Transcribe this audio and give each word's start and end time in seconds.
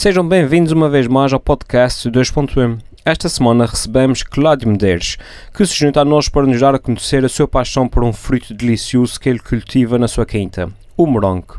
Sejam 0.00 0.26
bem-vindos 0.26 0.72
uma 0.72 0.88
vez 0.88 1.06
mais 1.06 1.30
ao 1.30 1.38
podcast 1.38 2.10
2.1. 2.10 2.78
Esta 3.04 3.28
semana 3.28 3.66
recebemos 3.66 4.22
Cláudio 4.22 4.66
Medeiros, 4.66 5.18
que 5.52 5.66
se 5.66 5.74
junta 5.74 6.00
a 6.00 6.04
nós 6.06 6.26
para 6.26 6.46
nos 6.46 6.58
dar 6.58 6.74
a 6.74 6.78
conhecer 6.78 7.22
a 7.22 7.28
sua 7.28 7.46
paixão 7.46 7.86
por 7.86 8.02
um 8.02 8.10
fruto 8.10 8.54
delicioso 8.54 9.20
que 9.20 9.28
ele 9.28 9.40
cultiva 9.40 9.98
na 9.98 10.08
sua 10.08 10.24
quinta, 10.24 10.72
o 11.02 11.06
morango. 11.06 11.58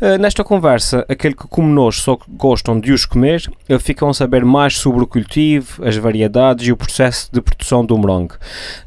Uh, 0.00 0.18
nesta 0.18 0.44
conversa, 0.44 1.06
aquele 1.08 1.34
que 1.34 1.48
como 1.48 1.66
nós 1.66 1.96
só 1.96 2.18
gostam 2.28 2.78
de 2.78 2.92
os 2.92 3.06
comer, 3.06 3.50
uh, 3.70 3.78
ficam 3.78 4.10
a 4.10 4.14
saber 4.14 4.44
mais 4.44 4.76
sobre 4.76 5.02
o 5.02 5.06
cultivo, 5.06 5.82
as 5.82 5.96
variedades 5.96 6.66
e 6.66 6.72
o 6.72 6.76
processo 6.76 7.30
de 7.32 7.40
produção 7.40 7.84
do 7.84 7.96
morango. 7.96 8.34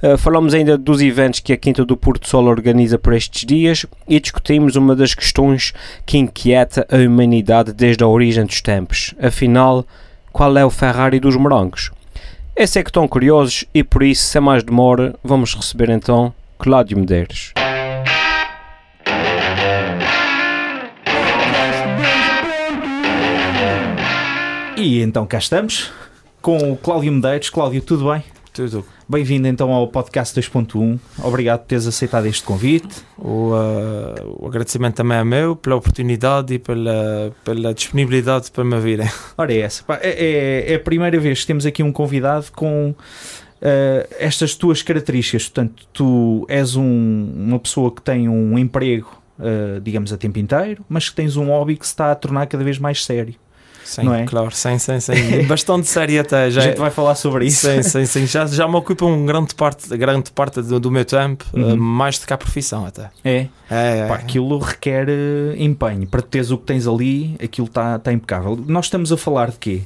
Uh, 0.04 0.16
falamos 0.16 0.54
ainda 0.54 0.78
dos 0.78 1.02
eventos 1.02 1.40
que 1.40 1.52
a 1.52 1.58
Quinta 1.58 1.84
do 1.84 1.98
Porto 1.98 2.30
Sol 2.30 2.46
organiza 2.46 3.00
por 3.00 3.14
estes 3.14 3.46
dias 3.46 3.86
e 4.08 4.20
discutimos 4.20 4.76
uma 4.76 4.96
das 4.96 5.16
questões 5.16 5.74
que 6.06 6.20
inquieta 6.20 6.86
a 6.92 6.98
humanidade 6.98 7.74
desde 7.74 8.04
a 8.04 8.08
origem 8.08 8.46
dos 8.46 8.62
tempos. 8.62 9.16
Afinal, 9.20 9.84
qual 10.32 10.56
é 10.56 10.64
o 10.64 10.70
Ferrari 10.70 11.20
dos 11.20 11.36
morangos? 11.36 11.90
Esse 12.56 12.78
é 12.78 12.84
que 12.84 12.92
estão 12.92 13.08
curiosos 13.08 13.66
e 13.74 13.84
por 13.84 14.04
isso, 14.04 14.24
sem 14.24 14.42
mais 14.42 14.62
demora, 14.62 15.16
vamos 15.24 15.56
receber 15.56 15.90
então 15.90 16.32
Cláudio 16.60 17.00
Medeiros. 17.00 17.54
E 24.80 25.02
então 25.02 25.28
cá 25.28 25.38
estamos 25.38 25.92
com 26.42 26.72
o 26.72 26.78
Cláudio 26.78 27.12
Medeiros. 27.12 27.50
Cláudio, 27.50 27.82
tudo 27.82 28.10
bem? 28.10 28.24
Tudo. 28.54 28.86
Bem-vindo 29.10 29.46
então 29.46 29.74
ao 29.74 29.86
podcast 29.90 30.40
2.1. 30.40 30.98
Obrigado 31.22 31.60
por 31.60 31.68
teres 31.68 31.86
aceitado 31.86 32.28
este 32.28 32.44
convite. 32.44 33.04
O, 33.18 33.52
uh, 33.52 34.38
o 34.40 34.48
agradecimento 34.48 34.96
também 34.96 35.18
é 35.18 35.24
meu 35.26 35.54
pela 35.54 35.76
oportunidade 35.76 36.54
e 36.54 36.60
pela, 36.60 37.36
pela 37.44 37.74
disponibilidade 37.74 38.50
para 38.52 38.64
me 38.64 38.80
virem. 38.80 39.10
Ora, 39.38 39.54
é 39.54 39.58
essa. 39.58 39.84
É, 40.00 40.12
é, 40.12 40.72
é, 40.72 40.76
a 40.76 40.80
primeira 40.80 41.20
vez 41.20 41.42
que 41.42 41.48
temos 41.48 41.66
aqui 41.66 41.84
um 41.84 41.92
convidado 41.92 42.46
com 42.54 42.92
uh, 42.92 42.96
estas 44.18 44.56
tuas 44.56 44.82
características. 44.82 45.50
Portanto, 45.50 45.86
tu 45.92 46.46
és 46.48 46.78
um, 46.78 47.34
uma 47.36 47.60
pessoa 47.60 47.94
que 47.94 48.02
tem 48.02 48.30
um 48.30 48.58
emprego, 48.58 49.12
uh, 49.40 49.82
digamos, 49.82 50.14
a 50.14 50.18
tempo 50.18 50.40
inteiro, 50.40 50.86
mas 50.88 51.10
que 51.10 51.18
tens 51.18 51.36
um 51.36 51.48
hobby 51.48 51.76
que 51.76 51.86
se 51.86 51.92
está 51.92 52.14
a 52.14 52.16
tornar 52.16 52.48
cada 52.48 52.64
vez 52.64 52.80
mais 52.80 53.04
sério. 53.04 53.36
Sim, 53.90 54.04
não 54.04 54.14
é? 54.14 54.24
claro, 54.24 54.52
sim, 54.52 54.78
sim, 54.78 55.00
sim. 55.00 55.44
Bastante 55.50 55.88
sério 55.88 56.22
até. 56.22 56.52
Já, 56.52 56.62
a 56.62 56.64
gente 56.66 56.78
vai 56.78 56.92
falar 56.92 57.16
sobre 57.16 57.48
isso. 57.48 57.66
Sim, 57.66 57.82
sim, 57.82 58.06
sim. 58.06 58.28
Já, 58.28 58.46
já 58.46 58.68
me 58.68 58.76
ocupa 58.76 59.04
um 59.04 59.26
grande 59.26 59.56
parte, 59.56 59.98
grande 59.98 60.30
parte 60.32 60.62
do, 60.62 60.80
do 60.80 60.92
meu 60.92 61.04
tempo, 61.04 61.44
uhum. 61.52 61.74
uh, 61.74 61.78
mais 61.78 62.20
do 62.20 62.28
que 62.28 62.32
a 62.32 62.38
profissão 62.38 62.86
até. 62.86 63.10
É? 63.26 63.48
É, 63.68 64.00
é. 64.02 64.08
Pá, 64.08 64.14
aquilo 64.14 64.60
requer 64.60 65.10
uh, 65.10 65.56
empenho. 65.58 66.06
Para 66.06 66.22
teres 66.22 66.52
o 66.52 66.58
que 66.60 66.66
tens 66.66 66.86
ali, 66.86 67.36
aquilo 67.44 67.66
está 67.66 67.98
tá 67.98 68.14
impecável. 68.14 68.64
Nós 68.68 68.86
estamos 68.86 69.12
a 69.12 69.18
falar 69.18 69.50
de 69.50 69.58
quê? 69.58 69.82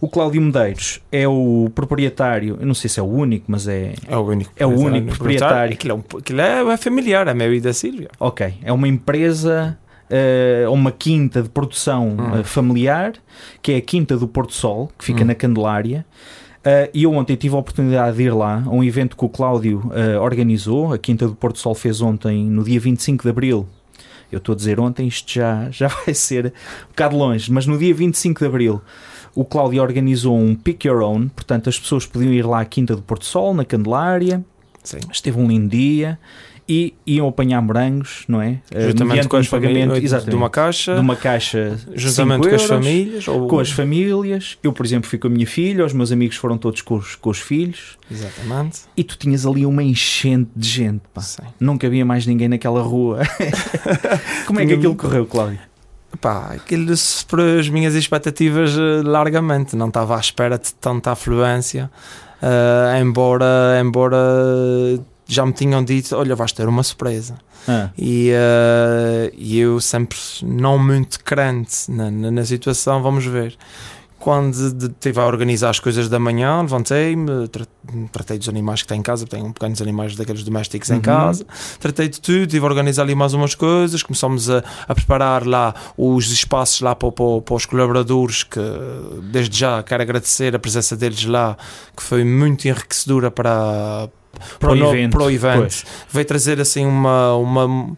O 0.00 0.08
Cláudio 0.08 0.40
Medeiros 0.40 1.00
é 1.10 1.26
o 1.26 1.68
proprietário, 1.74 2.58
eu 2.60 2.66
não 2.66 2.74
sei 2.74 2.88
se 2.88 3.00
é 3.00 3.02
o 3.02 3.06
único, 3.06 3.46
mas 3.48 3.66
é. 3.66 3.94
É 4.06 4.16
o 4.16 4.20
único. 4.20 4.52
É 4.56 4.64
o 4.64 4.70
único 4.70 5.08
proprietário. 5.08 5.72
Aquilo 5.72 5.94
é, 5.94 5.96
um, 5.96 6.18
aquilo 6.18 6.40
é, 6.40 6.74
é 6.74 6.76
familiar, 6.76 7.26
é 7.26 7.34
meu 7.34 7.52
e 7.52 7.60
da 7.60 7.72
Sílvia. 7.72 8.08
Ok. 8.20 8.54
É 8.62 8.72
uma 8.72 8.86
empresa 8.86 9.76
uh, 10.10 10.72
uma 10.72 10.90
quinta 10.90 11.42
de 11.42 11.48
produção 11.48 12.16
uh, 12.16 12.44
familiar, 12.44 13.14
que 13.62 13.72
é 13.72 13.76
a 13.76 13.80
Quinta 13.80 14.16
do 14.16 14.26
Porto 14.26 14.52
Sol, 14.52 14.90
que 14.98 15.04
fica 15.04 15.22
hum. 15.22 15.26
na 15.26 15.34
Candelária. 15.34 16.04
Uh, 16.58 16.90
e 16.92 17.04
eu 17.04 17.12
ontem 17.12 17.36
tive 17.36 17.54
a 17.54 17.58
oportunidade 17.58 18.16
de 18.16 18.24
ir 18.24 18.34
lá 18.34 18.62
a 18.66 18.70
um 18.70 18.82
evento 18.82 19.16
que 19.16 19.24
o 19.24 19.28
Cláudio 19.28 19.90
organizou. 20.20 20.92
A 20.92 20.98
Quinta 20.98 21.26
do 21.26 21.34
Porto 21.34 21.58
Sol 21.58 21.74
fez 21.74 22.00
ontem, 22.00 22.44
no 22.44 22.64
dia 22.64 22.80
25 22.80 23.22
de 23.22 23.30
Abril. 23.30 23.66
Eu 24.30 24.38
estou 24.38 24.52
a 24.52 24.56
dizer 24.56 24.78
ontem, 24.78 25.06
isto 25.06 25.32
já, 25.32 25.68
já 25.72 25.88
vai 25.88 26.12
ser 26.12 26.46
um 26.86 26.88
bocado 26.88 27.16
longe, 27.16 27.50
mas 27.50 27.66
no 27.66 27.78
dia 27.78 27.94
25 27.94 28.40
de 28.40 28.46
Abril 28.46 28.82
o 29.34 29.44
Cláudio 29.44 29.80
organizou 29.80 30.36
um 30.36 30.54
Pick 30.54 30.84
Your 30.84 31.00
Own, 31.00 31.28
portanto 31.28 31.68
as 31.68 31.78
pessoas 31.78 32.04
podiam 32.04 32.32
ir 32.32 32.44
lá 32.44 32.60
à 32.60 32.64
Quinta 32.64 32.96
do 32.96 33.02
Porto 33.02 33.24
Sol, 33.24 33.54
na 33.54 33.64
Candelária. 33.64 34.44
Sim. 34.82 34.98
Esteve 35.12 35.38
um 35.38 35.46
lindo 35.46 35.68
dia 35.68 36.18
e 36.68 36.94
iam 37.06 37.26
apanhar 37.26 37.62
morangos, 37.62 38.24
não 38.28 38.42
é? 38.42 38.58
Eh, 38.70 38.88
juntamente 38.88 39.26
com 39.26 39.38
os 39.38 39.48
pagamentos 39.48 40.24
de 40.24 40.34
uma 40.34 40.50
caixa, 40.50 40.94
de 40.94 41.00
uma 41.00 41.16
caixa 41.16 41.78
juntamente 41.94 42.40
com 42.40 42.48
euros, 42.48 42.62
as 42.62 42.68
famílias, 42.68 43.28
ou... 43.28 43.48
com 43.48 43.58
as 43.58 43.70
famílias. 43.70 44.58
Eu, 44.62 44.72
por 44.72 44.84
exemplo, 44.84 45.08
fui 45.08 45.18
com 45.18 45.28
a 45.28 45.30
minha 45.30 45.46
filha, 45.46 45.86
os 45.86 45.94
meus 45.94 46.12
amigos 46.12 46.36
foram 46.36 46.58
todos 46.58 46.82
com 46.82 46.96
os, 46.96 47.16
com 47.16 47.30
os 47.30 47.38
filhos. 47.38 47.96
Exatamente. 48.10 48.80
E 48.94 49.02
tu 49.02 49.16
tinhas 49.16 49.46
ali 49.46 49.64
uma 49.64 49.82
enchente 49.82 50.50
de 50.54 50.68
gente, 50.68 51.02
pá. 51.14 51.22
Sim. 51.22 51.42
Não 51.58 51.78
cabia 51.78 52.04
mais 52.04 52.26
ninguém 52.26 52.48
naquela 52.48 52.82
rua. 52.82 53.20
Como 54.46 54.60
é 54.60 54.66
que 54.66 54.74
aquilo 54.74 54.94
correu, 54.94 55.24
Cláudio? 55.24 55.60
Pá, 56.20 56.52
aquilo 56.54 56.94
superou 56.96 57.58
as 57.58 57.68
minhas 57.70 57.94
expectativas 57.94 58.76
eh, 58.76 59.02
largamente. 59.02 59.74
Não 59.74 59.88
estava 59.88 60.16
à 60.16 60.20
espera 60.20 60.58
de 60.58 60.74
tanta 60.74 61.12
afluência. 61.12 61.90
Uh, 62.40 63.02
embora, 63.02 63.80
embora 63.80 64.16
já 65.28 65.44
me 65.44 65.52
tinham 65.52 65.84
dito: 65.84 66.16
Olha, 66.16 66.34
vais 66.34 66.52
ter 66.52 66.66
uma 66.66 66.82
surpresa. 66.82 67.36
Ah. 67.68 67.90
E, 67.96 68.32
uh, 68.32 69.30
e 69.36 69.58
eu 69.58 69.78
sempre 69.80 70.18
não 70.42 70.78
muito 70.78 71.22
crente 71.22 71.90
na, 71.90 72.10
na, 72.10 72.30
na 72.30 72.44
situação, 72.44 73.02
vamos 73.02 73.26
ver. 73.26 73.56
Quando 74.18 74.52
estive 74.52 75.20
a 75.20 75.26
organizar 75.26 75.70
as 75.70 75.78
coisas 75.78 76.08
da 76.08 76.18
manhã, 76.18 76.60
levantei-me, 76.62 77.46
tratei 78.10 78.36
dos 78.36 78.48
animais 78.48 78.82
que 78.82 78.88
tem 78.88 78.98
em 78.98 79.02
casa, 79.02 79.24
tenho 79.24 79.52
pequenos 79.52 79.80
animais 79.80 80.16
daqueles 80.16 80.42
domésticos 80.42 80.88
uhum. 80.88 80.96
em 80.96 81.00
casa, 81.00 81.46
tratei 81.78 82.08
de 82.08 82.20
tudo, 82.20 82.42
estive 82.42 82.66
a 82.66 82.68
organizar 82.68 83.02
ali 83.02 83.14
mais 83.14 83.32
umas 83.32 83.54
coisas, 83.54 84.02
começámos 84.02 84.50
a, 84.50 84.64
a 84.88 84.94
preparar 84.94 85.46
lá 85.46 85.72
os 85.96 86.32
espaços 86.32 86.80
lá 86.80 86.96
para, 86.96 87.12
para, 87.12 87.40
para, 87.42 87.54
os 87.54 87.64
colaboradores, 87.64 88.42
que 88.42 88.60
desde 89.30 89.60
já 89.60 89.84
quero 89.84 90.02
agradecer 90.02 90.52
a 90.56 90.58
presença 90.58 90.96
deles 90.96 91.24
lá, 91.24 91.56
que 91.96 92.02
foi 92.02 92.24
muito 92.24 92.66
enriquecedora 92.66 93.30
para, 93.30 94.08
para, 94.58 94.72
o 94.72 94.76
evento. 94.76 95.20
Evento. 95.28 95.84
Veio 96.10 96.24
trazer 96.26 96.60
assim 96.60 96.84
uma. 96.84 97.34
uma 97.36 97.66
um, 97.66 97.96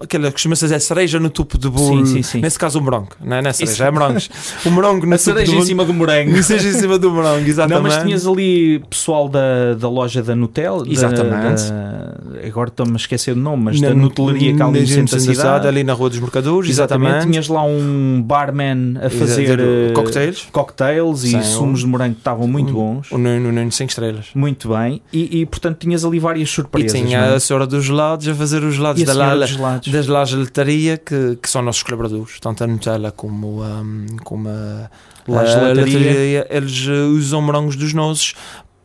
aquela 0.00 0.26
que 0.26 0.32
costuma 0.32 0.56
ser 0.56 0.78
cereja 0.80 1.20
no 1.20 1.30
topo 1.30 1.58
do 1.58 1.70
bolo. 1.70 2.06
Sim, 2.06 2.14
sim, 2.14 2.22
sim. 2.22 2.40
Nesse 2.40 2.58
caso, 2.58 2.78
o 2.78 2.82
morango. 2.82 3.10
Não 3.20 3.36
é, 3.36 3.42
não 3.42 3.50
é 3.50 3.52
cereja, 3.52 3.72
Isso. 3.72 3.82
é 3.82 3.90
morangos. 3.90 4.30
O 4.64 4.70
morango 4.72 5.06
no 5.06 5.14
A 5.14 5.18
cereja 5.18 5.54
em 5.54 5.62
cima 5.62 5.84
do 5.84 5.94
morango. 5.94 6.36
A 6.36 6.42
cereja 6.42 6.68
em 6.68 6.72
cima 6.72 6.98
do 6.98 7.10
morango, 7.10 7.48
exatamente. 7.48 7.82
Não, 7.82 7.96
mas 7.96 8.02
tinhas 8.02 8.26
ali 8.26 8.80
pessoal 8.90 9.28
da, 9.28 9.74
da 9.74 9.88
loja 9.88 10.22
da 10.22 10.34
Nutella. 10.34 10.84
Exatamente. 10.88 11.70
Da, 11.70 12.46
agora 12.46 12.68
estou-me 12.68 12.92
a 12.92 12.96
esquecer 12.96 13.32
o 13.32 13.36
nome, 13.36 13.64
mas 13.64 13.80
na, 13.80 13.88
da 13.88 13.94
Nutelaria 13.94 14.54
que 14.54 14.62
ali 14.62 14.96
no 14.96 15.08
cidade. 15.08 15.66
Ali 15.66 15.84
na 15.84 15.92
Rua 15.92 16.10
dos 16.10 16.18
Mercadores, 16.18 16.70
exatamente. 16.70 17.08
exatamente. 17.08 17.32
Tinhas 17.32 17.48
lá 17.48 17.64
um 17.64 18.22
barman 18.22 18.98
a 19.02 19.10
fazer 19.10 19.60
uh, 19.60 19.92
cocktails, 19.94 20.48
cocktails 20.50 21.24
e 21.24 21.42
sumos 21.42 21.80
de 21.80 21.86
morango 21.86 22.14
que 22.14 22.20
estavam 22.20 22.46
muito 22.46 22.70
um, 22.70 22.94
bons. 22.94 23.10
O 23.10 23.18
Nuno 23.18 23.72
5 23.72 23.88
estrelas. 23.90 24.26
Muito 24.34 24.68
bem. 24.68 25.00
E, 25.12 25.40
e 25.40 25.46
portanto 25.46 25.71
tinhas 25.74 26.04
ali 26.04 26.18
várias 26.18 26.50
surpresas. 26.50 26.94
E 26.94 27.04
tinha 27.04 27.18
é? 27.18 27.34
a 27.34 27.40
senhora 27.40 27.66
dos 27.66 27.84
gelados 27.84 28.26
a 28.28 28.34
fazer 28.34 28.62
os 28.62 28.74
gelados 28.74 29.02
da 29.02 29.12
Lala, 29.12 29.46
das 29.86 30.06
lá 30.06 30.24
gelataria 30.24 30.96
que, 30.96 31.36
que 31.40 31.48
são 31.48 31.62
nossos 31.62 31.82
colaboradores, 31.82 32.38
tanto 32.40 32.64
a 32.64 32.66
Nutella 32.66 33.10
como, 33.10 33.62
um, 33.62 34.06
como 34.24 34.48
a, 34.48 34.90
a 35.38 35.44
gelataria. 35.44 36.46
Eles 36.50 36.86
usam 36.86 37.42
morangos 37.42 37.76
dos 37.76 37.92
nossos 37.92 38.34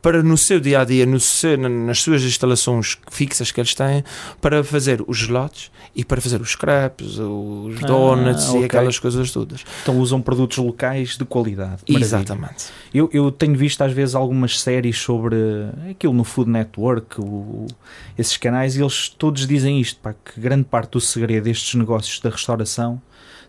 para 0.07 0.23
no 0.23 0.37
seu 0.37 0.57
dia 0.57 0.79
a 0.79 0.85
dia, 0.85 1.05
no 1.05 1.19
seu, 1.19 1.57
nas 1.57 1.99
suas 1.99 2.23
instalações 2.23 2.97
fixas 3.11 3.51
que 3.51 3.59
eles 3.59 3.75
têm, 3.75 4.05
para 4.39 4.63
fazer 4.63 5.03
os 5.05 5.17
gelados 5.17 5.69
e 5.93 6.05
para 6.05 6.21
fazer 6.21 6.39
os 6.39 6.55
crepes, 6.55 7.17
os 7.17 7.83
ah, 7.83 7.85
donuts 7.85 8.47
okay. 8.47 8.61
e 8.61 8.63
aquelas 8.63 8.97
coisas 8.99 9.29
todas. 9.31 9.65
Então 9.83 9.99
usam 9.99 10.21
produtos 10.21 10.59
locais 10.59 11.17
de 11.17 11.25
qualidade. 11.25 11.81
Exatamente. 11.85 12.67
Eu, 12.93 13.09
eu 13.11 13.29
tenho 13.29 13.57
visto 13.57 13.81
às 13.81 13.91
vezes 13.91 14.15
algumas 14.15 14.61
séries 14.61 14.97
sobre 14.97 15.35
aquilo 15.91 16.13
no 16.13 16.23
Food 16.23 16.51
Network, 16.51 17.19
o, 17.19 17.67
esses 18.17 18.37
canais, 18.37 18.77
e 18.77 18.81
eles 18.81 19.09
todos 19.09 19.45
dizem 19.45 19.81
isto, 19.81 19.99
pá, 19.99 20.13
que 20.13 20.39
grande 20.39 20.63
parte 20.63 20.91
do 20.91 21.01
segredo 21.01 21.43
destes 21.43 21.75
negócios 21.75 22.21
da 22.21 22.29
restauração 22.29 23.01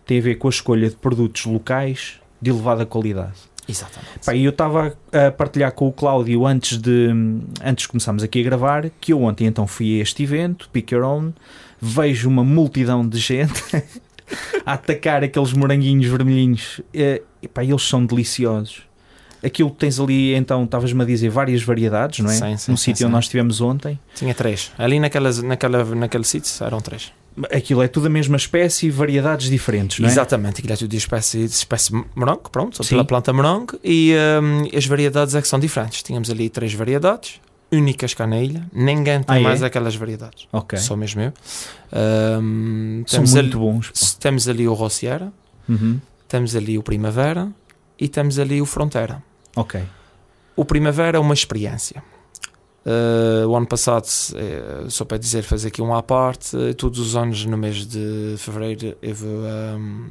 tem 0.05 0.19
a 0.19 0.21
ver 0.21 0.35
com 0.35 0.49
a 0.49 0.51
escolha 0.51 0.89
de 0.89 0.97
produtos 0.97 1.45
locais 1.45 2.19
de 2.41 2.49
elevada 2.49 2.85
qualidade. 2.85 3.48
Exatamente. 3.69 4.25
Pá, 4.25 4.33
e 4.33 4.43
eu 4.43 4.49
estava 4.49 4.97
a 5.11 5.31
partilhar 5.31 5.71
com 5.71 5.87
o 5.87 5.91
Cláudio 5.91 6.45
antes 6.45 6.77
de, 6.77 7.09
antes 7.63 7.83
de 7.83 7.87
começarmos 7.87 8.23
aqui 8.23 8.41
a 8.41 8.43
gravar 8.43 8.89
que 8.99 9.13
eu 9.13 9.21
ontem 9.21 9.45
então 9.45 9.67
fui 9.67 9.99
a 9.99 10.03
este 10.03 10.23
evento, 10.23 10.69
Pick 10.73 10.91
Your 10.91 11.03
Own, 11.03 11.33
vejo 11.79 12.27
uma 12.27 12.43
multidão 12.43 13.07
de 13.07 13.19
gente 13.19 13.63
a 14.65 14.73
atacar 14.73 15.23
aqueles 15.23 15.53
moranguinhos 15.53 16.07
vermelhinhos 16.07 16.81
e, 16.93 17.21
pá, 17.53 17.63
eles 17.63 17.83
são 17.83 18.05
deliciosos. 18.05 18.81
Aquilo 19.41 19.71
que 19.71 19.77
tens 19.77 19.99
ali, 19.99 20.35
então, 20.35 20.65
estavas-me 20.65 21.01
a 21.01 21.05
dizer 21.05 21.29
várias 21.29 21.63
variedades, 21.63 22.19
não 22.19 22.29
é? 22.29 22.33
Sim, 22.33 22.57
sim, 22.57 22.71
no 22.71 22.77
sítio 22.77 23.05
onde 23.07 23.13
nós 23.13 23.25
estivemos 23.25 23.61
ontem. 23.61 23.97
Tinha 24.13 24.33
três. 24.33 24.69
Ali 24.77 24.99
naquelas, 24.99 25.41
naquela, 25.41 25.85
naquele 25.95 26.25
sítio 26.25 26.51
eram 26.65 26.81
três. 26.81 27.13
Aquilo 27.51 27.81
é 27.81 27.87
tudo 27.87 28.07
a 28.07 28.09
mesma 28.09 28.35
espécie 28.35 28.87
e 28.87 28.89
variedades 28.89 29.49
diferentes, 29.49 29.99
não 29.99 30.09
é? 30.09 30.11
Exatamente, 30.11 30.59
aquilo 30.59 30.73
é 30.73 30.75
tudo 30.75 30.89
de 30.89 30.97
espécie, 30.97 31.39
de 31.39 31.53
espécie 31.53 31.93
morango, 32.15 32.49
pronto, 32.49 32.85
pela 32.85 33.05
planta 33.05 33.31
morango, 33.31 33.79
e 33.83 34.13
um, 34.41 34.77
as 34.77 34.85
variedades 34.85 35.35
é 35.35 35.41
que 35.41 35.47
são 35.47 35.59
diferentes. 35.59 36.03
Tínhamos 36.03 36.29
ali 36.29 36.49
três 36.49 36.73
variedades, 36.73 37.39
únicas 37.71 38.13
cá 38.13 38.27
na 38.27 38.39
ilha, 38.39 38.65
ninguém 38.73 39.23
tem 39.23 39.37
ah, 39.37 39.39
mais 39.39 39.61
é? 39.61 39.67
aquelas 39.67 39.95
variedades. 39.95 40.47
Ok. 40.51 40.77
Só 40.79 40.95
mesmo 40.95 41.21
eu. 41.21 41.33
Um, 42.41 43.03
são 43.07 43.23
muito 43.23 43.37
ali, 43.37 43.49
bons. 43.49 44.15
Temos 44.19 44.47
ali 44.49 44.67
o 44.67 44.73
Rossiera, 44.73 45.31
uhum. 45.67 45.99
temos 46.27 46.55
ali 46.55 46.77
o 46.77 46.83
Primavera 46.83 47.49
e 47.97 48.07
temos 48.07 48.39
ali 48.39 48.61
o 48.61 48.65
Fronteira. 48.65 49.23
Ok. 49.55 49.81
O 50.55 50.65
Primavera 50.65 51.17
é 51.17 51.21
uma 51.21 51.33
experiência. 51.33 52.03
Uh, 52.85 53.47
o 53.47 53.55
ano 53.55 53.67
passado, 53.67 54.05
eh, 54.35 54.85
só 54.87 55.03
para 55.03 55.17
dizer, 55.17 55.43
fazer 55.43 55.67
aqui 55.67 55.81
um 55.81 55.93
à 55.93 56.01
parte, 56.01 56.57
todos 56.77 56.97
os 56.99 57.15
anos 57.15 57.45
no 57.45 57.57
mês 57.57 57.85
de 57.85 58.35
fevereiro 58.37 58.95
eu 59.01 59.13
vou 59.13 59.29
um, 59.29 60.07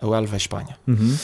ao 0.00 0.14
Elva, 0.14 0.36
Espanha, 0.36 0.76
Uhum. 0.86 1.16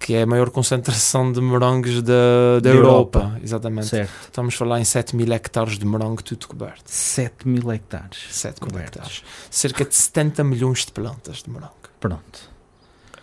que 0.00 0.14
é 0.14 0.22
a 0.22 0.26
maior 0.26 0.50
concentração 0.50 1.30
de 1.30 1.40
morangos 1.40 2.02
da, 2.02 2.58
da 2.62 2.70
Europa. 2.70 3.18
Europa. 3.20 3.40
Exatamente. 3.44 3.86
Certo. 3.88 4.10
Estamos 4.24 4.54
a 4.54 4.56
falar 4.58 4.80
em 4.80 4.84
7 4.84 5.14
mil 5.14 5.30
hectares 5.32 5.78
de 5.78 5.84
morango 5.84 6.22
tudo 6.22 6.48
coberto. 6.48 6.82
7 6.86 7.46
mil 7.46 7.70
hectares. 7.70 8.18
7 8.30 8.60
mil 8.64 8.78
hectares. 8.80 9.22
Cerca 9.50 9.84
de 9.84 9.94
70 9.94 10.42
milhões 10.42 10.86
de 10.86 10.92
plantas 10.92 11.42
de 11.42 11.50
morango. 11.50 11.74
Pronto. 12.00 12.53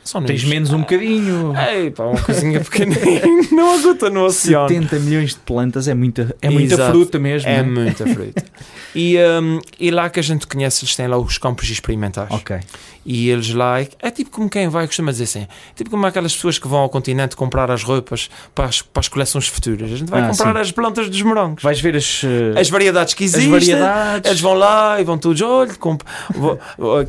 São 0.04 0.24
Tens 0.24 0.44
menos 0.44 0.74
um 0.74 0.80
bocadinho. 0.80 1.54
Ei, 1.56 1.92
pá, 1.92 2.06
uma 2.06 2.20
coisinha 2.22 2.60
pequenina. 2.60 3.00
não 3.52 3.80
aguenta 3.80 4.10
no 4.10 4.26
oceano. 4.26 4.68
70 4.68 5.00
milhões 5.00 5.30
de 5.36 5.40
plantas 5.40 5.88
é 5.88 5.94
muita, 5.94 6.36
é 6.42 6.50
muita 6.50 6.74
Exato. 6.74 6.92
fruta 6.92 7.20
mesmo. 7.20 7.48
É 7.50 7.58
né? 7.62 7.64
muita 7.64 8.08
fruta. 8.08 8.44
e, 8.96 9.16
um, 9.42 9.60
e 9.80 9.92
lá 9.92 10.10
que 10.10 10.20
a 10.20 10.24
gente 10.24 10.48
conhece, 10.48 10.84
eles 10.86 10.96
têm 10.96 11.08
lá 11.08 11.18
os 11.18 11.38
campos 11.38 11.70
experimentais. 11.70 12.30
Ok. 12.32 12.58
E 13.04 13.30
eles 13.30 13.52
lá, 13.54 13.80
é 13.82 14.12
tipo 14.12 14.30
como 14.30 14.48
quem 14.48 14.68
vai, 14.70 14.86
costuma 14.86 15.12
dizer 15.12 15.24
assim, 15.24 15.48
tipo 15.76 15.90
como 15.90 16.06
aquelas 16.06 16.36
pessoas 16.36 16.60
que 16.60 16.68
vão 16.68 16.82
ao 16.82 16.90
continente 16.90 17.36
comprar 17.36 17.72
as 17.72 17.82
roupas 17.82 18.30
para 18.54 18.66
as, 18.66 18.84
para 18.84 19.00
as 19.00 19.08
coleções 19.08 19.48
futuras. 19.48 19.92
A 19.92 19.96
gente 19.96 20.10
vai 20.10 20.22
Ah, 20.22 20.28
comprar 20.30 20.54
sim. 20.54 20.62
as 20.62 20.72
plantas 20.72 21.10
dos 21.10 21.22
morangos. 21.24 21.64
Vais 21.64 21.80
ver 21.82 21.96
as, 21.96 22.22
eh, 22.24 22.60
As 22.60 22.70
variedades 22.70 23.16
que 23.16 23.24
as 23.24 23.34
existem. 23.34 23.50
variedades. 23.52 24.30
Eles 24.30 24.42
vão 24.42 24.54
lá 24.54 25.02
e 25.02 25.04
vão 25.04 25.18
todos, 25.18 25.42
olha, 25.42 25.74
comp- 25.76 26.04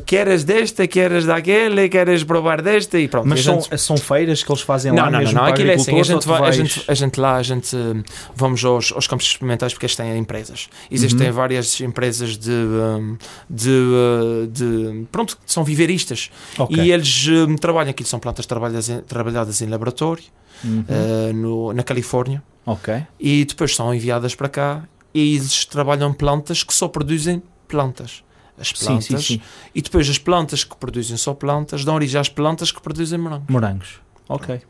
queres 0.05 0.43
desta, 0.43 0.87
queres 0.87 1.25
daquele, 1.25 1.87
queres 1.89 2.23
provar 2.23 2.61
desta 2.61 2.82
pronto. 3.09 3.27
Mas 3.27 3.39
a 3.39 3.43
são, 3.43 3.61
gente- 3.61 3.77
são 3.79 3.97
feiras 3.97 4.43
que 4.43 4.51
eles 4.51 4.61
fazem 4.61 4.91
não, 4.91 4.99
lá 4.99 5.05
não, 5.05 5.11
não, 5.11 5.19
mesmo 5.19 5.33
não, 5.35 5.41
para 5.43 5.53
aquilo 5.53 5.71
é 5.71 5.73
assim, 5.75 5.99
a 5.99 6.03
gente, 6.03 6.27
vai, 6.27 6.37
a, 6.37 6.41
vais- 6.41 6.55
gente, 6.55 6.83
a 6.87 6.93
gente 6.93 7.19
lá, 7.19 7.35
a 7.35 7.43
gente 7.43 7.75
hum, 7.75 8.03
vamos 8.35 8.63
aos, 8.65 8.91
aos 8.91 9.07
campos 9.07 9.25
experimentais 9.27 9.73
porque 9.73 9.85
eles 9.85 9.95
têm 9.95 10.17
empresas. 10.17 10.69
Existem 10.91 11.27
Uhum. 11.27 11.33
várias 11.33 11.79
empresas 11.81 12.37
de, 12.37 12.51
hum, 12.51 13.17
de, 13.49 13.69
uh, 13.69 14.47
de- 14.47 15.05
pronto, 15.11 15.37
são 15.45 15.63
viveristas 15.63 16.29
Ok. 16.57 16.77
e 16.77 16.91
eles 16.91 17.27
hum, 17.27 17.55
trabalham, 17.55 17.89
aquilo 17.91 18.07
são 18.07 18.19
plantas 18.19 18.45
trabalhadas 18.45 18.89
em, 18.89 18.99
trabalhadas 19.01 19.61
em 19.61 19.67
laboratório 19.67 20.23
Uhum. 20.63 20.85
uh, 20.87 21.33
no, 21.33 21.73
na 21.73 21.83
Califórnia 21.83 22.41
Ok. 22.65 23.03
e 23.19 23.43
depois 23.43 23.75
são 23.75 23.93
enviadas 23.93 24.33
para 24.35 24.47
cá 24.47 24.83
e 25.13 25.35
eles 25.35 25.65
trabalham 25.65 26.13
plantas 26.13 26.63
que 26.63 26.73
só 26.73 26.87
produzem 26.87 27.41
plantas. 27.67 28.23
As 28.57 28.67
Sim, 28.69 28.85
plantas 28.85 29.05
sim, 29.07 29.17
sim. 29.35 29.41
e 29.73 29.81
depois 29.81 30.07
as 30.09 30.17
plantas 30.19 30.63
que 30.63 30.75
produzem 30.77 31.17
só 31.17 31.33
plantas 31.33 31.83
dão 31.83 31.95
origem 31.95 32.19
às 32.21 32.29
plantas 32.29 32.71
que 32.71 32.81
produzem 32.81 33.17
morango. 33.19 33.45
Morangos. 33.49 33.95
Ok. 34.29 34.61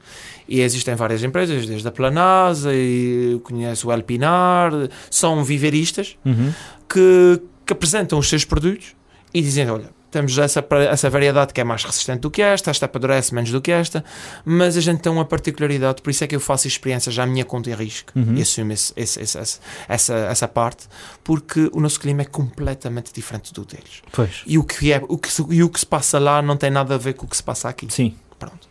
E 0.48 0.62
existem 0.62 0.96
várias 0.96 1.24
empresas, 1.24 1.68
desde 1.68 1.88
a 1.88 1.92
Planasa, 1.92 2.72
e 2.74 3.40
conheço 3.44 3.88
o 3.88 3.92
El 3.92 4.02
Pinar, 4.04 4.72
são 5.12 5.44
viveristas 5.44 6.16
Uhum. 6.26 6.52
que, 6.90 7.42
que 7.66 7.74
apresentam 7.74 8.18
os 8.18 8.28
seus 8.28 8.44
produtos 8.46 8.96
e 9.34 9.42
dizem: 9.42 9.70
olha, 9.70 9.90
temos 10.14 10.38
essa, 10.38 10.66
essa 10.90 11.10
variedade 11.10 11.52
que 11.54 11.60
é 11.60 11.64
mais 11.64 11.84
resistente 11.84 12.20
do 12.22 12.32
que 12.32 12.42
esta, 12.42 12.72
esta 12.72 12.86
apodrece 12.86 13.34
menos 13.36 13.52
do 13.52 13.60
que 13.60 13.72
esta, 13.72 14.04
mas 14.46 14.78
a 14.78 14.82
gente 14.82 15.02
tem 15.02 15.12
uma 15.12 15.26
particularidade, 15.26 16.02
por 16.02 16.10
isso 16.10 16.24
é 16.24 16.28
que 16.28 16.36
eu 16.36 16.40
faço 16.40 16.68
experiências 16.68 17.18
à 17.20 17.26
minha 17.26 17.44
conta 17.44 17.70
e 17.70 17.74
risco 17.74 18.12
Uhum. 18.16 18.36
e 18.36 18.42
assumo 18.42 18.72
esse- 18.72 18.94
esse- 18.96 19.20
esse- 19.22 19.60
essa, 19.90 20.14
essa 20.14 20.48
parte, 20.48 20.88
porque 21.24 21.70
o 21.74 21.82
nosso 21.82 22.00
clima 22.00 22.22
é 22.22 22.26
completamente 22.26 23.12
diferente 23.14 23.52
do 23.54 23.66
deles. 23.66 24.02
Pois. 24.12 24.42
E 24.46 24.58
o 24.58 24.64
que, 24.64 24.94
é, 24.94 25.02
o 25.08 25.18
que, 25.18 25.32
se- 25.32 25.46
e 25.50 25.64
o 25.64 25.70
que 25.70 25.80
se 25.80 25.86
passa 25.86 26.18
lá 26.20 26.42
não 26.42 26.56
tem 26.56 26.70
nada 26.72 26.96
a 26.96 26.98
ver 26.98 27.14
com 27.14 27.26
o 27.26 27.30
que 27.30 27.36
se 27.36 27.44
passa 27.44 27.68
aqui. 27.68 27.88
Sim. 27.92 28.16
Pronto. 28.40 28.68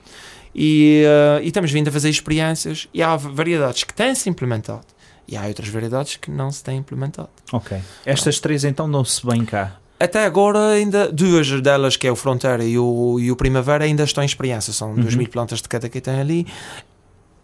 E, 0.55 1.03
eh, 1.07 1.41
e 1.45 1.49
estamos 1.49 1.71
vindo 1.71 1.89
a 1.89 1.93
fazer 1.93 2.11
experiências 2.11 2.87
e 2.93 3.03
há 3.03 3.17
variedades 3.17 3.85
que 3.85 3.95
têm-se 3.95 4.29
implementado 4.29 4.85
e 5.27 5.37
há 5.37 5.47
outras 5.47 5.69
variedades 5.69 6.17
que 6.17 6.31
não 6.31 6.51
se 6.51 6.63
têm 6.63 6.77
implementado. 6.79 7.31
Ok. 7.53 7.79
Estas 8.05 8.39
três 8.39 8.63
então 8.65 8.91
dão-se 8.91 9.25
bem 9.27 9.45
cá. 9.47 9.79
Até 10.05 10.25
agora, 10.25 10.69
ainda 10.71 11.11
duas 11.13 11.49
delas, 11.61 11.97
que 11.97 12.07
é 12.07 12.11
o 12.13 12.17
Fronteira 12.17 12.65
e 12.65 12.79
o, 12.79 13.19
e 13.21 13.31
o 13.31 13.37
Primavera, 13.37 13.85
ainda 13.85 14.03
estão 14.05 14.23
em 14.23 14.27
experiência. 14.27 14.73
São 14.73 14.95
duas 14.95 15.13
Uhum. 15.15 15.19
mil 15.21 15.29
plantas 15.29 15.61
de 15.63 15.69
cada 15.69 15.89
que 15.89 16.01
tem 16.01 16.19
ali. 16.21 16.47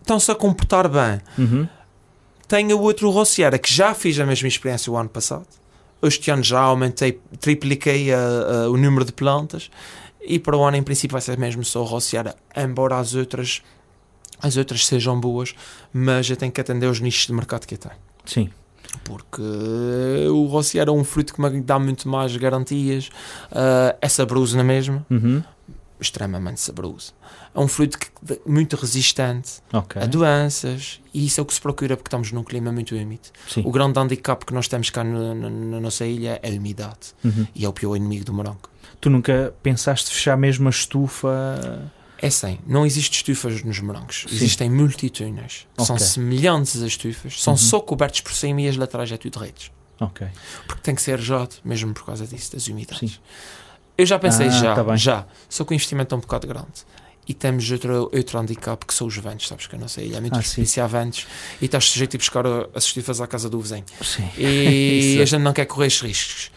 Estão-se 0.01 0.31
a 0.31 0.35
comportar 0.35 0.89
bem. 0.89 1.21
Uhum. 1.39 1.69
Tenho 2.47 2.79
o 2.79 2.83
outro 2.83 3.11
Rossiera, 3.11 3.59
que 3.59 3.73
já 3.73 3.95
fiz 3.95 4.19
a 4.19 4.25
mesma 4.25 4.49
experiência 4.49 4.91
o 4.93 4.97
ano 4.97 5.09
passado. 5.09 5.47
Este 6.03 6.31
ano 6.31 6.43
já 6.43 6.61
aumentei, 6.61 7.21
tripliquei 7.41 8.13
a- 8.13 8.19
a- 8.65 8.71
o 8.71 8.77
número 8.77 9.05
de 9.05 9.13
plantas. 9.13 9.71
E 10.21 10.39
para 10.39 10.57
o 10.57 10.63
ano, 10.65 10.77
em 10.77 10.83
princípio, 10.83 11.13
vai 11.13 11.21
ser 11.21 11.37
mesmo 11.39 11.65
só 11.65 11.83
o 11.83 11.85
Rossiera. 11.85 12.35
Embora 12.57 12.97
as 12.99 13.15
outras, 13.15 13.63
as 14.41 14.57
outras 14.57 14.87
sejam 14.87 15.19
boas, 15.21 15.55
mas 15.93 16.29
eu 16.31 16.37
tenho 16.37 16.51
que 16.53 16.61
atender 16.61 16.87
os 16.87 17.01
nichos 17.01 17.27
de 17.27 17.33
mercado 17.33 17.67
que 17.67 17.75
eu 17.75 17.79
tenho. 17.79 17.95
Sim. 18.25 18.49
Porque 19.05 19.43
o 20.31 20.47
Rossiera 20.47 20.91
é 20.91 20.93
um 20.93 21.05
fruto 21.05 21.35
que 21.35 21.41
me 21.41 21.61
dá 21.61 21.79
muito 21.79 22.09
mais 22.09 22.37
garantias. 22.37 23.11
Ah, 23.51 23.97
é 24.01 24.09
saboroso 24.09 24.57
na 24.57 24.65
mesma, 24.65 25.05
Uhum. 25.11 25.43
extremamente 26.01 26.61
saboroso. 26.61 27.13
É 27.55 27.59
um 27.61 27.67
fruto 27.67 27.99
que, 27.99 28.07
muito 28.47 28.77
resistente 28.77 29.61
Ok. 29.73 30.01
a 30.01 30.07
doenças 30.07 31.01
e 31.13 31.27
isso 31.27 31.41
é 31.41 31.43
o 31.43 31.47
que 31.47 31.55
se 31.55 31.61
procura 31.61 31.97
porque 31.97 32.07
estamos 32.09 32.31
num 32.33 32.45
clima 32.45 32.71
muito 32.71 32.95
úmido. 32.95 33.29
Sim. 33.49 33.63
O 33.65 33.71
grande 33.73 33.99
handicap 33.99 34.45
que 34.45 34.55
nós 34.55 34.69
temos 34.69 34.91
cá 34.91 35.03
no- 35.03 35.35
no- 35.35 35.51
na 35.51 35.81
nossa 35.81 36.05
ilha 36.07 36.39
é 36.43 36.51
a 36.51 36.53
umidade 36.57 37.15
Uhum. 37.25 37.47
e 37.55 37.65
é 37.65 37.69
o 37.69 37.73
pior 37.73 37.97
inimigo 37.97 38.25
do 38.25 38.33
morango. 38.33 38.69
Tu 39.01 39.11
nunca 39.11 39.53
pensaste 39.63 40.11
fechar 40.11 40.37
mesmo 40.37 40.69
a 40.69 40.71
estufa? 40.71 41.91
É 42.21 42.27
assim, 42.27 42.59
não 42.67 42.85
existe 42.85 43.15
estufas 43.17 43.63
nos 43.63 43.79
morangos, 43.81 44.25
Sim. 44.29 44.35
existem 44.35 44.69
multitúneis. 44.71 45.67
São 45.79 45.95
Ok. 45.97 46.07
semelhantes 46.07 46.83
a 46.83 46.87
estufas, 46.87 47.41
são 47.43 47.53
Uhum. 47.53 47.59
só 47.59 47.81
cobertos 47.81 48.21
por 48.23 48.33
cima 48.33 48.61
e 48.63 48.69
as 48.69 48.77
laterais 48.77 49.11
é 49.13 49.17
tudo 49.17 49.39
redes. 49.39 49.71
Ok. 50.01 50.27
Porque 50.67 50.83
tem 50.83 50.95
que 50.95 51.03
ser 51.03 51.13
arejado, 51.13 51.57
mesmo 51.65 51.93
por 51.95 52.05
causa 52.05 52.27
disso, 52.27 52.53
das 52.53 52.67
umidades. 52.69 53.11
Sim. 53.13 53.17
Eu 53.97 54.07
já 54.07 54.19
pensei 54.19 54.47
Ah, 54.47 54.51
já, 54.51 54.75
tá 54.75 54.97
já, 54.97 55.27
só 55.49 55.65
que 55.65 55.73
o 55.73 55.75
investimento 55.75 56.15
é 56.15 56.19
um 56.19 56.21
bocado 56.21 56.47
grande. 56.47 56.87
E 57.27 57.35
temos 57.35 57.71
outro, 57.71 58.11
outro 58.13 58.39
handicap 58.39 58.87
que 58.87 58.95
são 58.95 59.07
os 59.07 59.17
ventos, 59.17 59.47
sabes 59.49 59.67
que 59.67 59.77
a 59.77 59.79
nossa 59.79 60.01
ilha 60.01 60.17
é 60.17 60.21
muito 60.21 60.35
Ah, 60.35 60.39
a 60.85 60.87
ventos 60.87 61.27
e 61.61 61.65
estás 61.67 61.85
sujeito 61.85 62.17
a 62.17 62.19
buscar 62.19 62.45
as 62.75 62.85
estufas 62.85 63.21
à 63.21 63.27
casa 63.27 63.51
do 63.51 63.61
vizinho. 63.61 63.85
Sim. 64.03 64.29
E 64.39 65.19
a 65.23 65.25
gente 65.27 65.43
não 65.43 65.53
quer 65.53 65.67
correr 65.67 65.89
esses 65.89 66.01
riscos. 66.01 66.51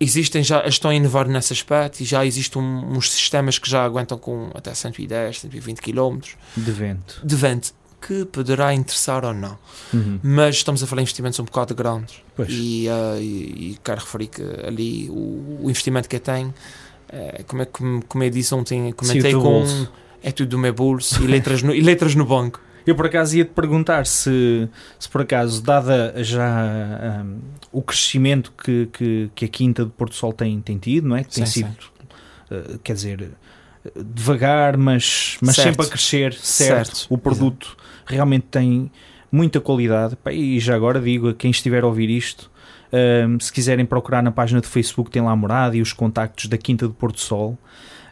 Existem 0.00 0.42
já, 0.42 0.66
estão 0.66 0.90
a 0.90 0.94
inovar 0.94 1.28
nesse 1.28 1.52
aspecto 1.52 2.00
e 2.00 2.06
já 2.06 2.24
existem 2.24 2.62
uns 2.62 3.12
sistemas 3.12 3.58
que 3.58 3.68
já 3.68 3.84
aguentam 3.84 4.16
com 4.16 4.50
até 4.54 4.72
110, 4.72 5.40
120 5.40 5.80
km 5.82 6.18
De 6.56 6.72
vento. 6.72 7.20
de 7.22 7.36
vento, 7.36 7.74
que 8.00 8.24
poderá 8.24 8.72
interessar 8.72 9.24
ou 9.26 9.34
não. 9.34 9.58
Uhum. 9.92 10.18
Mas 10.22 10.56
estamos 10.56 10.82
a 10.82 10.86
falar 10.86 11.02
em 11.02 11.04
investimentos 11.04 11.38
um 11.38 11.44
bocado 11.44 11.74
grandes 11.74 12.16
e, 12.48 12.88
ah, 12.88 13.18
e, 13.18 13.72
e 13.72 13.78
quero 13.84 14.00
referir 14.00 14.28
que 14.28 14.42
ali 14.66 15.08
o, 15.10 15.58
o 15.64 15.70
investimento 15.70 16.08
que 16.08 16.16
eu 16.16 16.20
tenho, 16.20 16.54
eh, 17.12 17.44
como, 17.46 17.62
é, 17.62 17.64
como, 17.66 18.04
como 18.06 18.24
eu 18.24 18.30
disse 18.30 18.54
ontem, 18.54 18.92
comentei 18.92 19.32
com. 19.34 19.40
bolso. 19.40 19.92
É 20.22 20.30
tudo 20.32 20.50
do 20.50 20.58
meu 20.58 20.72
bolso 20.72 21.22
e 21.22 21.26
letras 21.26 21.62
no, 21.62 21.74
e 21.74 21.80
letras 21.80 22.14
no 22.14 22.24
banco. 22.24 22.60
Eu 22.86 22.94
por 22.94 23.06
acaso 23.06 23.36
ia 23.36 23.44
te 23.44 23.52
perguntar 23.52 24.06
se, 24.06 24.68
se 24.98 25.08
por 25.08 25.22
acaso, 25.22 25.62
dada 25.62 26.14
já 26.22 27.22
hum, 27.24 27.38
o 27.72 27.82
crescimento 27.82 28.52
que, 28.52 28.88
que, 28.92 29.30
que 29.34 29.44
a 29.44 29.48
Quinta 29.48 29.84
de 29.84 29.90
Porto 29.90 30.14
Sol 30.14 30.32
tem, 30.32 30.60
tem 30.60 30.78
tido, 30.78 31.08
não 31.08 31.16
é? 31.16 31.24
Que 31.24 31.34
tem 31.34 31.46
Sim, 31.46 31.66
sido, 31.66 31.76
uh, 32.50 32.78
quer 32.78 32.94
dizer, 32.94 33.30
devagar, 33.96 34.76
mas, 34.76 35.36
mas 35.40 35.56
Certo. 35.56 35.68
sempre 35.68 35.86
a 35.86 35.88
crescer, 35.88 36.34
certo? 36.34 36.96
Certo. 36.96 37.06
O 37.08 37.18
produto 37.18 37.76
realmente 38.04 38.46
tem 38.50 38.90
muita 39.30 39.60
qualidade. 39.60 40.16
E 40.30 40.58
já 40.58 40.74
agora 40.74 41.00
digo 41.00 41.28
a 41.28 41.34
quem 41.34 41.50
estiver 41.50 41.82
a 41.82 41.86
ouvir 41.86 42.10
isto, 42.10 42.50
hum, 42.92 43.38
se 43.40 43.52
quiserem 43.52 43.86
procurar 43.86 44.22
na 44.22 44.30
página 44.30 44.60
do 44.60 44.66
Facebook, 44.66 45.10
tem 45.10 45.22
lá 45.22 45.30
a 45.30 45.36
morada 45.36 45.76
e 45.76 45.82
os 45.82 45.92
contactos 45.92 46.46
da 46.46 46.58
Quinta 46.58 46.86
de 46.86 46.94
Porto 46.94 47.20
Sol. 47.20 47.58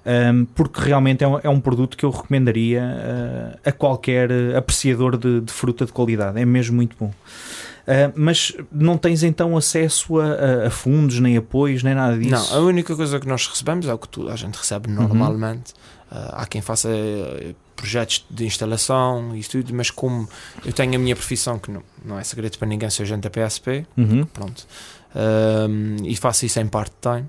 Um, 0.07 0.45
porque 0.47 0.81
realmente 0.81 1.23
é 1.23 1.29
um, 1.29 1.39
é 1.43 1.49
um 1.49 1.61
produto 1.61 1.97
que 1.97 2.05
eu 2.05 2.11
recomendaria 2.11 2.83
uh, 2.83 3.59
a 3.69 3.73
qualquer 3.73 4.31
uh, 4.31 4.57
apreciador 4.57 5.17
de, 5.19 5.41
de 5.43 5.53
fruta 5.53 5.85
de 5.85 5.93
qualidade, 5.93 6.41
é 6.41 6.45
mesmo 6.47 6.77
muito 6.77 6.97
bom. 6.99 7.09
Uh, 7.09 8.13
mas 8.15 8.55
não 8.73 8.97
tens 8.97 9.23
então 9.23 9.57
acesso 9.57 10.19
a, 10.21 10.67
a- 10.67 10.71
fundos, 10.71 11.19
nem 11.21 11.37
apoios, 11.37 11.83
nem 11.83 11.95
nada 11.95 12.17
disso? 12.19 12.31
Não, 12.31 12.59
a 12.59 12.61
única 12.61 12.95
coisa 12.97 13.19
que 13.21 13.27
nós 13.29 13.47
recebemos 13.47 13.87
é 13.87 13.93
o 13.93 13.99
que 13.99 14.09
tu, 14.09 14.29
a 14.29 14.37
gente 14.37 14.55
recebe 14.57 14.91
normalmente. 14.91 15.75
Ah, 16.11 16.43
há 16.43 16.47
quem 16.47 16.63
faça 16.63 16.89
eh, 16.91 17.55
projetos 17.77 18.25
de 18.31 18.47
instalação 18.47 19.37
e 19.37 19.43
tudo, 19.45 19.75
mas 19.75 19.91
como 19.91 20.27
eu 20.65 20.73
tenho 20.73 20.95
a 20.95 20.99
minha 20.99 21.15
profissão, 21.15 21.59
que 21.59 21.71
não, 21.71 21.83
não 22.03 22.19
é 22.19 22.25
segredo 22.25 22.57
para 22.57 22.67
ninguém, 22.67 22.89
sou 22.89 23.05
agente 23.05 23.29
da 23.29 23.31
PSP, 23.31 23.85
Uhum. 23.97 24.25
pronto, 24.25 24.67
Ahm, 25.15 25.97
e 26.05 26.17
faço 26.17 26.47
isso 26.47 26.59
em 26.61 26.67
part-time. 26.67 27.27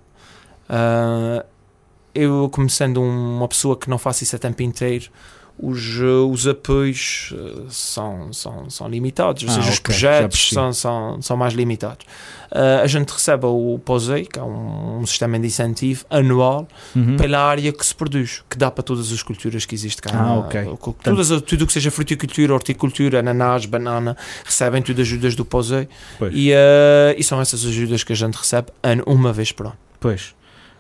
Ah, 0.69 1.45
eu, 2.19 2.49
como 2.51 2.69
sendo 2.69 3.01
um- 3.01 3.37
uma 3.37 3.47
pessoa 3.47 3.77
que 3.77 3.89
não 3.89 3.97
faço 3.97 4.23
isso 4.23 4.35
a 4.35 4.39
tempo 4.39 4.61
inteiro, 4.63 5.05
os, 5.61 5.97
uh, 5.99 6.25
os 6.31 6.47
apoios 6.47 7.33
uh, 7.33 7.65
são, 7.69 8.31
são, 8.31 8.69
são 8.69 8.87
limitados, 8.87 9.43
ou 9.43 9.49
Ah, 9.49 9.53
seja, 9.55 9.69
os 9.71 9.77
ok, 9.79 9.93
já 9.93 10.09
projetos 10.09 10.49
são, 10.53 10.71
são, 10.71 11.21
são 11.21 11.35
mais 11.35 11.53
limitados. 11.53 12.05
Uh, 12.49 12.81
a 12.81 12.87
gente 12.87 13.09
recebe 13.09 13.45
o 13.45 13.77
POSEI, 13.83 14.25
que 14.25 14.39
é 14.39 14.41
um, 14.41 14.99
um 14.99 15.05
sistema 15.05 15.37
de 15.37 15.47
incentivo 15.47 16.05
anual, 16.09 16.65
Uhum. 16.95 17.17
pela 17.17 17.39
área 17.39 17.73
que 17.73 17.85
se 17.85 17.93
produz, 17.93 18.41
que 18.49 18.57
dá 18.57 18.71
para 18.71 18.81
todas 18.83 19.11
as 19.11 19.21
culturas 19.21 19.65
que 19.65 19.75
existem 19.75 20.09
cá. 20.09 20.17
Ah, 20.17 20.23
na- 20.23 20.35
ok. 20.39 20.63
co- 20.79 20.95
Todas, 21.03 21.27
tudo 21.41 21.63
o 21.63 21.67
que 21.67 21.73
seja 21.73 21.91
fruticultura, 21.91 22.53
horticultura, 22.53 23.19
ananás, 23.19 23.65
banana, 23.65 24.15
recebem 24.45 24.81
tudo 24.81 25.01
ajudas 25.01 25.35
do 25.35 25.43
POSEI 25.43 25.89
e, 26.31 26.53
uh, 26.53 26.55
e 27.17 27.21
são 27.23 27.41
essas 27.41 27.65
ajudas 27.65 28.01
que 28.05 28.13
a 28.13 28.15
gente 28.15 28.35
recebe 28.35 28.67
ano, 28.81 29.03
uma 29.05 29.33
vez 29.33 29.51
por 29.51 29.65
ano. 29.65 29.75
Pois. 29.99 30.33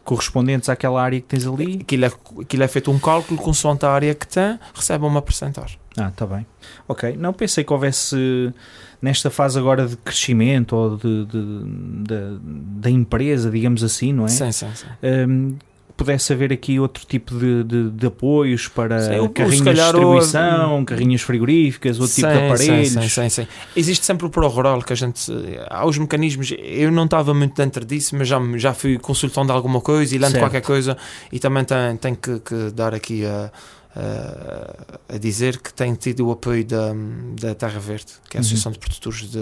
Correspondentes 0.09 0.67
àquela 0.69 0.99
área 1.03 1.21
que 1.21 1.27
tens 1.27 1.45
ali. 1.45 1.79
Aquilo 1.81 2.05
é, 2.05 2.11
aquilo 2.41 2.63
é 2.63 2.67
feito 2.67 2.89
um 2.89 2.97
cálculo 2.97 3.39
consoante 3.39 3.85
a 3.85 3.91
área 3.91 4.15
que 4.15 4.27
tem, 4.27 4.57
recebe 4.73 5.05
uma 5.05 5.21
porcentagem. 5.21 5.77
Ah, 5.95 6.07
está 6.07 6.25
bem. 6.25 6.45
Ok. 6.87 7.15
Não 7.15 7.31
pensei 7.31 7.63
que 7.63 7.71
houvesse 7.71 8.51
nesta 8.99 9.29
fase 9.29 9.59
agora 9.59 9.85
de 9.85 9.95
crescimento 9.97 10.75
ou 10.75 10.97
de, 10.97 11.25
de- 11.25 11.63
da- 12.07 12.37
da 12.81 12.89
empresa, 12.89 13.51
digamos 13.51 13.83
assim, 13.83 14.11
não 14.11 14.25
é? 14.25 14.29
Sim, 14.29 14.51
sim, 14.51 14.67
sim. 14.73 14.87
Hum, 15.03 15.55
pudesse 15.99 16.31
haver 16.31 16.53
aqui 16.53 16.79
outro 16.79 17.05
tipo 17.05 17.37
de, 17.37 17.63
de, 17.65 17.89
de 17.89 18.07
apoios 18.07 18.69
para 18.69 19.01
Sim, 19.01 19.27
carrinhas 19.33 19.61
de 19.61 19.73
distribuição, 19.73 20.85
carrinhas 20.85 21.21
frigoríficas, 21.21 21.99
outro 21.99 22.15
tipo 22.15 22.27
de 22.27 22.33
Sim, 22.33 22.45
aparelhos. 22.45 22.89
Sim, 22.89 23.09
sim, 23.09 23.29
sim. 23.29 23.47
Existe 23.75 24.05
sempre 24.05 24.25
o 24.25 24.29
pró-rural 24.29 24.81
que 24.81 24.93
a 24.93 24.95
gente. 24.95 25.29
Há 25.69 25.85
os 25.85 25.97
mecanismos. 25.97 26.53
Eu 26.57 26.89
não 26.89 27.03
estava 27.03 27.33
muito 27.33 27.53
dentro 27.53 27.83
disso, 27.83 28.15
mas 28.15 28.29
já, 28.29 28.39
já 28.55 28.73
fui 28.73 28.97
consultando 28.97 29.51
alguma 29.51 29.81
coisa 29.81 30.15
e 30.15 30.17
lendo 30.17 30.31
Certo. 30.31 30.43
qualquer 30.43 30.61
coisa. 30.61 30.95
E 31.33 31.37
também 31.37 31.65
tenho, 31.65 32.15
que, 32.15 32.39
que 32.39 32.71
dar 32.73 32.95
aqui 32.95 33.25
a, 33.25 33.51
a, 33.51 33.78
a 33.95 35.17
dizer 35.17 35.57
que 35.59 35.73
tem 35.73 35.93
tido 35.95 36.27
o 36.27 36.31
apoio 36.31 36.63
da, 36.65 36.93
da 37.39 37.55
Terra 37.55 37.79
Verde, 37.79 38.05
que 38.29 38.37
é 38.37 38.39
a 38.39 38.41
Uhum. 38.41 38.45
Associação 38.45 38.71
de 38.71 38.79
Produtores 38.79 39.29
de 39.31 39.39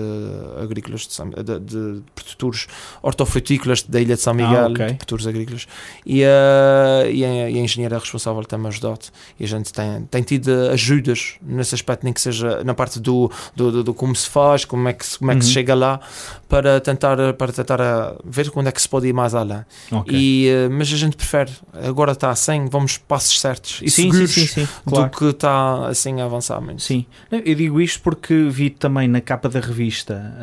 Agrícolas 0.62 1.02
de, 1.08 1.14
São- 1.14 1.30
de, 1.30 1.60
de 1.60 2.02
produtores 2.16 2.68
hortofrutícolas 3.02 3.84
da 3.84 4.00
Ilha 4.02 4.16
de 4.16 4.22
São 4.22 4.34
Miguel, 4.34 4.66
Ah, 4.66 4.70
ok. 4.70 4.86
de 4.86 4.94
produtores 4.94 5.28
agrícolas. 5.28 5.68
E, 6.06 6.24
a, 6.24 7.08
e, 7.10 7.24
a, 7.26 7.50
e 7.50 7.58
a 7.58 7.62
engenheira 7.62 8.00
responsável 8.00 8.44
tem-me 8.46 8.68
ajudado. 8.68 9.06
E 9.40 9.44
a 9.44 9.48
gente 9.48 9.72
tem, 9.74 10.04
tem 10.10 10.24
tido 10.24 10.50
ajudas 10.72 11.36
nesse 11.42 11.76
aspecto, 11.76 12.04
nem 12.04 12.14
que 12.14 12.22
seja 12.22 12.64
na 12.64 12.74
parte 12.74 13.00
do, 13.00 13.30
do, 13.56 13.72
do, 13.72 13.84
do 13.84 13.94
como 13.94 14.16
se 14.16 14.28
faz, 14.30 14.64
como 14.66 14.88
é 14.88 14.94
que, 14.94 15.06
se- 15.06 15.20
como 15.20 15.32
é 15.32 15.36
que 15.36 15.42
se 15.42 15.48
Uhum. 15.50 15.54
chega 15.54 15.76
lá, 15.76 16.00
para 16.48 16.80
tentar, 16.80 17.18
para 17.34 17.52
tentar 17.52 17.82
ah, 17.82 18.16
ver 18.24 18.50
quando 18.52 18.68
é 18.68 18.72
que 18.72 18.82
se 18.82 18.88
pode 18.90 19.08
ir 19.08 19.14
mais 19.14 19.36
além. 19.36 19.64
Ok. 19.92 20.14
E, 20.18 20.48
eh, 20.48 20.70
mas 20.70 20.92
a 20.92 20.96
gente 20.98 21.16
prefere, 21.18 21.52
agora 21.74 22.14
está 22.14 22.30
assim, 22.30 22.66
vamos 22.70 22.98
passos 22.98 23.40
certos 23.40 23.80
e 23.82 23.90
sim, 23.90 24.04
seguros 24.04 24.32
sim, 24.32 24.42
sim, 24.42 24.47
sim, 24.48 24.68
claro. 24.86 25.10
do 25.10 25.18
que 25.18 25.26
está 25.26 25.88
assim 25.88 26.22
a 26.22 26.26
avançar 26.26 26.60
muito. 26.62 26.82
Sim, 26.82 27.06
eu 27.32 27.56
digo 27.56 27.82
isto 27.82 28.02
porque 28.02 28.48
vi 28.50 28.70
também 28.70 29.08
na 29.08 29.22
capa 29.22 29.50
da 29.50 29.60
revista 29.60 30.34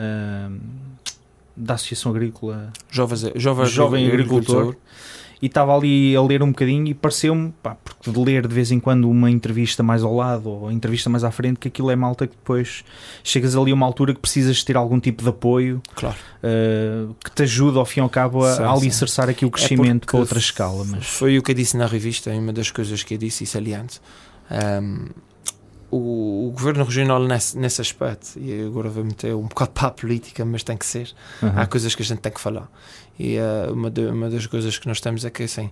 hum, 0.50 0.58
da 1.56 1.74
Associação 1.74 2.12
Agrícola 2.12 2.72
Jovem, 2.90 3.32
jovem, 3.36 3.66
Jovem 3.66 4.06
agricultor. 4.06 4.76
E 5.44 5.46
estava 5.46 5.76
ali 5.76 6.16
a 6.16 6.22
ler 6.22 6.42
um 6.42 6.48
bocadinho 6.48 6.86
e 6.88 6.94
pareceu-me, 6.94 7.52
pá, 7.62 7.76
porque 7.84 8.10
de 8.10 8.18
ler 8.18 8.46
de 8.48 8.54
vez 8.54 8.72
em 8.72 8.80
quando 8.80 9.10
uma 9.10 9.30
entrevista 9.30 9.82
mais 9.82 10.02
ao 10.02 10.16
lado 10.16 10.48
ou 10.48 10.72
entrevista 10.72 11.10
mais 11.10 11.22
à 11.22 11.30
frente, 11.30 11.58
que 11.58 11.68
aquilo 11.68 11.90
é 11.90 11.96
malta 11.96 12.26
que 12.26 12.34
depois 12.34 12.82
chegas 13.22 13.54
ali 13.54 13.70
a 13.70 13.74
uma 13.74 13.84
altura 13.84 14.14
que 14.14 14.20
precisas 14.20 14.64
ter 14.64 14.74
algum 14.74 14.98
tipo 14.98 15.22
de 15.22 15.28
apoio 15.28 15.82
Claro. 15.94 16.16
uh, 16.42 17.14
que 17.22 17.30
te 17.30 17.42
ajude 17.42 17.76
ao 17.76 17.84
fim 17.84 18.00
e 18.00 18.02
ao 18.02 18.08
cabo 18.08 18.42
a, 18.42 18.54
Sim, 18.54 18.62
a 18.62 18.66
sim. 18.68 18.72
alicerçar 18.78 19.28
aqui 19.28 19.44
o 19.44 19.50
crescimento 19.50 20.00
porque 20.00 20.12
para 20.12 20.20
outra 20.20 20.38
escala. 20.38 20.82
Mas 20.86 21.04
Foi 21.06 21.36
o 21.36 21.42
que 21.42 21.50
eu 21.50 21.54
disse 21.54 21.76
na 21.76 21.86
revista, 21.86 22.32
e 22.34 22.38
uma 22.38 22.52
das 22.52 22.70
coisas 22.70 23.02
que 23.02 23.12
eu 23.12 23.18
disse 23.18 23.44
e 23.44 23.46
saliente. 23.46 24.00
Um, 24.50 25.08
o, 25.96 26.48
o 26.48 26.50
governo 26.52 26.84
regional 26.84 27.20
nesse, 27.22 27.56
nesse 27.58 27.80
aspecto, 27.80 28.38
e 28.38 28.62
agora 28.66 28.88
vou 28.88 29.04
meter 29.04 29.34
um 29.34 29.46
bocado 29.46 29.70
para 29.72 29.88
a 29.88 29.90
política, 29.90 30.44
mas 30.44 30.62
tem 30.62 30.76
que 30.76 30.86
ser, 30.86 31.12
Uhum. 31.42 31.52
há 31.56 31.66
coisas 31.66 31.94
que 31.94 32.02
a 32.02 32.04
gente 32.04 32.18
tem 32.20 32.32
que 32.32 32.40
falar. 32.40 32.68
E 33.18 33.36
uh, 33.38 33.72
uma, 33.72 33.90
de- 33.90 34.06
uma 34.06 34.28
das 34.28 34.46
coisas 34.46 34.76
que 34.78 34.86
nós 34.88 35.00
temos 35.00 35.24
é 35.24 35.30
que 35.30 35.44
assim, 35.44 35.70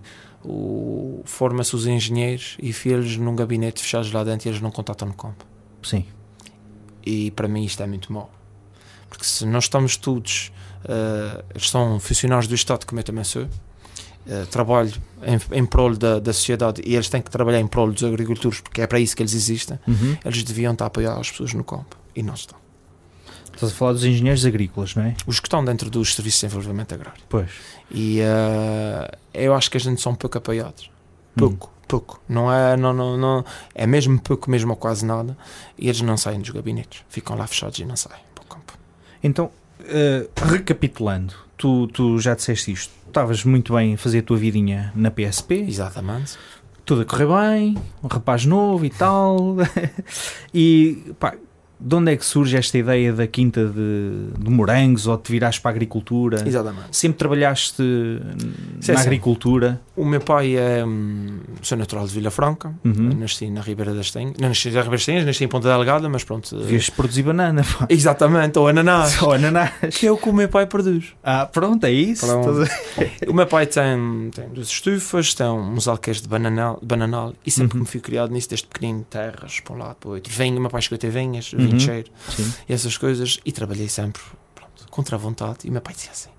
forma-se 1.25 1.75
os 1.75 1.85
engenheiros 1.87 2.55
e 2.61 2.71
filhos 2.73 3.17
num 3.17 3.35
gabinete 3.35 3.81
fechados 3.81 4.11
lá 4.11 4.23
dentro 4.23 4.47
e 4.47 4.49
eles 4.51 4.61
não 4.61 4.71
contatam 4.71 5.07
no 5.07 5.13
campo. 5.13 5.45
sim, 5.81 6.05
E 7.05 7.31
para 7.31 7.47
mim 7.47 7.63
isto 7.65 7.81
é 7.83 7.87
muito 7.87 8.11
mau. 8.13 8.31
Porque 9.09 9.25
se 9.25 9.45
nós 9.45 9.65
estamos 9.65 9.97
todos, 9.97 10.51
uh, 10.85 11.43
eles 11.53 11.69
são 11.69 11.99
funcionários 11.99 12.47
do 12.47 12.55
Estado, 12.55 12.85
como 12.85 12.99
eu 12.99 13.03
também 13.03 13.23
sou, 13.23 13.47
uh, 14.27 14.45
trabalho 14.47 14.91
em, 15.23 15.59
em 15.59 15.65
prol 15.65 15.95
da, 15.95 16.19
da 16.19 16.33
sociedade 16.33 16.81
e 16.85 16.95
eles 16.95 17.09
têm 17.09 17.21
que 17.21 17.29
trabalhar 17.31 17.59
em 17.59 17.67
prol 17.67 17.91
dos 17.91 18.03
agricultores, 18.03 18.61
porque 18.61 18.81
é 18.81 18.87
para 18.87 18.99
isso 18.99 19.15
que 19.15 19.21
eles 19.21 19.33
existem, 19.33 19.79
Uhum. 19.87 20.17
eles 20.23 20.43
deviam 20.43 20.73
estar 20.73 20.85
a 20.85 20.87
apoiar 20.87 21.17
as 21.19 21.29
pessoas 21.31 21.53
no 21.53 21.63
campo. 21.63 21.97
E 22.15 22.21
não 22.21 22.33
estão. 22.33 22.57
estás 23.53 23.71
a 23.71 23.75
falar 23.75 23.93
dos 23.93 24.03
engenheiros 24.03 24.45
agrícolas, 24.45 24.95
não 24.95 25.03
é? 25.03 25.15
Os 25.25 25.39
que 25.39 25.47
estão 25.47 25.63
dentro 25.63 25.89
dos 25.89 26.13
serviços 26.13 26.41
de 26.41 26.47
desenvolvimento 26.47 26.93
agrário. 26.93 27.21
Pois. 27.29 27.49
E 27.91 28.19
uh, 28.21 29.17
eu 29.33 29.53
acho 29.53 29.69
que 29.71 29.77
a 29.77 29.79
gente 29.79 30.01
são 30.01 30.13
pouco 30.15 30.37
apoiados. 30.37 30.89
Pouco, 31.35 31.71
pouco. 31.87 32.21
Não 32.29 32.51
é, 32.53 32.77
não, 32.77 32.93
não, 32.93 33.17
não, 33.17 33.45
é 33.73 33.87
mesmo 33.87 34.19
pouco, 34.19 34.49
mesmo 34.49 34.71
ou 34.71 34.77
quase 34.77 35.03
nada. 35.05 35.35
E 35.77 35.87
eles 35.87 36.01
não 36.01 36.15
saem 36.17 36.39
dos 36.39 36.49
gabinetes. 36.51 37.01
Ficam 37.09 37.35
lá 37.35 37.47
fechados 37.47 37.79
e 37.79 37.85
não 37.85 37.95
saem 37.95 38.21
para 38.35 38.43
o 38.43 38.47
campo. 38.47 38.73
Então, 39.23 39.49
eh, 39.85 40.27
recapitulando, 40.35 41.33
tu, 41.57 41.87
tu 41.87 42.19
já 42.19 42.35
disseste 42.35 42.71
isto, 42.71 42.93
estavas 43.07 43.43
muito 43.43 43.73
bem 43.73 43.93
a 43.93 43.97
fazer 43.97 44.19
a 44.19 44.23
tua 44.23 44.37
vidinha 44.37 44.91
na 44.95 45.11
PSP, 45.11 45.65
Exatamente. 45.67 46.37
tudo 46.85 47.01
a 47.01 47.05
correr 47.05 47.27
bem, 47.27 47.77
um 48.03 48.07
rapaz 48.07 48.45
novo 48.45 48.85
e 48.85 48.89
tal. 48.89 49.57
e 50.53 51.13
pá, 51.19 51.35
de 51.85 51.95
onde 51.95 52.11
é 52.13 52.15
que 52.17 52.25
surge 52.25 52.55
esta 52.57 52.77
ideia 52.77 53.11
da 53.11 53.27
quinta 53.27 53.65
de, 53.65 54.27
de 54.39 54.49
morangos 54.49 55.05
ou 55.07 55.17
de 55.17 55.23
te 55.23 55.31
virares 55.31 55.59
para 55.59 55.71
a 55.71 55.73
agricultura? 55.73 56.47
Exatamente. 56.47 56.85
Sempre 56.91 57.17
trabalhaste 57.17 57.83
Sim, 58.79 58.91
na 58.93 58.99
agricultura? 59.01 59.81
O 59.95 60.05
meu 60.05 60.19
pai 60.21 60.55
é. 60.55 60.83
hum, 60.85 61.39
sou 61.61 61.77
natural 61.77 62.05
de 62.07 62.13
Vila 62.13 62.31
Franca. 62.31 62.73
Uhum. 62.83 63.09
Nasci 63.19 63.49
na 63.49 63.61
Ribeira 63.61 63.93
das 63.93 64.11
Tenhas. 64.11 64.33
Não 64.39 64.49
nasci 64.49 64.69
na 64.69 64.79
Ribeira 64.81 64.91
das 64.97 65.05
Tenhas, 65.05 65.25
nasci 65.25 65.43
em 65.43 65.47
Ponta 65.47 65.67
Delgada, 65.67 66.07
mas 66.09 66.23
pronto. 66.23 66.55
eh, 66.55 66.59
Devias 66.59 66.89
produzir 66.89 67.23
banana, 67.23 67.63
pá. 67.63 67.85
Exatamente, 67.89 68.57
ou 68.57 68.67
ananás. 68.67 69.11
Só 69.13 69.33
ananás. 69.33 69.71
Que 69.97 70.07
é 70.07 70.11
o 70.11 70.17
que 70.17 70.29
o 70.29 70.33
meu 70.33 70.49
pai 70.49 70.65
produz. 70.65 71.13
Ah, 71.23 71.45
pronto, 71.45 71.83
é 71.85 71.91
isso. 71.91 72.25
Pronto. 72.25 72.63
O 73.27 73.33
meu 73.33 73.47
pai 73.47 73.65
tem, 73.65 74.29
tem 74.33 74.49
duas 74.49 74.67
estufas, 74.67 75.33
tem 75.33 75.47
uns 75.47 75.87
alqueires 75.87 76.21
de 76.21 76.27
bananal, 76.27 76.79
bananal 76.83 77.33
e 77.45 77.49
sempre 77.51 77.77
Uhum. 77.77 77.83
me 77.83 77.87
fui 77.89 77.99
criado 77.99 78.31
nisso, 78.31 78.49
desde 78.49 78.67
pequenino, 78.67 79.03
terras, 79.09 79.59
para 79.59 79.73
um 79.75 79.77
lado, 79.79 79.95
para 79.95 80.09
o 80.09 80.13
outro. 80.13 80.31
Vinho, 80.31 80.57
o 80.57 80.61
meu 80.61 80.69
pai 80.69 80.81
chegou 80.81 80.95
a 80.95 80.99
ter 80.99 81.09
vinhas, 81.09 81.51
Uhum. 81.53 81.72
Sim. 81.79 82.53
e 82.67 82.73
essas 82.73 82.97
coisas, 82.97 83.39
e 83.45 83.51
trabalhei 83.51 83.87
sempre 83.89 84.21
pronto, 84.55 84.85
contra 84.89 85.15
a 85.15 85.19
vontade. 85.19 85.59
E 85.65 85.69
o 85.69 85.71
meu 85.71 85.81
pai 85.81 85.93
dizia 85.93 86.11
assim: 86.11 86.29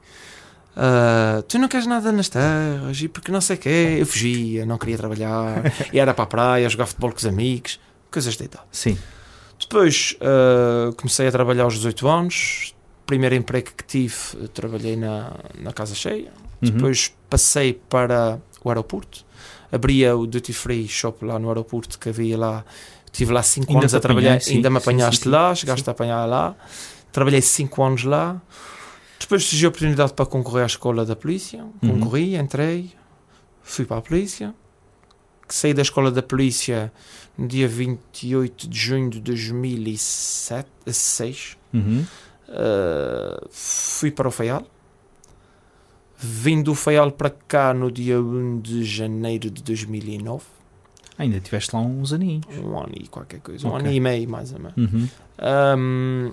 "Ah, 0.76 1.42
Tu 1.48 1.58
não 1.58 1.68
queres 1.68 1.86
nada 1.86 2.10
nas 2.12 2.28
terras, 2.28 3.00
e 3.00 3.08
porque 3.08 3.30
não 3.30 3.40
sei 3.40 3.56
o 3.56 3.58
quê. 3.58 3.96
Eu 4.00 4.06
fugia, 4.06 4.66
não 4.66 4.78
queria 4.78 4.96
trabalhar, 4.96 5.62
e 5.92 5.98
era 5.98 6.12
para 6.14 6.24
a 6.24 6.26
praia, 6.26 6.68
jogar 6.68 6.86
futebol 6.86 7.10
com 7.10 7.18
os 7.18 7.26
amigos, 7.26 7.80
coisas 8.10 8.36
de 8.36 8.44
idade. 8.44 8.64
Sim. 8.72 8.98
Depois 9.58 10.16
ah, 10.20 10.92
comecei 10.96 11.26
a 11.28 11.32
trabalhar 11.32 11.64
aos 11.64 11.74
18 11.74 12.08
anos. 12.08 12.74
Primeiro 13.06 13.34
emprego 13.34 13.70
que 13.76 13.84
tive, 13.84 14.48
trabalhei 14.54 14.96
na, 14.96 15.32
na 15.60 15.72
Casa 15.72 15.94
Cheia. 15.94 16.32
Uhum. 16.62 16.70
Depois 16.70 17.14
passei 17.28 17.74
para 17.74 18.40
o 18.64 18.68
aeroporto. 18.70 19.26
Abria 19.70 20.16
o 20.16 20.26
Duty 20.26 20.54
Free 20.54 20.88
Shop 20.88 21.22
lá 21.22 21.38
no 21.38 21.48
aeroporto 21.48 21.98
que 21.98 22.08
havia 22.08 22.38
lá. 22.38 22.64
Estive 23.14 23.32
lá 23.32 23.42
5 23.44 23.70
Ainda 23.70 23.82
anos 23.82 23.92
te 23.92 23.96
a 23.96 24.00
trabalhar. 24.00 24.30
apanhei, 24.30 24.40
sim, 24.40 24.56
Ainda 24.56 24.70
me 24.70 24.78
apanhaste 24.78 25.18
sim, 25.18 25.22
sim. 25.22 25.28
lá, 25.30 25.54
chegaste 25.54 25.88
a 25.88 25.92
apanhar 25.92 26.26
lá. 26.26 26.56
Trabalhei 27.12 27.40
5 27.40 27.82
anos 27.84 28.02
lá. 28.02 28.42
Depois 29.20 29.44
surgiu 29.44 29.68
a 29.68 29.70
oportunidade 29.70 30.12
para 30.12 30.26
concorrer 30.26 30.64
à 30.64 30.66
escola 30.66 31.06
da 31.06 31.14
polícia. 31.14 31.64
Uhum. 31.80 32.00
Concorri, 32.00 32.34
entrei, 32.34 32.90
fui 33.62 33.84
para 33.84 33.98
a 33.98 34.02
polícia. 34.02 34.52
Saí 35.48 35.72
da 35.72 35.82
escola 35.82 36.10
da 36.10 36.24
polícia 36.24 36.92
no 37.38 37.46
dia 37.46 37.68
28 37.68 38.68
de 38.68 38.76
junho 38.76 39.10
de 39.10 39.20
2006. 39.20 41.56
Uhum. 41.72 42.04
Uh, 42.48 43.46
fui 43.48 44.10
para 44.10 44.26
o 44.26 44.30
Faial. 44.32 44.66
Vim 46.18 46.64
do 46.64 46.74
Faial 46.74 47.12
para 47.12 47.30
cá 47.30 47.72
no 47.72 47.92
dia 47.92 48.20
1 48.20 48.58
de 48.60 48.82
janeiro 48.84 49.52
de 49.52 49.62
2009. 49.62 50.42
Ainda 51.18 51.38
tiveste 51.40 51.74
lá 51.74 51.80
uns 51.82 52.12
aninhos. 52.12 52.44
Um 52.58 52.76
ano 52.78 52.92
e 52.94 53.06
qualquer 53.06 53.40
coisa. 53.40 53.66
Um 53.66 53.70
Ok. 53.70 53.80
ano 53.80 53.92
e 53.92 54.00
meio, 54.00 54.28
mais 54.28 54.52
ou 54.52 54.58
menos. 54.58 54.76
Uhum. 54.76 55.08
Um, 55.78 56.32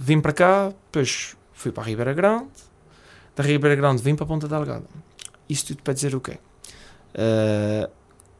vim 0.00 0.20
para 0.20 0.32
cá, 0.32 0.72
depois 0.86 1.36
fui 1.52 1.70
para 1.72 1.82
a 1.84 1.86
Ribeira 1.86 2.12
Grande. 2.12 2.46
Da 3.36 3.42
Ribeira 3.44 3.76
Grande 3.76 4.02
vim 4.02 4.14
para 4.14 4.24
a 4.24 4.26
Ponta 4.26 4.48
Delgada. 4.48 4.84
Isto 5.48 5.68
tudo 5.68 5.82
para 5.82 5.94
dizer 5.94 6.14
o 6.14 6.20
quê? 6.20 6.38
Uh, 7.14 7.88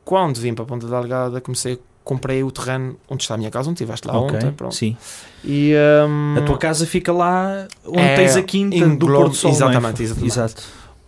quando 0.04 0.38
vim 0.38 0.54
para 0.54 0.64
a 0.64 0.66
Ponta 0.66 0.86
Delgada, 0.86 1.40
comecei 1.40 1.74
a 1.74 1.78
comprei 2.06 2.40
o 2.44 2.52
terreno 2.52 2.96
onde 3.08 3.24
está 3.24 3.34
a 3.34 3.36
minha 3.36 3.50
casa, 3.50 3.68
onde 3.68 3.82
estiveste 3.82 4.06
lá 4.06 4.16
Ok, 4.16 4.36
ontem. 4.36 4.52
Pronto. 4.52 4.72
Sim. 4.76 4.96
E, 5.44 5.74
um, 6.08 6.36
A 6.38 6.42
tua 6.42 6.56
casa 6.56 6.86
fica 6.86 7.12
lá 7.12 7.66
onde 7.84 7.98
É, 7.98 8.14
tens 8.14 8.36
a 8.36 8.42
quinta 8.44 8.78
do 8.78 8.84
engloba- 8.92 9.24
Porto 9.24 9.34
Sol. 9.36 9.50
é? 9.50 9.54
exatamente, 9.54 10.02
exatamente. 10.04 10.30
Exato. 10.32 10.62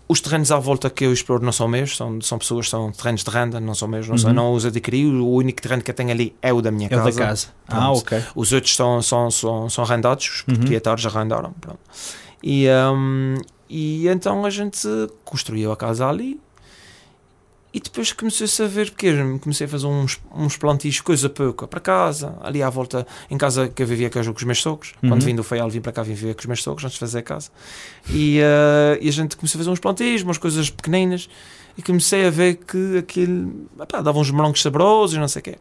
Os 0.09 0.21
terrenos 0.21 0.51
à 0.51 0.59
volta 0.59 0.89
que 0.89 1.05
eu 1.05 1.13
exploro 1.13 1.45
não 1.45 1.53
são 1.53 1.69
meus, 1.69 1.97
são, 1.97 2.21
são 2.21 2.39
pessoas, 2.39 2.69
são 2.69 2.91
terrenos 2.93 3.23
de 3.23 3.31
renda, 3.31 3.61
não 3.61 3.75
são 3.75 3.87
meus, 3.87 4.09
não, 4.09 4.17
são, 4.17 4.31
Uhum. 4.31 4.37
não 4.37 4.53
os 4.55 4.65
adquiri. 4.65 5.05
O 5.07 5.29
único 5.29 5.61
terreno 5.61 5.83
que 5.83 5.91
eu 5.91 5.95
tenho 5.95 6.11
ali 6.11 6.35
é 6.41 6.53
o 6.53 6.63
da 6.63 6.71
minha 6.71 6.89
É 6.91 6.97
o 6.97 6.99
casa. 7.05 7.19
da 7.21 7.27
casa. 7.27 7.47
Ah, 7.69 7.75
Pronto. 7.77 7.99
ok. 7.99 8.23
Os 8.35 8.53
outros 8.53 8.75
são, 8.75 9.03
são, 9.03 9.31
são, 9.31 9.69
são 9.69 9.85
arrendados, 9.85 10.27
os 10.27 10.45
Uhum. 10.49 10.55
proprietários 10.61 11.05
arrendaram. 11.07 11.53
Pronto. 11.61 11.79
E, 12.43 12.67
hum, 12.95 13.35
e 13.69 14.09
então 14.09 14.45
a 14.47 14.51
gente 14.51 14.87
construiu 15.25 15.71
a 15.73 15.77
casa 15.77 16.07
ali. 16.09 16.41
E 17.73 17.81
depois 17.81 18.13
comecei 18.13 18.65
a 18.65 18.69
ver, 18.69 18.91
porque 18.91 19.09
eu 19.09 19.39
comecei 19.41 19.67
a 19.67 19.69
fazer 19.69 19.87
uns, 19.87 20.19
uns 20.35 20.57
plantios, 20.57 21.01
coisa 21.03 21.29
pouca, 21.29 21.67
para 21.69 21.81
casa, 21.81 22.35
ali 22.41 22.63
à 22.63 22.71
volta, 22.71 23.07
em 23.31 23.37
casa 23.37 23.69
que 23.69 23.83
eu 23.83 23.87
vivia 23.87 24.09
com 24.09 24.19
os 24.19 24.43
meus 24.45 24.63
sogros. 24.63 24.95
Uhum. 25.03 25.11
Quando 25.11 25.23
vim 25.23 25.35
do 25.35 25.45
Feial, 25.45 25.69
vim 25.69 25.81
para 25.81 25.93
cá, 25.93 26.03
vim 26.03 26.15
viver 26.15 26.35
com 26.35 26.41
os 26.41 26.47
meus 26.47 26.63
sogros, 26.63 26.85
antes 26.85 26.95
de 26.95 27.01
fazer 27.01 27.19
a 27.19 27.23
casa. 27.23 27.51
E, 28.09 28.41
eh, 28.41 28.99
e 29.03 29.09
a 29.09 29.13
gente 29.13 29.37
começou 29.37 29.59
a 29.59 29.61
fazer 29.61 29.71
uns 29.71 29.81
plantios, 29.81 30.23
umas 30.23 30.39
coisas 30.39 30.71
pequeninas, 30.71 31.29
e 31.77 31.83
comecei 31.83 32.27
a 32.27 32.31
ver 32.31 32.57
que 32.57 32.99
aquilo 32.99 33.69
epá, 33.79 34.01
dava 34.01 34.19
uns 34.19 34.31
morangos 34.31 34.63
saborosos 34.63 35.17
e 35.17 35.21
não 35.21 35.29
sei 35.29 35.41
o 35.41 35.43
quê. 35.45 35.59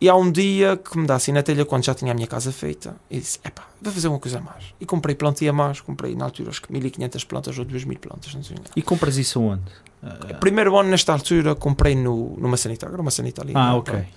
E 0.00 0.08
há 0.08 0.14
um 0.14 0.30
dia 0.30 0.76
que 0.76 0.96
me 0.96 1.06
dá 1.06 1.16
assim 1.16 1.32
na 1.32 1.42
telha, 1.42 1.64
quando 1.64 1.84
já 1.84 1.92
tinha 1.94 2.12
a 2.12 2.14
minha 2.14 2.26
casa 2.26 2.52
feita, 2.52 2.94
e 3.10 3.18
disse: 3.18 3.40
epá, 3.44 3.66
vou 3.82 3.92
fazer 3.92 4.06
uma 4.08 4.18
coisa 4.20 4.38
a 4.38 4.40
mais. 4.40 4.64
E 4.80 4.86
comprei 4.86 5.14
plantia 5.14 5.50
a 5.50 5.52
mais, 5.52 5.80
comprei 5.80 6.14
na 6.14 6.24
altura 6.24 6.50
acho 6.50 6.62
que 6.62 6.72
1500 6.72 7.24
plantas 7.24 7.58
ou 7.58 7.64
2000 7.64 7.98
plantas, 7.98 8.32
não 8.34 8.42
sei 8.44 8.54
engano. 8.56 8.70
E 8.76 8.82
compras 8.82 9.16
isso 9.16 9.40
aonde? 9.40 9.62
Ah, 10.02 10.34
Primeiro 10.38 10.76
ano, 10.78 10.90
nesta 10.90 11.12
altura, 11.12 11.54
comprei 11.56 11.96
no, 11.96 12.36
numa 12.38 12.56
sanita, 12.56 12.86
agora 12.86 13.02
uma 13.02 13.10
sanita 13.10 13.42
ali. 13.42 13.52
Ah, 13.56 13.70
não, 13.70 13.78
ok. 13.78 13.92
pronto. 13.92 14.08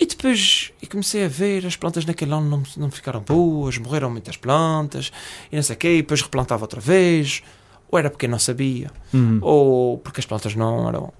E 0.00 0.06
depois 0.06 0.72
e 0.82 0.86
comecei 0.86 1.24
a 1.24 1.28
ver 1.28 1.66
as 1.66 1.74
plantas 1.76 2.04
naquele 2.04 2.32
ano 2.32 2.48
não, 2.48 2.62
não 2.76 2.90
ficaram 2.90 3.20
boas, 3.20 3.78
morreram 3.78 4.10
muitas 4.10 4.36
plantas, 4.36 5.12
e 5.50 5.56
não 5.56 5.62
sei 5.62 5.74
o 5.74 5.78
quê, 5.78 5.88
e 5.94 6.02
depois 6.02 6.22
replantava 6.22 6.62
outra 6.64 6.80
vez, 6.80 7.42
ou 7.90 7.98
era 7.98 8.08
porque 8.10 8.26
não 8.28 8.38
sabia, 8.38 8.90
Hum. 9.14 9.38
ou 9.42 9.98
porque 9.98 10.20
as 10.20 10.26
plantas 10.26 10.54
não 10.54 10.88
eram. 10.88 11.12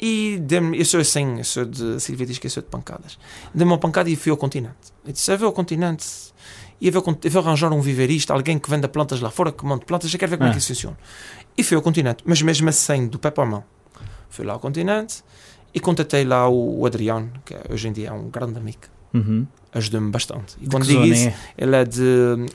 E 0.00 0.38
dei-me- 0.40 0.78
eu 0.78 0.84
sou 0.84 1.00
assim, 1.00 1.38
eu 1.38 1.44
sou 1.44 1.64
de. 1.64 1.96
A 1.96 2.00
Silvia 2.00 2.24
diz 2.26 2.38
que 2.38 2.46
eu 2.46 2.50
sou 2.50 2.62
de 2.62 2.68
pancadas. 2.68 3.18
Dei-me 3.54 3.70
uma 3.72 3.78
pancada 3.78 4.08
e 4.08 4.16
fui 4.16 4.30
ao 4.30 4.36
continente. 4.36 4.74
Eu 5.04 5.12
disse: 5.12 5.30
Eu 5.30 5.38
vou 5.38 5.46
ao 5.48 5.52
continente 5.52 6.06
e 6.80 6.86
eu 6.88 6.92
vou, 6.92 7.18
eu 7.22 7.30
vou 7.30 7.42
arranjar 7.42 7.70
um 7.72 7.80
viverista, 7.80 8.32
alguém 8.32 8.58
que 8.58 8.70
venda 8.70 8.88
plantas 8.88 9.20
lá 9.20 9.30
fora, 9.30 9.52
que 9.52 9.64
monte 9.64 9.84
plantas, 9.84 10.12
eu 10.12 10.18
quero 10.18 10.30
ver 10.30 10.36
como 10.38 10.46
é 10.48 10.50
Ah. 10.50 10.52
que 10.54 10.58
isso 10.58 10.68
funciona. 10.68 10.96
E 11.58 11.62
fui 11.62 11.76
ao 11.76 11.82
continente, 11.82 12.22
mas 12.24 12.40
mesmo 12.40 12.68
assim, 12.70 13.06
do 13.08 13.18
pé 13.18 13.30
para 13.30 13.44
a 13.44 13.46
mão. 13.46 13.64
Fui 14.30 14.44
lá 14.46 14.54
ao 14.54 14.60
continente 14.60 15.22
e 15.74 15.78
contatei 15.80 16.24
lá 16.24 16.48
o, 16.48 16.80
o 16.80 16.86
Adriano, 16.86 17.30
que 17.44 17.52
é- 17.52 17.62
hoje 17.70 17.88
em 17.88 17.92
dia 17.92 18.08
é 18.08 18.12
um 18.12 18.30
grande 18.30 18.56
amigo. 18.58 18.78
Uhum. 19.12 19.46
Ajudou-me 19.74 20.10
bastante. 20.10 20.56
E 20.60 20.64
De 20.64 20.70
quando 20.70 20.86
digo 20.86 21.04
isso, 21.04 21.28
é? 21.28 21.34
ele 21.58 21.76
é 21.76 21.84
de. 21.84 22.00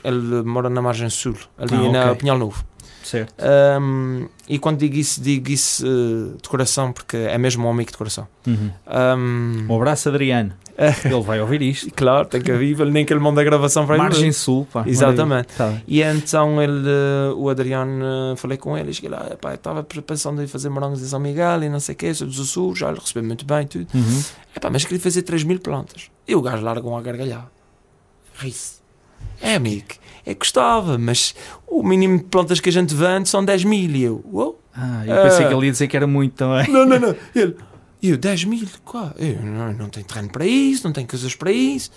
Ele 0.02 0.42
mora 0.42 0.68
na 0.68 0.82
margem 0.82 1.08
sul, 1.08 1.36
ali 1.56 1.74
Ah, 1.74 1.92
na 1.92 2.04
ok. 2.06 2.16
Pinhal 2.16 2.38
Novo. 2.38 2.64
Certo. 3.06 3.32
Um, 3.80 4.26
e 4.48 4.58
quando 4.58 4.78
digo 4.78 4.96
isso, 4.96 5.20
digo 5.22 5.48
isso 5.48 5.86
uh, 5.86 6.36
de 6.42 6.48
coração, 6.48 6.92
porque 6.92 7.16
é 7.16 7.38
mesmo 7.38 7.64
um 7.66 7.70
amigo 7.70 7.92
de 7.92 7.96
coração. 7.96 8.26
Uhum. 8.44 8.70
Um, 9.16 9.66
Um 9.70 9.76
abraço, 9.76 10.08
Adriano. 10.08 10.52
Ele 11.06 11.20
vai 11.22 11.40
ouvir 11.40 11.62
isto. 11.62 11.88
claro, 11.94 12.26
tem 12.26 12.42
que 12.42 12.50
ouvir, 12.52 12.76
nem 12.86 13.06
que 13.06 13.10
ele 13.12 13.20
manda 13.20 13.40
a 13.40 13.44
gravação 13.44 13.86
para 13.86 13.94
ele. 13.94 14.02
Margem 14.02 14.30
Sul, 14.30 14.66
pá. 14.70 14.84
Exatamente. 14.86 15.48
Tá. 15.56 15.72
E 15.88 16.02
então 16.02 16.60
ele, 16.62 16.86
uh, 16.86 17.34
o 17.34 17.48
Adriano, 17.48 18.04
uh, 18.32 18.36
falei 18.36 18.58
com 18.58 18.76
ele, 18.76 18.92
cheguei 18.92 19.08
lá, 19.08 19.26
"Epá, 19.32 19.52
eu 19.52 19.54
estava 19.54 19.82
pensando 19.82 20.42
em 20.42 20.46
fazer 20.46 20.68
morangos 20.68 21.00
em 21.00 21.06
São 21.06 21.18
Miguel 21.18 21.62
e 21.62 21.68
não 21.70 21.80
sei 21.80 21.94
o 21.94 21.96
que, 21.96 22.12
sou 22.12 22.26
do 22.26 22.32
Sul, 22.44 22.76
já 22.76 22.90
ele 22.90 22.98
recebeu 22.98 23.22
muito 23.24 23.46
bem 23.46 23.66
tudo. 23.66 23.86
Uhum. 23.94 24.22
Epá, 24.54 24.68
mas 24.68 24.84
queria 24.84 25.00
fazer 25.00 25.22
3 25.22 25.44
mil 25.44 25.58
plantas. 25.60 26.10
E 26.28 26.34
o 26.34 26.42
gajo 26.42 26.62
largou 26.62 26.94
a 26.94 27.00
gargalhar. 27.00 27.48
Ri-se. 28.38 28.80
É, 29.40 29.54
amigo, 29.54 29.86
é 30.26 30.34
que 30.34 30.40
gostava, 30.40 30.98
mas 30.98 31.34
o 31.66 31.82
mínimo 31.82 32.18
de 32.18 32.24
plantas 32.24 32.58
que 32.60 32.68
a 32.68 32.72
gente 32.72 32.94
vende 32.94 33.28
são 33.28 33.44
10 33.44 33.64
mil. 33.64 33.90
E 33.90 34.02
eu, 34.02 34.24
uou, 34.30 34.60
Ah, 34.74 35.04
eu 35.06 35.22
pensei 35.22 35.44
Ah. 35.46 35.48
que 35.48 35.54
ele 35.54 35.66
ia 35.66 35.72
dizer 35.72 35.86
que 35.88 35.96
era 35.96 36.06
muito 36.06 36.34
também. 36.34 36.68
Não, 36.70 36.84
não, 36.84 36.98
não. 36.98 37.16
Ele, 37.34 37.56
e 38.02 38.10
eu, 38.10 38.16
10 38.18 38.44
mil? 38.44 38.66
Qual? 38.84 39.12
Eu 39.16 39.40
não, 39.42 39.72
não 39.72 39.88
tenho 39.88 40.04
terreno 40.04 40.28
para 40.30 40.44
isso, 40.46 40.84
não 40.84 40.92
tenho 40.92 41.06
coisas 41.08 41.34
para 41.34 41.50
isso. 41.50 41.90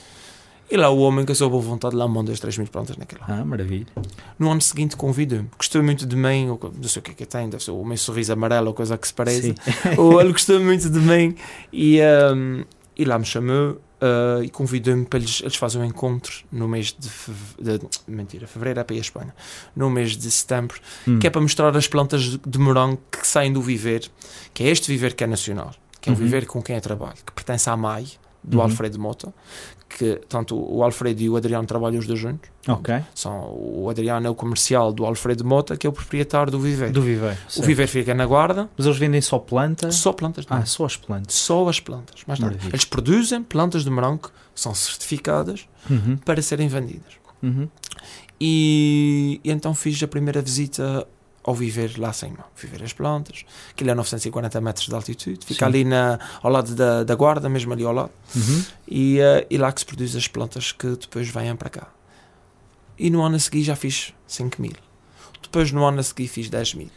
E 0.72 0.78
lá 0.78 0.88
o 0.90 1.00
homem 1.00 1.26
que 1.26 1.34
sou 1.34 1.50
boa 1.50 1.62
vontade 1.64 1.96
lá 1.96 2.08
mandou 2.08 2.32
as 2.32 2.40
3 2.40 2.60
mil 2.60 2.68
plantas 2.68 2.96
naquela. 2.96 3.26
Ah, 3.28 3.44
maravilha. 3.44 3.88
No 4.38 4.52
ano 4.52 4.62
seguinte 4.62 4.96
convidou-me. 4.96 5.50
Gostou 5.58 5.82
muito 5.82 6.06
de 6.06 6.16
mim, 6.16 6.48
ou, 6.50 6.60
não 6.80 6.88
sei 6.88 7.00
o 7.00 7.04
que 7.04 7.10
é 7.12 7.14
que 7.16 7.26
tem, 7.26 7.50
deve 7.50 7.64
ser 7.64 7.72
o 7.72 7.84
meu 7.84 7.98
sorriso 7.98 8.32
amarelo 8.34 8.68
ou 8.68 8.74
coisa 8.76 8.96
que 8.96 9.08
se 9.08 9.14
pareça. 9.14 9.42
Sim. 9.42 9.56
ou 9.98 10.22
ele 10.22 10.32
gostou 10.32 10.60
muito 10.60 10.88
de 10.88 11.00
mim 11.00 11.36
e, 11.74 12.00
um, 12.36 12.64
e 12.96 13.04
lá 13.04 13.18
me 13.18 13.26
chamou 13.26 13.82
uh, 14.02 14.44
e 14.44 14.50
convidou-me 14.50 15.06
para 15.06 15.20
eles, 15.20 15.42
eles 15.42 15.56
fazem 15.56 15.82
um 15.82 15.86
encontro 15.86 16.34
no 16.52 16.68
mês 16.68 16.96
de, 16.98 17.80
de 17.80 17.88
mentira, 18.08 18.48
fevereiro 18.48 18.80
é 18.80 18.84
para 18.84 18.96
ir 18.96 19.00
à 19.00 19.02
Espanha, 19.02 19.36
no 19.76 19.90
mês 19.90 20.16
de 20.18 20.30
setembro, 20.32 20.80
Hum. 21.08 21.20
que 21.20 21.28
é 21.28 21.30
para 21.30 21.42
mostrar 21.42 21.76
as 21.76 21.88
plantas 21.88 22.22
de- 22.24 22.38
de 22.46 22.58
morango 22.60 23.00
que 23.12 23.26
saem 23.28 23.52
do 23.54 23.62
viver, 23.62 24.10
que 24.54 24.64
é 24.64 24.68
este 24.68 24.88
viver 24.92 25.14
que 25.14 25.24
é 25.24 25.28
nacional, 25.28 25.74
que 26.02 26.10
é 26.10 26.14
o 26.14 26.16
Uhum. 26.16 26.24
viver 26.24 26.46
com 26.46 26.62
quem 26.62 26.76
eu 26.76 26.82
trabalho, 26.82 27.18
que 27.26 27.32
pertence 27.32 27.70
à 27.70 27.76
MAI, 27.78 28.08
do 28.44 28.58
Uhum. 28.58 28.64
Alfredo 28.64 29.00
Mota, 29.00 29.34
que 29.90 30.22
tanto 30.30 30.56
o 30.56 30.84
Alfredo 30.84 31.22
e 31.22 31.30
o 31.30 31.36
Adriano 31.36 31.66
trabalham 31.68 32.00
os 32.00 32.08
dois 32.08 32.20
juntos. 32.20 32.50
Ok. 32.68 32.96
São, 33.14 33.52
o 33.54 33.90
Adriano 33.90 34.26
é 34.28 34.30
o 34.30 34.36
comercial 34.36 34.94
do 34.94 35.06
Alfredo 35.06 35.44
Mota, 35.44 35.76
que 35.76 35.86
é 35.86 35.90
o 35.90 35.94
proprietário 35.94 36.52
do 36.52 36.60
viver. 36.60 36.92
Do 36.92 37.02
viver. 37.02 37.38
o 37.58 37.62
viver 37.64 37.88
fica 37.88 38.14
na 38.14 38.26
guarda, 38.26 38.70
Mas 38.78 38.86
eles 38.86 38.98
vendem 39.00 39.20
só 39.22 39.40
planta? 39.40 39.92
só 39.92 40.14
plantas 40.14 40.46
Ah, 40.50 40.66
só 40.66 40.86
as 40.86 40.96
plantas. 40.96 41.34
Só 41.36 41.68
as 41.68 41.80
plantas, 41.80 42.24
mais. 42.28 42.40
Maravilha. 42.40 42.70
Eles 42.70 42.86
produzem 42.86 43.42
plantas 43.44 43.84
de 43.84 43.90
morango, 43.90 44.32
são 44.56 44.74
certificadas 44.74 45.68
Uhum. 45.90 46.18
para 46.18 46.42
serem 46.42 46.68
vendidas. 46.68 47.14
Uhum. 47.42 47.68
E, 48.40 49.42
e 49.44 49.52
então 49.52 49.74
fiz 49.74 50.02
a 50.02 50.08
primeira 50.08 50.42
visita 50.42 51.06
ao 51.44 51.56
viver 51.56 51.98
lá 51.98 52.10
acima, 52.10 52.46
viver 52.56 52.84
as 52.84 52.94
plantas, 52.94 53.46
aquilo 53.72 53.90
é 53.90 53.96
940 53.96 54.62
metros 54.62 54.88
de 54.88 54.94
altitude, 54.96 55.46
fica 55.46 55.60
Sim. 55.60 55.66
ali 55.66 55.84
na, 55.84 56.20
ao 56.42 56.52
lado 56.52 56.76
da, 56.76 57.04
da 57.04 57.16
guarda, 57.16 57.48
mesmo 57.50 57.72
ali 57.74 57.84
ao 57.84 57.94
lado, 57.94 58.12
Uhum. 58.36 58.64
e, 58.88 59.20
eh, 59.20 59.48
e 59.50 59.58
lá 59.58 59.72
que 59.72 59.80
se 59.80 59.86
produz 59.86 60.16
as 60.16 60.28
plantas 60.28 60.72
que 60.72 60.88
depois 60.88 61.28
vêm 61.30 61.56
para 61.56 61.70
cá. 61.70 61.88
E 62.98 63.10
no 63.10 63.22
ano 63.24 63.38
a 63.38 63.40
seguir 63.40 63.64
já 63.64 63.76
fiz 63.76 64.14
5 64.28 64.62
mil. 64.62 64.74
Depois 65.42 65.72
no 65.72 65.86
ano 65.86 66.00
a 66.00 66.04
seguir 66.04 66.28
fiz 66.28 66.50
10 66.50 66.74
mil. 66.76 66.90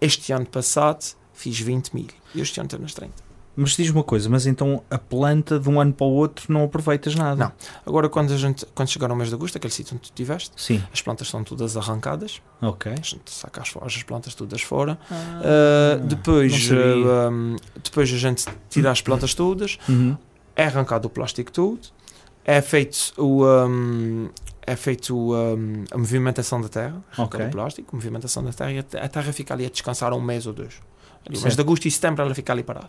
Este 0.00 0.32
ano 0.32 0.46
passado 0.46 1.14
fiz 1.32 1.58
20 1.60 1.94
mil. 1.94 2.08
E 2.34 2.40
este 2.40 2.58
ano 2.58 2.66
estou 2.66 2.80
nas 2.80 2.92
30. 2.92 3.14
Mas 3.54 3.70
diz 3.76 3.90
uma 3.90 4.02
coisa, 4.02 4.30
mas 4.30 4.46
então 4.46 4.82
a 4.90 4.96
planta 4.96 5.58
de 5.58 5.68
um 5.68 5.78
ano 5.78 5.92
para 5.92 6.06
o 6.06 6.10
outro 6.10 6.50
não 6.50 6.64
aproveitas 6.64 7.14
nada? 7.14 7.36
Não. 7.44 7.52
Agora, 7.84 8.08
quando, 8.08 8.32
a 8.32 8.36
gente, 8.38 8.64
quando 8.74 8.88
chegar 8.88 9.10
ao 9.10 9.16
mês 9.16 9.28
de 9.28 9.34
agosto, 9.34 9.56
aquele 9.56 9.72
sítio 9.72 9.92
onde 9.94 10.02
tu 10.02 10.06
estiveste, 10.06 10.50
Sim, 10.56 10.82
as 10.90 11.02
plantas 11.02 11.28
são 11.28 11.44
todas 11.44 11.76
arrancadas, 11.76 12.40
ok. 12.62 12.90
a 12.92 12.94
gente 12.96 13.30
saca 13.30 13.60
as, 13.60 13.70
as 13.82 14.02
plantas 14.02 14.34
todas 14.34 14.62
fora. 14.62 14.98
Ah, 15.10 15.40
Uh, 15.42 16.06
depois, 16.06 16.70
uh, 16.70 17.30
um, 17.30 17.56
depois 17.82 18.10
a 18.12 18.16
gente 18.16 18.46
tira 18.70 18.90
as 18.90 19.02
plantas 19.02 19.34
todas, 19.34 19.78
Uhum. 19.88 20.16
é 20.56 20.64
arrancado 20.64 21.06
o 21.08 21.10
plástico 21.10 21.52
todo, 21.52 21.80
é 22.44 22.60
feito, 22.62 23.12
o, 23.18 23.44
um, 23.46 24.28
é 24.66 24.74
feito 24.76 25.14
um, 25.14 25.84
a 25.90 25.98
movimentação 25.98 26.60
da 26.60 26.68
terra, 26.68 27.02
arrancado 27.12 27.36
Ok. 27.44 27.46
o 27.46 27.50
plástico, 27.50 27.88
a 27.92 27.96
movimentação 27.96 28.42
da 28.42 28.52
terra, 28.52 28.72
e 28.72 28.78
a 28.78 29.08
terra 29.08 29.32
fica 29.32 29.52
ali 29.52 29.66
a 29.66 29.68
descansar 29.68 30.12
um 30.14 30.20
mês 30.20 30.46
ou 30.46 30.52
dois. 30.54 30.74
Ali, 31.28 31.36
Certo. 31.38 31.54
de 31.54 31.60
agosto 31.60 31.86
e 31.86 31.90
setembro 31.90 32.22
ela 32.24 32.34
fica 32.34 32.52
ali 32.52 32.62
parada. 32.62 32.88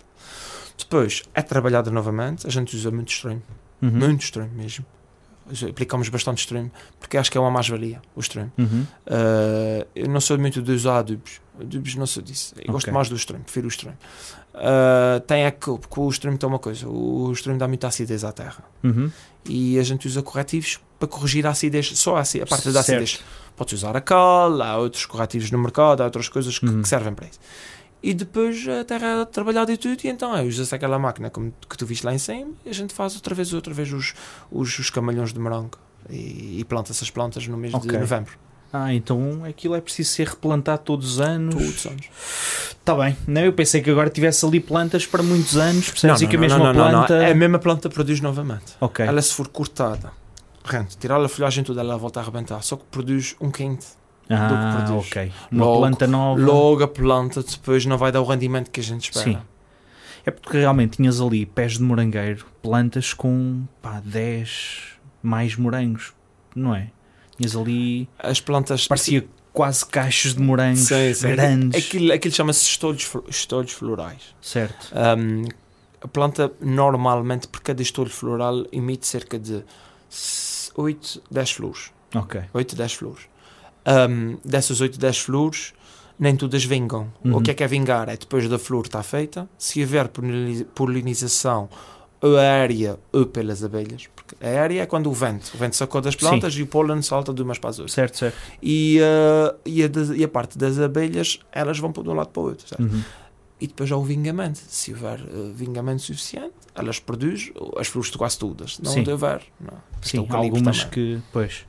Depois 0.77 1.23
é 1.33 1.41
trabalhada 1.41 1.91
novamente, 1.91 2.47
a 2.47 2.49
gente 2.49 2.75
usa 2.75 2.89
muito 2.91 3.09
stream, 3.11 3.41
Uhum. 3.81 3.91
muito 3.91 4.21
stream 4.23 4.49
mesmo. 4.49 4.85
Aplicamos 5.69 6.07
bastante 6.07 6.37
stream, 6.39 6.71
porque 7.01 7.17
acho 7.17 7.29
que 7.29 7.37
é 7.37 7.41
uma 7.41 7.51
mais-valia, 7.51 8.01
o 8.15 8.21
stream. 8.21 8.49
Uhum. 8.57 8.87
Uh, 9.05 9.85
eu 9.93 10.07
não 10.07 10.21
sou 10.21 10.37
muito 10.39 10.61
de 10.61 10.71
usar 10.71 10.99
adubos. 10.99 11.41
Adubos 11.59 11.95
não 11.95 12.05
sou 12.05 12.23
disso. 12.23 12.55
Eu 12.57 12.71
gosto 12.71 12.85
Ok. 12.85 12.93
mais 12.93 13.09
do 13.09 13.15
stream, 13.17 13.41
prefiro 13.41 13.67
o 13.67 13.69
stream. 13.69 13.93
Uh, 14.53 15.19
tem 15.27 15.43
é 15.43 15.51
que, 15.51 15.65
porque 15.65 15.99
o 15.99 16.09
stream 16.09 16.37
tem 16.37 16.47
uma 16.47 16.59
coisa: 16.59 16.87
o 16.87 17.29
stream 17.33 17.57
dá 17.57 17.67
muita 17.67 17.87
acidez 17.87 18.23
à 18.23 18.31
terra. 18.31 18.63
Uhum. 18.83 19.11
E 19.45 19.77
a 19.77 19.83
gente 19.83 20.07
usa 20.07 20.21
corretivos 20.23 20.79
para 20.97 21.09
corrigir 21.09 21.45
a 21.45 21.49
acidez, 21.49 21.87
só 21.99 22.15
a, 22.15 22.21
a 22.21 22.45
parte 22.47 22.71
da 22.71 22.79
acidez. 22.79 23.21
Podes 23.57 23.73
usar 23.73 23.97
a 23.97 24.01
cal, 24.01 24.61
há 24.61 24.77
outros 24.77 25.05
corretivos 25.05 25.51
no 25.51 25.57
mercado, 25.59 26.01
há 26.01 26.05
outras 26.05 26.29
coisas 26.29 26.57
que, 26.57 26.65
Uhum. 26.65 26.81
que 26.81 26.87
servem 26.87 27.13
para 27.13 27.27
isso. 27.27 27.39
E 28.03 28.13
depois 28.13 28.67
a 28.67 28.83
terra 28.83 29.21
é 29.21 29.25
trabalhada 29.25 29.71
e 29.71 29.77
tudo, 29.77 29.97
e 30.03 30.09
então 30.09 30.35
é, 30.35 30.43
usa-se 30.43 30.75
aquela 30.75 30.99
máquina 30.99 31.29
como, 31.29 31.53
que 31.69 31.77
tu 31.77 31.85
viste 31.85 32.05
lá 32.05 32.13
em 32.13 32.17
cima 32.17 32.51
e 32.65 32.69
a 32.69 32.73
gente 32.73 32.93
faz 32.93 33.15
outra 33.15 33.33
vez, 33.33 33.53
outra 33.53 33.73
vez 33.73 33.93
os, 33.93 34.13
os, 34.51 34.77
os 34.77 34.89
camalhões 34.89 35.31
de 35.31 35.39
morango 35.39 35.77
e, 36.09 36.59
e 36.59 36.65
planta 36.65 36.91
essas 36.91 37.09
plantas 37.09 37.47
no 37.47 37.55
mês 37.55 37.73
Ok. 37.73 37.89
de 37.89 37.97
novembro. 37.97 38.33
Ah, 38.73 38.93
então 38.93 39.45
aquilo 39.45 39.75
é 39.75 39.79
preciso 39.79 40.09
ser 40.09 40.27
replantado 40.27 40.81
todos 40.83 41.13
os 41.13 41.21
anos. 41.21 41.53
Todos 41.55 41.75
os 41.77 41.85
anos. 41.85 42.05
Está 42.71 42.95
bem. 42.95 43.15
Não, 43.25 43.41
eu 43.41 43.53
pensei 43.53 43.81
que 43.81 43.89
agora 43.89 44.09
tivesse 44.09 44.43
ali 44.45 44.59
plantas 44.59 45.05
para 45.05 45.23
muitos 45.23 45.55
anos, 45.55 45.89
percebes? 45.91 46.21
e 46.23 46.27
que 46.27 46.35
a 46.35 46.39
mesma 46.39 46.57
não, 46.57 46.65
não, 46.65 46.73
planta. 46.73 47.17
não. 47.19 47.23
É 47.23 47.31
a 47.31 47.35
mesma 47.35 47.59
planta 47.59 47.87
produz 47.89 48.19
novamente. 48.19 48.73
Ok. 48.81 49.05
Ela, 49.05 49.21
se 49.21 49.31
for 49.33 49.47
cortada, 49.47 50.11
rente, 50.65 50.97
tirar 50.97 51.23
a 51.23 51.29
folhagem 51.29 51.63
toda, 51.63 51.79
ela 51.81 51.95
volta 51.97 52.19
a 52.19 52.23
arrebentar. 52.23 52.61
Só 52.63 52.75
que 52.75 52.83
produz 52.91 53.35
um 53.39 53.51
quente. 53.51 53.85
Ah, 54.29 54.47
do 54.47 54.55
que 54.55 54.85
produz. 54.85 55.07
ok. 55.07 55.31
Uma 55.51 55.65
Logo- 55.65 55.79
planta 55.79 56.07
nova. 56.07 56.41
Logo 56.41 56.83
a 56.83 56.87
planta 56.87 57.43
depois 57.43 57.85
não 57.85 57.97
vai 57.97 58.11
dar 58.11 58.21
o 58.21 58.25
rendimento 58.25 58.69
que 58.71 58.79
a 58.79 58.83
gente 58.83 59.03
espera. 59.11 59.25
Sim. 59.25 59.37
É 60.25 60.31
porque 60.31 60.57
realmente 60.57 60.97
tinhas 60.97 61.19
ali 61.19 61.45
pés 61.45 61.73
de 61.73 61.83
morangueiro, 61.83 62.45
plantas 62.61 63.13
com 63.13 63.65
pá, 63.81 64.01
10 64.03 64.93
mais 65.21 65.55
morangos, 65.57 66.13
não 66.55 66.73
é? 66.73 66.89
Tinhas 67.37 67.55
ali. 67.55 68.07
As 68.19 68.39
plantas. 68.39 68.87
Parecia 68.87 69.25
quase 69.51 69.85
cachos 69.85 70.33
de 70.33 70.41
morangos 70.41 70.79
Sim, 70.87 71.13
sim. 71.13 71.27
grandes. 71.29 71.85
Aquilo, 71.85 72.13
aquilo 72.13 72.33
chama-se 72.33 72.63
estolhos, 72.63 73.11
estolhos 73.27 73.71
florais. 73.73 74.33
Certo. 74.41 74.91
Um, 74.95 75.43
a 76.01 76.07
planta, 76.07 76.51
normalmente, 76.61 77.47
por 77.47 77.61
cada 77.61 77.81
estolho 77.81 78.09
floral, 78.09 78.65
emite 78.71 79.05
cerca 79.05 79.37
de 79.37 79.63
8, 80.75 81.21
10 81.29 81.51
flores. 81.51 81.91
Ok. 82.15 82.41
8, 82.53 82.75
10 82.75 82.93
flores. 82.93 83.21
Um, 83.85 84.37
dessas 84.45 84.79
8, 84.81 84.97
10 84.97 85.17
flores, 85.19 85.73
nem 86.17 86.35
todas 86.35 86.63
vingam. 86.63 87.11
Uhum. 87.23 87.37
O 87.37 87.41
que 87.41 87.51
é 87.51 87.53
que 87.53 87.63
é 87.63 87.67
vingar? 87.67 88.07
É 88.09 88.15
depois 88.15 88.47
da 88.47 88.57
flor 88.57 88.85
estar 88.85 89.03
feita, 89.03 89.49
se 89.57 89.81
houver 89.81 90.07
polini- 90.07 90.63
polinização 90.75 91.69
aérea 92.39 92.97
ou 93.11 93.25
pelas 93.25 93.61
abelhas, 93.65 94.07
porque 94.15 94.33
a 94.41 94.47
aérea 94.47 94.83
é 94.83 94.85
quando 94.85 95.09
o 95.09 95.13
vento, 95.13 95.51
o 95.53 95.57
vento 95.57 95.75
sacou 95.75 95.99
das 95.99 96.15
plantas 96.15 96.53
e 96.55 96.61
o 96.63 96.67
pólen 96.67 97.01
salta 97.01 97.33
de 97.33 97.41
umas 97.41 97.57
para 97.59 97.71
as 97.71 97.79
outras. 97.79 97.93
Certo, 97.93 98.17
certo. 98.17 98.37
E, 98.61 98.99
uh, 99.01 99.57
e, 99.65 99.83
a 99.83 99.89
e 100.15 100.23
a 100.23 100.27
parte 100.29 100.57
das 100.57 100.79
abelhas, 100.79 101.39
elas 101.51 101.77
vão 101.79 101.91
para 101.91 102.03
de 102.03 102.09
um 102.09 102.13
lado 102.13 102.29
para 102.29 102.41
o 102.41 102.45
outro. 102.45 102.65
certo? 102.65 102.81
Uhum. 102.81 103.03
E 103.59 103.67
depois 103.67 103.91
há 103.91 103.97
o 103.97 104.03
vingamento. 104.03 104.59
Se 104.69 104.93
houver 104.93 105.19
uh, 105.21 105.51
vingamento 105.53 106.01
suficiente, 106.01 106.53
elas 106.73 106.97
produzem 106.99 107.53
as 107.77 107.87
flores 107.87 108.09
de 108.09 108.17
quase 108.17 108.37
todas. 108.39 108.79
Não 108.79 108.91
Sim. 108.91 109.03
de 109.03 109.11
houver. 109.11 109.41
Não. 109.59 109.77
Sim, 110.01 110.17
Eucalipto 110.17 110.55
algumas 110.55 110.77
também. 110.85 110.91
que. 110.91 111.21
Pois. 111.33 111.65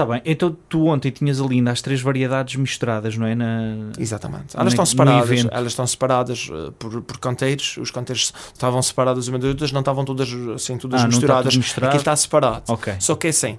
Está 0.00 0.12
bem. 0.14 0.22
Então 0.24 0.56
tu 0.68 0.86
ontem 0.86 1.10
tinhas 1.10 1.40
ali 1.40 1.56
ainda 1.56 1.70
as 1.72 1.82
três 1.82 2.00
variedades 2.00 2.56
misturadas, 2.56 3.16
não 3.16 3.26
é? 3.26 3.34
Na... 3.34 3.90
Exatamente. 3.98 4.56
Elas 4.56 4.72
estão 4.72 4.82
no 4.82 4.86
separadas, 4.86 5.46
elas 5.50 5.72
estão 5.72 5.86
separadas 5.86 6.48
uh, 6.50 6.72
por, 6.72 7.02
por 7.02 7.18
canteiros. 7.18 7.76
Os 7.76 7.90
canteiros 7.90 8.32
estavam 8.52 8.80
separados 8.80 9.28
uma 9.28 9.38
das 9.38 9.48
outras, 9.48 9.72
não 9.72 9.80
estavam 9.80 10.04
todas 10.04 10.28
assim, 10.54 10.78
todas 10.78 11.00
Ah, 11.00 11.04
está 11.04 11.08
misturadas. 11.08 11.56
misturado? 11.56 11.88
Aquilo 11.88 12.00
está 12.00 12.16
separado. 12.16 12.62
Ok. 12.68 12.94
Só 12.98 13.14
que 13.14 13.26
é 13.26 13.30
assim. 13.30 13.58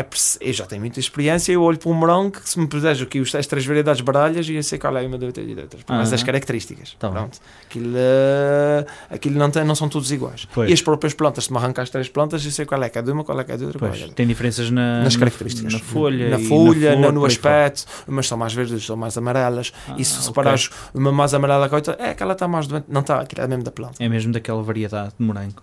É 0.00 0.06
eu 0.40 0.52
já 0.52 0.66
tenho 0.66 0.80
muita 0.80 0.98
experiência. 1.00 1.52
Eu 1.52 1.62
olho 1.62 1.78
para 1.78 1.90
um 1.90 1.94
morango 1.94 2.32
que 2.32 2.48
se 2.48 2.58
me 2.58 2.66
puseres 2.66 3.00
aqui 3.00 3.20
as 3.20 3.46
três 3.46 3.64
variedades 3.66 4.00
baralhas 4.00 4.48
e 4.48 4.54
eu 4.54 4.62
sei 4.62 4.78
qual 4.78 4.96
é 4.96 5.06
uma 5.06 5.18
da 5.18 5.26
outra 5.26 5.42
e 5.42 5.54
da 5.54 5.62
outra. 5.62 5.78
Mas 5.88 6.12
Ah. 6.12 6.14
as 6.16 6.22
características. 6.22 6.96
Tá. 6.98 7.08
Pronto. 7.08 7.38
Aquilo, 7.66 7.94
uh, 7.94 8.86
aquilo 9.10 9.38
não, 9.38 9.50
tem, 9.50 9.64
não 9.64 9.74
são 9.74 9.88
todos 9.88 10.10
iguais. 10.10 10.46
Pois. 10.52 10.70
E 10.70 10.72
as 10.72 10.82
próprias 10.82 11.14
plantas, 11.14 11.44
se 11.44 11.52
me 11.52 11.58
arrancar 11.58 11.82
as 11.82 11.90
três 11.90 12.08
plantas, 12.08 12.44
eu 12.44 12.50
sei 12.50 12.64
qual 12.66 12.82
é 12.82 12.88
que 12.88 12.98
é 12.98 13.02
de 13.02 13.10
uma, 13.10 13.24
qual 13.24 13.38
é 13.40 13.44
que 13.44 13.52
é 13.52 13.56
de 13.56 13.64
outra. 13.64 13.78
é 13.78 13.90
que 13.90 13.96
é 13.96 13.98
Pois. 13.98 14.08
de 14.10 14.14
Tem 14.16 14.26
diferenças 14.26 14.70
na, 14.70 15.02
nas 15.02 15.14
na- 15.14 15.18
características. 15.20 15.72
Na 15.72 15.78
folha. 15.78 16.30
na 16.30 16.38
folha, 16.38 16.96
flor, 16.96 17.12
no, 17.12 17.24
aspecto, 17.24 17.84
umas 18.08 18.26
são 18.26 18.38
mais 18.38 18.52
verdes, 18.52 18.84
são 18.84 18.96
mais 18.96 19.16
amarelas. 19.16 19.72
Ah, 19.88 19.94
e 19.98 20.04
se 20.04 20.14
ok. 20.16 20.28
reparares 20.28 20.70
uma 20.94 21.12
mais 21.12 21.34
amarela 21.34 21.68
que 21.68 21.74
a 21.74 21.78
outra, 21.78 21.96
é 21.98 22.10
aquela 22.10 22.32
está 22.32 22.48
mais 22.48 22.66
doente. 22.66 22.86
Não 22.88 23.00
está, 23.00 23.20
aquilo 23.20 23.42
é 23.42 23.46
mesmo 23.46 23.64
da 23.64 23.70
planta. 23.70 23.94
É 24.02 24.08
mesmo 24.08 24.32
daquela 24.32 24.62
variedade 24.62 25.12
de 25.18 25.24
morango. 25.24 25.62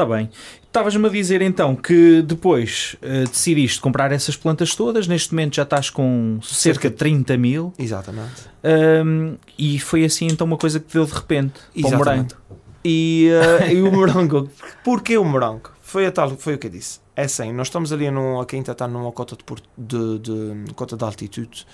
Está 0.00 0.16
bem. 0.16 0.30
Estavas-me 0.62 1.06
a 1.06 1.10
dizer 1.10 1.42
então 1.42 1.76
que 1.76 2.22
depois 2.22 2.96
eh, 3.02 3.24
decidiste 3.24 3.82
comprar 3.82 4.10
essas 4.12 4.34
plantas 4.34 4.74
todas. 4.74 5.06
Neste 5.06 5.34
momento 5.34 5.56
já 5.56 5.62
estás 5.62 5.90
com 5.90 6.38
cerca 6.42 6.88
de 6.88 6.96
30 6.96 7.36
mil. 7.36 7.74
Exatamente. 7.78 8.48
Ahm, 8.64 9.34
e 9.58 9.78
foi 9.78 10.06
assim 10.06 10.28
então 10.28 10.46
uma 10.46 10.56
coisa 10.56 10.80
que 10.80 10.90
deu 10.90 11.04
de 11.04 11.12
repente 11.12 11.60
para 11.78 11.86
o 11.86 11.98
morango. 11.98 12.28
Exatamente. 12.28 12.36
E, 12.82 13.28
eh, 13.28 13.74
e 13.76 13.82
o 13.82 13.92
morango, 13.92 14.48
porquê 14.82 15.18
o 15.18 15.24
morango? 15.24 15.70
Foi, 15.82 16.06
a 16.06 16.12
tal, 16.12 16.30
foi 16.30 16.54
o 16.54 16.58
que 16.58 16.68
eu 16.68 16.70
disse. 16.70 17.00
É 17.14 17.24
assim, 17.24 17.52
nós 17.52 17.66
estamos 17.66 17.92
ali 17.92 18.10
num, 18.10 18.40
a 18.40 18.46
quinta 18.46 18.72
está 18.72 18.88
numa 18.88 19.12
cota 19.12 19.36
de, 19.36 20.18
de, 20.18 20.18
de, 20.64 20.74
cota 20.74 20.96
de 20.96 21.04
altitude, 21.04 21.66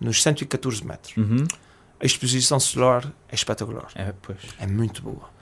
nos 0.00 0.22
114 0.22 0.86
metros. 0.86 1.14
Uhum. 1.18 1.44
A 2.00 2.06
exposição 2.06 2.58
solar 2.58 3.12
é 3.28 3.34
espetacular. 3.34 3.88
É, 3.94 4.14
pois. 4.22 4.38
É 4.58 4.66
muito 4.66 5.02
boa. 5.02 5.33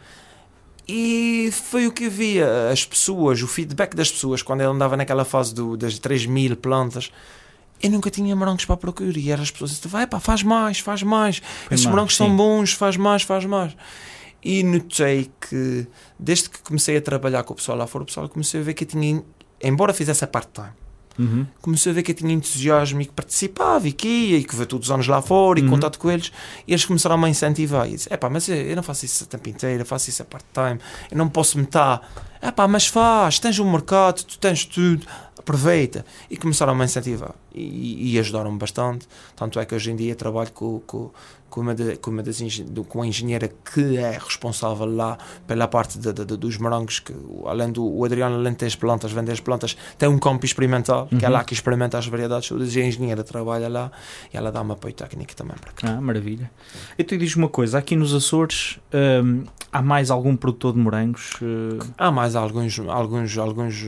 E 0.89 1.51
foi 1.53 1.87
o 1.87 1.93
que 1.93 2.07
havia. 2.07 2.71
As 2.71 2.85
pessoas, 2.85 3.41
o 3.43 3.47
feedback 3.47 3.95
das 3.95 4.11
pessoas, 4.11 4.43
quando 4.43 4.61
ele 4.61 4.71
andava 4.71 4.97
naquela 4.97 5.25
fase 5.25 5.55
do, 5.55 5.77
das 5.77 5.99
3 5.99 6.27
mil 6.27 6.57
plantas, 6.57 7.11
eu 7.83 7.91
nunca 7.91 8.11
tinha 8.11 8.35
morangos 8.35 8.65
para 8.65 8.77
procurar. 8.77 9.17
E 9.17 9.31
eram 9.31 9.43
as 9.43 9.51
pessoas 9.51 9.71
diziam: 9.71 9.91
vai 9.91 10.07
pá, 10.07 10.21
faz 10.21 10.43
mais, 10.43 10.79
faz 10.81 11.03
mais. 11.03 11.43
Esses 11.71 11.85
mais, 11.85 11.87
morangos 11.87 12.13
sim. 12.17 12.25
são 12.25 12.37
bons, 12.37 12.73
faz 12.73 12.97
mais, 12.97 13.23
faz 13.23 13.45
mais. 13.45 13.77
E 14.45 14.63
notei 14.65 15.31
que, 15.41 15.87
desde 16.19 16.51
que 16.51 16.59
comecei 16.63 16.97
a 16.97 17.01
trabalhar 17.01 17.45
com 17.45 17.53
o 17.53 17.57
pessoal 17.57 17.79
lá 17.79 17.87
fora, 17.87 18.03
o 18.03 18.07
pessoal 18.07 18.29
comecei 18.29 18.61
a 18.61 18.63
ver 18.65 18.75
que 18.75 18.83
eu 18.83 18.89
tinha, 18.89 19.23
embora 19.63 19.95
fizesse 19.95 20.25
a 20.25 20.27
part-time, 20.27 20.73
Uhum. 21.19 21.47
comecei 21.61 21.93
a 21.93 21.95
ver 21.95 22.03
que 22.03 22.13
eu 22.13 22.15
tinha 22.15 22.33
entusiasmo 22.33 23.01
e 23.03 23.05
que 23.05 23.13
participava 23.13 23.87
e 23.87 23.93
que 23.93 24.09
ia 24.09 24.39
e 24.39 24.45
que 24.45 24.55
veio 24.57 24.67
todos 24.67 24.89
os 24.89 24.93
anos 24.93 25.07
lá 25.07 25.21
fora 25.21 25.59
e 25.61 25.63
Uhum. 25.63 25.69
contato 25.69 25.99
com 25.99 26.11
eles 26.11 26.33
e 26.67 26.73
eles 26.73 26.85
começaram 26.87 27.17
a 27.17 27.19
me 27.19 27.29
incentivar 27.29 27.87
e 27.87 27.93
disse, 27.93 28.13
epá, 28.13 28.31
mas 28.31 28.49
eu, 28.49 28.57
eu 28.57 28.77
não 28.77 28.83
faço 28.83 29.05
isso 29.05 29.25
a 29.25 29.27
tempo 29.27 29.49
inteiro, 29.49 29.83
eu 29.83 29.87
faço 29.87 30.09
isso 30.09 30.23
a 30.23 30.25
part-time 30.25 30.81
eu 31.11 31.19
não 31.19 31.29
posso 31.29 31.59
me 31.59 31.65
estar, 31.65 32.01
epá, 32.43 32.67
mas 32.67 32.87
faz 32.87 33.39
tens 33.39 33.59
um 33.59 33.71
mercado, 33.71 34.23
tu 34.25 34.39
tens 34.39 34.65
tudo 34.65 35.07
aproveita 35.39 36.05
e 36.31 36.37
começaram 36.37 36.73
a 36.73 36.75
me 36.77 36.85
incentivar 36.85 37.35
e, 37.55 38.13
e 38.15 38.19
ajudaram-me 38.19 38.57
bastante 38.59 39.07
tanto 39.37 39.59
é 39.61 39.65
que 39.67 39.75
hoje 39.75 39.91
em 39.91 39.97
dia 39.97 40.15
trabalho 40.15 40.51
com, 40.53 40.81
com, 40.87 41.11
com, 41.53 41.61
uma, 41.61 41.75
de- 41.75 41.97
com, 41.99 42.11
uma 42.11 42.23
das 42.23 42.41
com 42.89 43.03
a 43.03 43.07
engenheira 43.07 43.47
que 43.73 43.99
é 43.99 44.13
responsável 44.13 44.87
lá 44.87 45.19
pela 45.47 45.69
parte 45.69 45.99
de- 45.99 46.11
de- 46.13 46.25
dos 46.25 46.57
morangos 46.57 46.99
que 46.99 47.15
além 47.45 47.71
do 47.71 47.85
o 47.85 48.05
Adriano 48.07 48.37
além 48.37 48.53
de 48.53 48.59
ter 48.61 48.67
as 48.67 48.75
plantas, 48.75 49.13
vender 49.13 49.33
as 49.33 49.41
plantas 49.41 49.77
tem 49.99 50.09
um 50.09 50.19
campo 50.19 50.47
experimental, 50.47 51.07
que 51.09 51.23
é 51.25 51.29
Uhum. 51.29 51.35
lá 51.35 51.45
que 51.45 51.53
experimenta 51.53 51.99
as 51.99 52.07
variedades 52.07 52.49
todas 52.49 52.75
e 52.75 52.81
a 52.81 52.87
engenheira 52.87 53.23
trabalha 53.23 53.69
lá 53.69 53.93
e 54.33 54.37
ela 54.37 54.51
dá-me 54.51 54.73
apoio 54.73 54.95
técnico 54.95 55.37
também 55.37 55.57
para 55.61 55.73
cá. 55.73 55.89
Ah, 55.99 56.01
maravilha. 56.01 56.51
Então 56.99 57.19
diz 57.19 57.37
uma 57.37 57.51
coisa: 57.51 57.77
aqui 57.79 57.95
nos 57.97 58.15
Açores 58.15 58.79
hum, 59.23 59.45
há 59.71 59.83
mais 59.83 60.11
algum 60.11 60.35
produtor 60.35 60.73
de 60.73 60.79
morangos? 60.79 61.33
eh, 61.43 61.85
Há 61.99 62.11
mais 62.11 62.35
alguns, 62.35 62.79
alguns, 62.81 63.37
alguns 63.37 63.85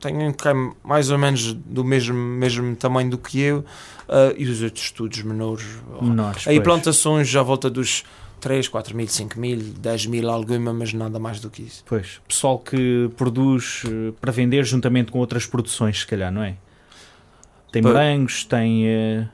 tenho 0.00 0.32
que 0.32 0.48
é 0.48 0.52
mais 0.84 1.10
ou 1.10 1.18
menos 1.18 1.52
do 1.52 1.84
mesmo, 1.84 2.14
mesmo 2.14 2.76
tamanho 2.76 3.10
do 3.10 3.18
que 3.18 3.40
eu 3.40 3.64
eh, 4.08 4.34
e 4.38 4.46
os 4.46 4.62
outros 4.62 4.84
estudos 4.84 5.22
menores. 5.22 5.64
menores? 6.00 6.46
Aí 6.46 6.56
pois. 6.56 6.64
plantações 6.64 7.34
à 7.34 7.42
volta 7.42 7.68
dos 7.68 8.04
3, 8.40 8.68
4 8.68 8.96
mil, 8.96 9.08
5 9.08 9.38
mil, 9.38 9.58
10 9.58 10.06
mil, 10.06 10.30
alguma, 10.30 10.72
mas 10.72 10.92
nada 10.92 11.18
mais 11.18 11.40
do 11.40 11.50
que 11.50 11.62
isso. 11.62 11.82
Pois, 11.86 12.20
pessoal 12.26 12.58
que 12.58 13.10
produz 13.16 13.82
eh, 13.86 14.12
para 14.20 14.32
vender 14.32 14.64
juntamente 14.64 15.10
com 15.10 15.18
outras 15.18 15.46
produções, 15.46 16.00
se 16.00 16.06
calhar, 16.06 16.32
não 16.32 16.42
é? 16.42 16.56
Tem 17.72 17.82
morangos, 17.82 18.44
tem 18.44 18.88
eh, 18.88 19.28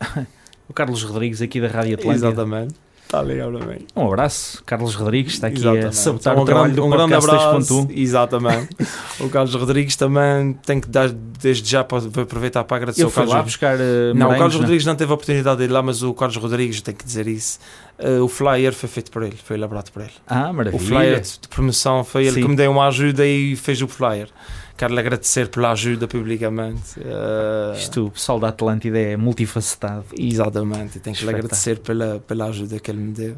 o 0.68 0.72
Carlos 0.72 1.02
Rodrigues 1.02 1.40
aqui 1.40 1.60
da 1.60 1.68
Rádio 1.68 1.94
Atlântica. 1.94 2.26
Exatamente. 2.26 2.74
Está 3.10 3.22
ligado 3.22 3.58
bem. 3.66 3.78
Um 3.96 4.06
abraço, 4.06 4.62
Carlos 4.64 4.94
Rodrigues, 4.94 5.32
está 5.32 5.48
aqui 5.48 5.56
a 5.56 5.72
Exatamente. 5.72 5.96
sabotar 5.96 6.38
um 6.38 6.42
o 6.42 6.44
trabalho 6.44 6.72
grande, 6.72 6.80
um 6.80 6.90
grande 6.90 7.14
abraço. 7.14 7.74
2.1. 7.74 7.98
Exatamente. 7.98 8.68
o 9.18 9.28
Carlos 9.28 9.52
Rodrigues 9.52 9.96
também 9.96 10.52
tem 10.64 10.80
que 10.80 10.88
dar 10.88 11.08
desde 11.08 11.68
já 11.68 11.82
para 11.82 11.98
aproveitar 12.22 12.62
para 12.62 12.76
agradecer 12.76 13.02
fui 13.02 13.12
Carlos 13.12 13.34
lá 13.34 13.42
buscar 13.42 13.80
eh, 13.80 14.14
Não, 14.14 14.30
o 14.30 14.38
Carlos 14.38 14.54
Rodrigues 14.54 14.86
não 14.86 14.94
teve 14.94 15.10
a 15.10 15.14
oportunidade 15.14 15.58
de 15.58 15.64
ir 15.64 15.72
lá, 15.72 15.82
mas 15.82 16.04
o 16.04 16.14
Carlos 16.14 16.36
Rodrigues 16.36 16.80
tem 16.82 16.94
que 16.94 17.04
dizer 17.04 17.26
isso. 17.26 17.58
Eh, 18.00 18.18
o 18.20 18.28
flyer 18.28 18.72
foi 18.72 18.88
feito 18.88 19.10
por 19.10 19.22
ele, 19.22 19.36
foi 19.36 19.56
elaborado 19.56 19.90
por 19.92 20.02
ele. 20.02 20.12
Ah, 20.26 20.52
maravilha. 20.52 20.82
O 20.82 20.86
flyer 20.86 21.20
de 21.20 21.48
promoção 21.48 22.02
foi 22.02 22.24
ele 22.26 22.36
Sim. 22.36 22.42
que 22.42 22.48
me 22.48 22.56
deu 22.56 22.70
uma 22.70 22.86
ajuda 22.88 23.26
e 23.26 23.54
fez 23.56 23.80
o 23.82 23.88
flyer. 23.88 24.28
Quero 24.76 24.94
lhe 24.94 25.00
agradecer 25.00 25.48
pela 25.48 25.72
ajuda 25.72 26.08
publicamente. 26.08 26.98
Eh, 26.98 27.74
Isto, 27.76 28.06
o 28.06 28.10
pessoal 28.10 28.40
da 28.40 28.48
Atlântida 28.48 28.98
é 28.98 29.16
multifacetado. 29.16 30.06
Exatamente, 30.16 30.96
e 30.96 31.00
tenho 31.00 31.14
que 31.14 31.24
lhe 31.24 31.30
agradecer 31.30 31.78
pela, 31.80 32.18
pela 32.26 32.46
ajuda 32.46 32.78
que 32.80 32.90
ele 32.90 33.00
me 33.00 33.12
deu. 33.12 33.36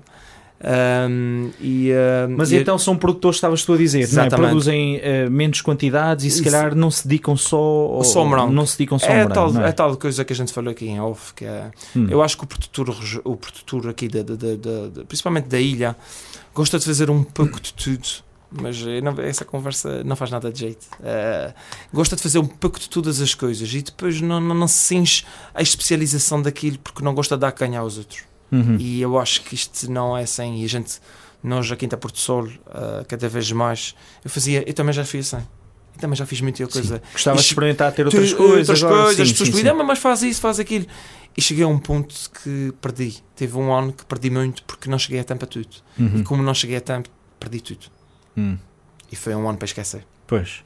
Ahm, 0.65 1.51
e, 1.61 1.91
ahm, 1.93 2.37
Mas 2.37 2.53
e- 2.53 2.57
então 2.57 2.79
são 2.79 2.97
produtores, 2.97 3.37
estavas 3.37 3.65
tu 3.65 3.73
a 3.73 3.77
dizer, 3.77 4.09
não 4.13 4.23
é? 4.23 4.29
Produzem 4.31 5.01
eh, 5.03 5.29
menos 5.29 5.61
quantidades 5.61 6.25
e 6.25 6.31
se 6.31 6.43
calhar 6.43 6.75
não 6.75 6.91
se 6.91 7.07
dedicam 7.09 7.37
só 7.37 7.57
ao 7.59 8.05
Só 8.05 8.25
morango. 8.25 8.53
Não 8.53 8.65
se 8.65 8.79
dedicam 8.79 8.99
só 8.99 9.07
é, 9.07 9.25
morango, 9.27 9.35
tal, 9.35 9.65
é? 9.65 9.69
é 9.69 9.73
tal 9.73 9.97
coisa 9.97 10.25
que 10.25 10.33
a 10.33 10.37
gente 10.37 10.53
falou 10.53 10.71
aqui 10.71 10.87
em 10.87 11.01
off, 11.01 11.35
que 11.35 11.45
é 11.45 11.71
Hum. 11.97 12.07
Eu 12.09 12.23
acho 12.23 12.37
que 12.39 12.45
o 12.45 12.47
produtor, 12.47 12.91
o 13.25 13.37
produtor 13.37 13.89
aqui, 13.89 14.07
da- 14.09 14.23
da- 14.23 14.35
da- 14.35 15.05
principalmente 15.05 15.47
da 15.49 15.59
ilha, 15.59 15.97
gosta 16.55 16.79
de 16.79 16.85
fazer 16.85 17.11
um 17.11 17.23
pouco 17.25 17.61
de 17.61 17.73
tudo. 17.75 18.09
Mas 18.55 18.83
não- 19.03 19.19
essa 19.25 19.45
conversa 19.47 20.05
não 20.05 20.15
faz 20.15 20.31
nada 20.31 20.53
de 20.53 20.61
jeito. 20.61 20.87
Eh, 21.03 21.55
gosta 21.93 22.15
de 22.17 22.23
fazer 22.23 22.39
um 22.39 22.47
pouco 22.47 22.79
de 22.79 22.87
todas 22.89 23.21
as 23.21 23.35
coisas 23.35 23.73
e 23.73 23.81
depois 23.83 24.21
não, 24.21 24.39
não, 24.41 24.55
não 24.55 24.69
se 24.69 24.75
cinge 24.79 25.25
a 25.55 25.63
especialização 25.63 26.41
daquilo 26.43 26.79
porque 26.85 27.03
não 27.03 27.15
gosta 27.15 27.35
de 27.35 27.41
dar 27.41 27.53
canha 27.53 27.81
aos 27.81 27.97
outros. 27.97 28.25
Uhum. 28.53 28.77
E 28.79 29.01
eu 29.01 29.19
acho 29.19 29.43
que 29.43 29.55
isto 29.55 29.91
não 29.91 30.17
é 30.17 30.23
assim. 30.25 30.61
E 30.61 30.65
a 30.65 30.69
gente, 30.69 31.01
nós 31.43 31.71
aqui 31.73 31.87
em 31.87 31.89
Porto 31.89 32.19
Sol, 32.19 32.47
eh, 32.47 33.05
cada 33.09 33.29
vez 33.29 33.51
mais, 33.51 33.95
eu 34.25 34.31
fazia, 34.31 34.63
eu 34.69 34.75
também 34.75 34.93
já 34.93 35.05
fiz 35.05 35.33
assim. 35.35 35.45
Eu 35.95 36.01
também 36.01 36.17
já 36.17 36.25
fiz 36.27 36.41
muita 36.41 36.67
coisa. 36.67 37.03
Gostava 37.13 37.37
de 37.39 37.43
experimentar 37.45 37.93
ter 37.93 38.03
Tu- 38.05 38.07
outras 38.07 38.33
coisas. 38.33 38.59
outras 38.69 38.83
agora, 38.85 39.03
coisas, 39.05 39.17
sim, 39.17 39.23
as 39.23 39.31
pessoas 39.33 39.49
sim, 39.51 39.57
pediam, 39.57 39.79
sim. 39.79 39.83
mas 39.85 39.99
faz 39.99 40.23
isso, 40.23 40.41
faz 40.41 40.61
aquilo. 40.61 40.87
E 41.37 41.41
cheguei 41.43 41.65
a 41.65 41.69
um 41.69 41.79
ponto 41.79 42.15
que 42.43 42.73
perdi. 42.81 43.17
Teve 43.35 43.57
um 43.57 43.73
ano 43.73 43.93
que 43.93 44.05
perdi 44.05 44.29
muito 44.31 44.63
porque 44.65 44.89
não 44.91 44.99
cheguei 44.99 45.21
a 45.21 45.25
tempo 45.25 45.45
a 45.45 45.49
tudo. 45.49 45.69
Uhum. 45.99 46.19
E 46.21 46.23
como 46.25 46.43
não 46.43 46.53
cheguei 46.55 46.77
a 46.77 46.81
tempo, 46.81 47.09
perdi 47.41 47.61
tudo. 47.61 47.87
Hum. 48.37 48.57
E 49.11 49.17
foi 49.17 49.35
um 49.35 49.49
ano 49.49 49.57
para 49.59 49.65
esquecer. 49.67 50.05
Pois. 50.27 50.63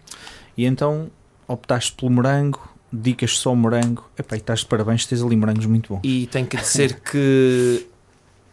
E 0.57 0.65
então 0.65 1.11
optaste 1.49 1.93
pelo 1.93 2.11
morango, 2.11 2.61
dicas 2.93 3.39
só 3.39 3.55
morango. 3.55 4.05
Epá, 4.19 4.37
e 4.37 4.39
estás 4.39 4.61
de 4.61 4.67
parabéns, 4.67 5.07
tens 5.07 5.23
ali 5.23 5.37
morangos 5.37 5.67
muito 5.67 5.95
bons. 5.95 6.01
E 6.05 6.27
tenho 6.29 6.47
que 6.47 6.57
dizer 6.57 7.01
que 7.11 7.87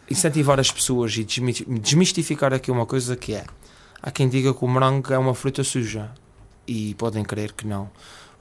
incentivar 0.09 0.59
as 0.59 0.71
pessoas 0.71 1.15
e 1.17 1.23
desmi- 1.23 1.65
desmistificar 1.79 2.53
aqui 2.53 2.69
uma 2.71 2.85
coisa 2.85 3.15
que 3.15 3.33
é. 3.33 3.45
Há 4.01 4.11
quem 4.11 4.27
diga 4.27 4.53
que 4.53 4.63
o 4.65 4.67
morango 4.67 5.13
é 5.13 5.17
uma 5.17 5.33
fruta 5.33 5.63
suja. 5.63 6.11
E 6.67 6.93
podem 6.95 7.23
crer 7.23 7.51
que 7.51 7.67
não. 7.67 7.89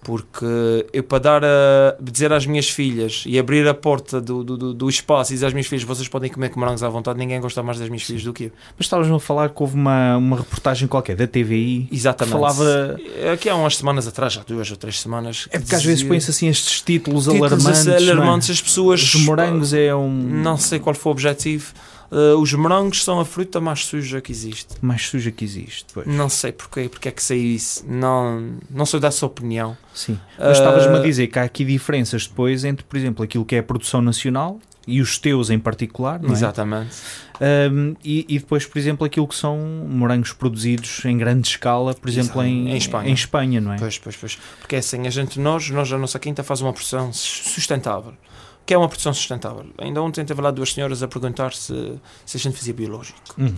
Porque 0.04 0.44
eu 0.92 1.02
para 1.04 1.18
dar 1.18 1.44
a 1.44 1.96
dizer 2.00 2.32
às 2.32 2.44
minhas 2.44 2.68
filhas 2.68 3.22
e 3.24 3.38
abrir 3.38 3.66
a 3.68 3.72
porta 3.74 4.20
do, 4.20 4.42
do, 4.42 4.74
do- 4.74 4.88
espaço 4.88 5.32
e 5.32 5.34
dizer 5.34 5.46
às 5.46 5.52
minhas 5.52 5.66
filhas 5.68 5.84
vocês 5.84 6.08
podem 6.08 6.28
comer 6.28 6.50
morangos 6.56 6.82
à 6.82 6.88
vontade, 6.88 7.18
ninguém 7.18 7.40
gosta 7.40 7.62
mais 7.62 7.78
das 7.78 7.88
minhas 7.88 8.02
filhas 8.02 8.24
do 8.24 8.32
que 8.32 8.44
eu. 8.44 8.52
Mas 8.76 8.86
estavas-me 8.86 9.14
a 9.14 9.20
falar 9.20 9.50
que 9.50 9.62
houve 9.62 9.74
uma, 9.74 10.16
uma 10.16 10.36
reportagem 10.38 10.88
qualquer 10.88 11.14
da 11.14 11.26
TVI 11.26 11.86
que 11.88 11.94
Exatamente. 11.94 12.32
falava. 12.32 12.98
Aqui 13.32 13.48
há 13.48 13.54
umas 13.54 13.76
semanas 13.76 14.06
atrás, 14.08 14.32
já 14.32 14.42
duas 14.42 14.70
ou 14.70 14.76
três 14.76 15.00
semanas. 15.00 15.46
É 15.50 15.58
porque 15.60 15.74
às 15.74 15.84
vezes 15.84 16.02
põe-se 16.02 16.30
assim 16.30 16.48
estes 16.48 16.80
títulos, 16.80 17.24
títulos 17.24 17.52
alarmantes. 17.52 17.86
é? 17.86 17.96
alarmantes, 18.10 18.50
as 18.50 18.60
pessoas. 18.60 19.02
Os 19.14 19.24
morangos 19.24 19.72
é 19.72 19.94
um. 19.94 20.10
Não 20.10 20.56
sei 20.56 20.78
qual 20.80 20.94
foi 20.94 21.10
o 21.10 21.12
objetivo. 21.12 21.72
Uh, 22.10 22.36
os 22.38 22.52
morangos 22.52 23.02
são 23.02 23.18
a 23.20 23.24
fruta 23.24 23.58
mais 23.58 23.86
suja 23.86 24.20
que 24.20 24.30
existe. 24.30 24.74
mais 24.82 25.06
suja 25.06 25.30
que 25.30 25.42
existe. 25.46 25.86
Pois. 25.94 26.06
Não 26.06 26.28
sei 26.28 26.52
porquê, 26.52 26.86
porque 26.86 27.08
é 27.08 27.10
que 27.10 27.22
saiu 27.22 27.42
isso. 27.42 27.82
Não, 27.88 28.50
não 28.68 28.84
sou 28.84 29.00
dessa 29.00 29.24
opinião. 29.24 29.74
Sim. 29.94 30.18
Mas 30.38 30.48
Uh, 30.48 30.52
estavas-me 30.52 30.96
a 30.96 31.02
dizer 31.02 31.26
que 31.28 31.38
há 31.38 31.42
aqui 31.42 31.64
diferenças 31.64 32.26
depois 32.26 32.64
entre, 32.64 32.84
por 32.84 32.96
exemplo, 32.96 33.22
aquilo 33.24 33.44
que 33.44 33.54
é 33.56 33.58
a 33.58 33.62
produção 33.62 34.00
nacional 34.00 34.58
e 34.86 35.00
os 35.00 35.16
teus 35.18 35.48
em 35.50 35.58
particular, 35.58 36.20
não 36.20 36.30
é? 36.30 36.32
Exatamente. 36.32 36.96
Um, 37.40 37.94
e, 38.04 38.24
e 38.28 38.38
depois, 38.38 38.66
por 38.66 38.78
exemplo, 38.78 39.04
aquilo 39.06 39.26
que 39.28 39.34
são 39.34 39.56
morangos 39.88 40.32
produzidos 40.32 41.04
em 41.04 41.16
grande 41.18 41.46
escala, 41.48 41.94
por 41.94 42.08
exemplo, 42.08 42.42
em, 42.42 42.70
Em 42.70 42.76
Espanha. 42.76 43.08
em 43.10 43.12
Espanha, 43.12 43.60
não 43.60 43.72
é? 43.72 43.78
Pois, 43.78 43.98
pois, 43.98 44.16
pois. 44.16 44.38
Porque 44.60 44.76
é 44.76 44.78
assim, 44.78 45.06
a 45.06 45.10
gente, 45.10 45.38
nós, 45.38 45.68
nós, 45.70 45.92
a 45.92 45.98
nossa 45.98 46.18
quinta 46.18 46.42
faz 46.42 46.60
uma 46.60 46.72
produção 46.72 47.12
sustentável. 47.12 48.12
O 48.12 48.64
que 48.64 48.74
é 48.74 48.78
uma 48.78 48.88
produção 48.88 49.12
sustentável? 49.12 49.66
Ainda 49.78 50.00
ontem 50.02 50.24
teve 50.24 50.40
lá 50.40 50.50
duas 50.50 50.72
senhoras 50.72 51.02
a 51.02 51.08
perguntar 51.08 51.52
se, 51.52 51.94
se 52.24 52.36
a 52.36 52.40
gente 52.40 52.56
fazia 52.56 52.72
biológico. 52.72 53.18
Hum, 53.38 53.54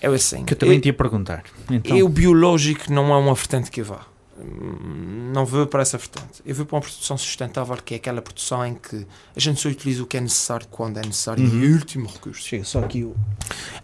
É 0.00 0.08
assim. 0.08 0.44
que 0.44 0.54
eu 0.54 0.58
também 0.58 0.76
eu, 0.76 0.80
te 0.82 0.86
ia 0.86 0.92
perguntar. 0.94 1.44
Então, 1.70 1.96
eu 1.96 2.08
biológico 2.08 2.92
não 2.92 3.12
é 3.14 3.16
uma 3.16 3.34
vertente 3.34 3.70
que 3.70 3.82
vá. 3.82 4.00
Não 5.32 5.44
vou 5.44 5.66
para 5.66 5.82
essa 5.82 5.98
vertente. 5.98 6.42
Eu 6.44 6.54
vou 6.54 6.64
para 6.66 6.76
uma 6.76 6.82
produção 6.82 7.16
sustentável, 7.18 7.76
que 7.84 7.94
é 7.94 7.96
aquela 7.96 8.22
produção 8.22 8.64
em 8.64 8.74
que 8.74 9.06
a 9.36 9.40
gente 9.40 9.60
só 9.60 9.68
utiliza 9.68 10.02
o 10.02 10.06
que 10.06 10.16
é 10.16 10.20
necessário 10.20 10.66
quando 10.70 10.98
é 10.98 11.02
necessário, 11.04 11.44
Uhum. 11.44 11.64
em 11.64 11.72
último 11.74 12.08
recurso. 12.08 12.40
chega 12.42 12.64
só 12.64 12.80
aqui 12.80 13.04
o. 13.04 13.14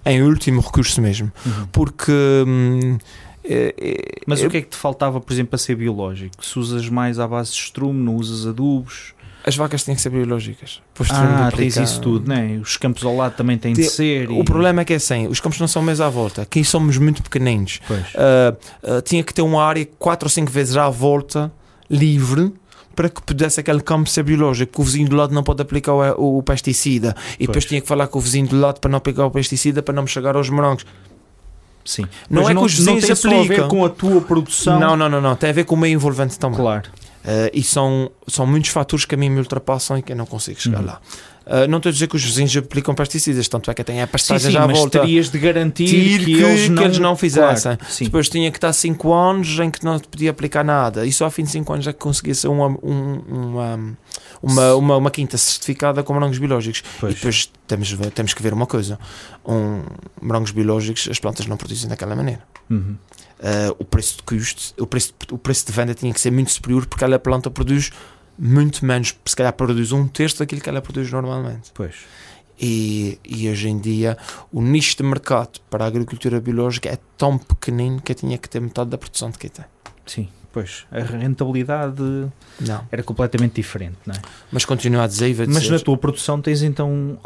Em 0.04 0.22
último 0.22 0.60
recurso 0.60 1.00
mesmo. 1.00 1.32
Uhum. 1.44 1.66
Porque. 1.72 2.12
hum, 2.46 2.98
é- 3.42 3.74
é- 3.76 4.20
Mas 4.26 4.40
é- 4.42 4.46
o 4.46 4.50
que 4.50 4.56
é 4.58 4.62
que 4.62 4.68
te 4.68 4.76
faltava, 4.76 5.20
por 5.20 5.32
exemplo, 5.32 5.50
para 5.50 5.58
ser 5.58 5.74
biológico? 5.76 6.44
Se 6.44 6.58
usas 6.58 6.88
mais 6.88 7.18
à 7.18 7.26
base 7.28 7.50
de 7.52 7.58
estrume, 7.58 8.02
não 8.02 8.16
usas 8.16 8.46
adubos? 8.46 9.12
As 9.46 9.54
vacas 9.56 9.84
têm 9.84 9.94
que 9.94 10.00
ser 10.00 10.08
biológicas. 10.08 10.80
Ah, 11.10 11.50
tens 11.54 11.76
isso 11.76 12.00
tudo, 12.00 12.26
não 12.28 12.34
é? 12.36 12.46
Os 12.62 12.78
campos 12.78 13.04
ao 13.04 13.14
lado 13.14 13.34
também 13.36 13.58
têm 13.58 13.74
de 13.74 13.82
Tem- 13.82 13.90
ser. 13.90 14.30
O 14.30 14.40
e- 14.40 14.44
problema 14.44 14.80
é 14.80 14.84
que 14.86 14.94
é 14.94 14.96
assim, 14.96 15.26
os 15.26 15.38
campos 15.38 15.60
não 15.60 15.68
são 15.68 15.82
mesmo 15.82 16.02
à 16.04 16.08
volta. 16.08 16.42
Aqui 16.42 16.64
somos 16.64 16.96
muito 16.96 17.22
pequeninos. 17.22 17.80
Ah, 18.16 18.54
ah, 18.82 19.02
tinha 19.02 19.22
que 19.22 19.34
ter 19.34 19.42
uma 19.42 19.62
área 19.62 19.86
quatro 19.98 20.26
ou 20.26 20.30
cinco 20.30 20.50
vezes 20.50 20.76
à 20.78 20.88
volta, 20.88 21.52
livre, 21.90 22.54
para 22.96 23.10
que 23.10 23.20
pudesse 23.20 23.60
aquele 23.60 23.80
campo 23.82 24.08
ser 24.08 24.22
biológico. 24.22 24.72
Que 24.76 24.80
o 24.80 24.84
vizinho 24.84 25.08
do 25.10 25.16
lado 25.16 25.34
não 25.34 25.42
pode 25.42 25.60
aplicar 25.60 25.92
o, 25.92 26.38
o 26.38 26.42
pesticida. 26.42 27.14
E 27.34 27.40
depois 27.46 27.56
Pois. 27.56 27.64
tinha 27.66 27.80
que 27.82 27.86
falar 27.88 28.06
com 28.06 28.18
o 28.18 28.22
vizinho 28.22 28.46
do 28.46 28.58
lado 28.58 28.80
para 28.80 28.90
não 28.90 28.96
aplicar 28.96 29.26
o 29.26 29.30
pesticida, 29.30 29.82
para 29.82 29.92
não 29.92 30.04
me 30.04 30.08
chegar 30.08 30.36
aos 30.36 30.48
morangos. 30.48 30.86
Sim. 31.84 32.06
Não 32.30 32.42
Mas 32.44 32.50
é 32.50 32.54
que 32.54 32.60
os 32.64 32.72
vizinhos 32.74 33.00
não 33.02 33.06
tem 33.08 33.14
só 33.14 33.40
a 33.40 33.42
ver 33.44 33.68
com 33.68 33.84
a 33.84 33.90
tua 33.90 34.22
produção. 34.22 34.80
Não, 34.80 34.96
não, 34.96 35.06
não, 35.06 35.20
não. 35.20 35.36
Tem 35.36 35.50
a 35.50 35.52
ver 35.52 35.64
com 35.64 35.74
o 35.74 35.78
meio 35.78 35.92
envolvente 35.94 36.38
também. 36.38 36.56
Claro. 36.58 36.88
Uh, 37.24 37.48
e 37.54 37.62
são, 37.62 38.10
são 38.28 38.46
muitos 38.46 38.70
fatores 38.70 39.06
que 39.06 39.14
a 39.14 39.18
mim 39.18 39.30
me 39.30 39.38
ultrapassam 39.38 39.96
e 39.96 40.02
que 40.02 40.12
eu 40.12 40.16
não 40.16 40.26
consigo 40.26 40.60
chegar 40.60 40.80
Uhum. 40.80 40.86
lá. 40.86 41.00
Uh, 41.46 41.68
não 41.68 41.76
estou 41.76 41.90
a 41.90 41.92
dizer 41.92 42.06
que 42.08 42.16
os 42.16 42.24
vizinhos 42.24 42.56
aplicam 42.56 42.94
pesticidas, 42.94 43.46
tanto 43.48 43.70
é 43.70 43.74
que 43.74 43.84
têm 43.84 44.00
a 44.00 44.06
Sim, 44.06 44.12
pastagem 44.12 44.50
sim, 44.52 44.56
à 44.56 44.66
mas 44.66 44.78
volta. 44.78 45.00
terias 45.00 45.30
de 45.30 45.38
garantir 45.38 45.86
Tir 45.86 46.18
que, 46.20 46.24
que- 46.24 46.32
eles 46.42 46.62
que 46.62 46.68
não, 46.70 46.82
eles 46.84 46.98
não 46.98 47.16
fizessem. 47.16 47.76
Claro, 47.76 47.92
sim. 47.92 48.04
Depois 48.04 48.28
tinha 48.30 48.50
que 48.50 48.56
estar 48.56 48.72
5 48.72 49.12
anos 49.12 49.58
em 49.58 49.70
que 49.70 49.84
não 49.84 49.98
podia 49.98 50.30
aplicar 50.30 50.64
nada. 50.64 51.04
E 51.04 51.12
só 51.12 51.26
ao 51.26 51.30
fim 51.30 51.44
de 51.44 51.50
5 51.50 51.70
anos 51.72 51.86
é 51.86 51.92
que 51.92 51.98
conseguia 51.98 52.34
ser 52.34 52.48
uma, 52.48 52.68
um- 52.68 53.22
uma, 53.28 53.96
uma, 54.42 54.74
uma, 54.74 54.96
uma 54.96 55.10
quinta 55.10 55.36
certificada 55.36 56.02
com 56.02 56.14
morangos 56.14 56.38
biológicos. 56.38 56.82
Pois. 56.98 57.12
E 57.12 57.16
depois 57.16 57.50
temos, 57.66 57.94
temos 58.14 58.32
que 58.32 58.42
ver 58.42 58.54
uma 58.54 58.66
coisa: 58.66 58.98
um, 59.46 59.82
morangos 60.22 60.50
biológicos 60.50 61.08
as 61.10 61.18
plantas 61.18 61.46
não 61.46 61.58
produzem 61.58 61.88
daquela 61.90 62.16
maneira. 62.16 62.40
Uhum. 62.70 62.96
Uh, 63.40 63.76
o 63.78 63.84
preço 63.84 64.16
de 64.16 64.22
custo, 64.22 64.82
o 64.82 64.86
preço, 64.86 65.12
o 65.30 65.36
preço 65.36 65.66
de 65.66 65.72
venda 65.72 65.92
tinha 65.92 66.12
que 66.14 66.20
ser 66.20 66.30
muito 66.30 66.50
superior 66.52 66.86
porque 66.86 67.04
aquela 67.04 67.18
planta 67.18 67.50
produz 67.50 67.90
muito 68.38 68.84
menos, 68.84 69.14
se 69.24 69.36
calhar 69.36 69.52
produz 69.52 69.92
um 69.92 70.06
terço 70.06 70.38
daquilo 70.38 70.60
que 70.60 70.68
ela 70.68 70.82
produz 70.82 71.10
normalmente. 71.10 71.70
Pois. 71.72 71.94
E, 72.60 73.18
e 73.24 73.48
hoje 73.48 73.68
em 73.68 73.78
dia 73.78 74.16
o 74.52 74.62
nicho 74.62 74.96
de 74.96 75.02
mercado 75.02 75.58
para 75.68 75.84
a 75.84 75.88
agricultura 75.88 76.40
biológica 76.40 76.88
é 76.88 76.98
tão 77.18 77.36
pequenino 77.36 78.00
que 78.00 78.14
tinha 78.14 78.38
que 78.38 78.48
ter 78.48 78.60
metade 78.60 78.90
da 78.90 78.98
produção 78.98 79.30
de 79.30 79.38
que 79.38 79.48
tem. 79.48 79.64
Sim, 80.06 80.28
pois. 80.54 80.86
A 80.90 81.00
rentabilidade 81.00 82.00
Não. 82.60 82.80
era 82.90 83.02
completamente 83.02 83.54
diferente, 83.56 83.96
não 84.06 84.14
é? 84.14 84.18
Mas 84.50 84.64
continua 84.64 85.02
a 85.04 85.06
dizer 85.06 85.34
vai 85.34 85.46
Mas 85.46 85.62
dizer. 85.64 85.72
na 85.74 85.78
tua 85.80 85.98
produção 85.98 86.40
tens 86.40 86.62
então 86.62 87.18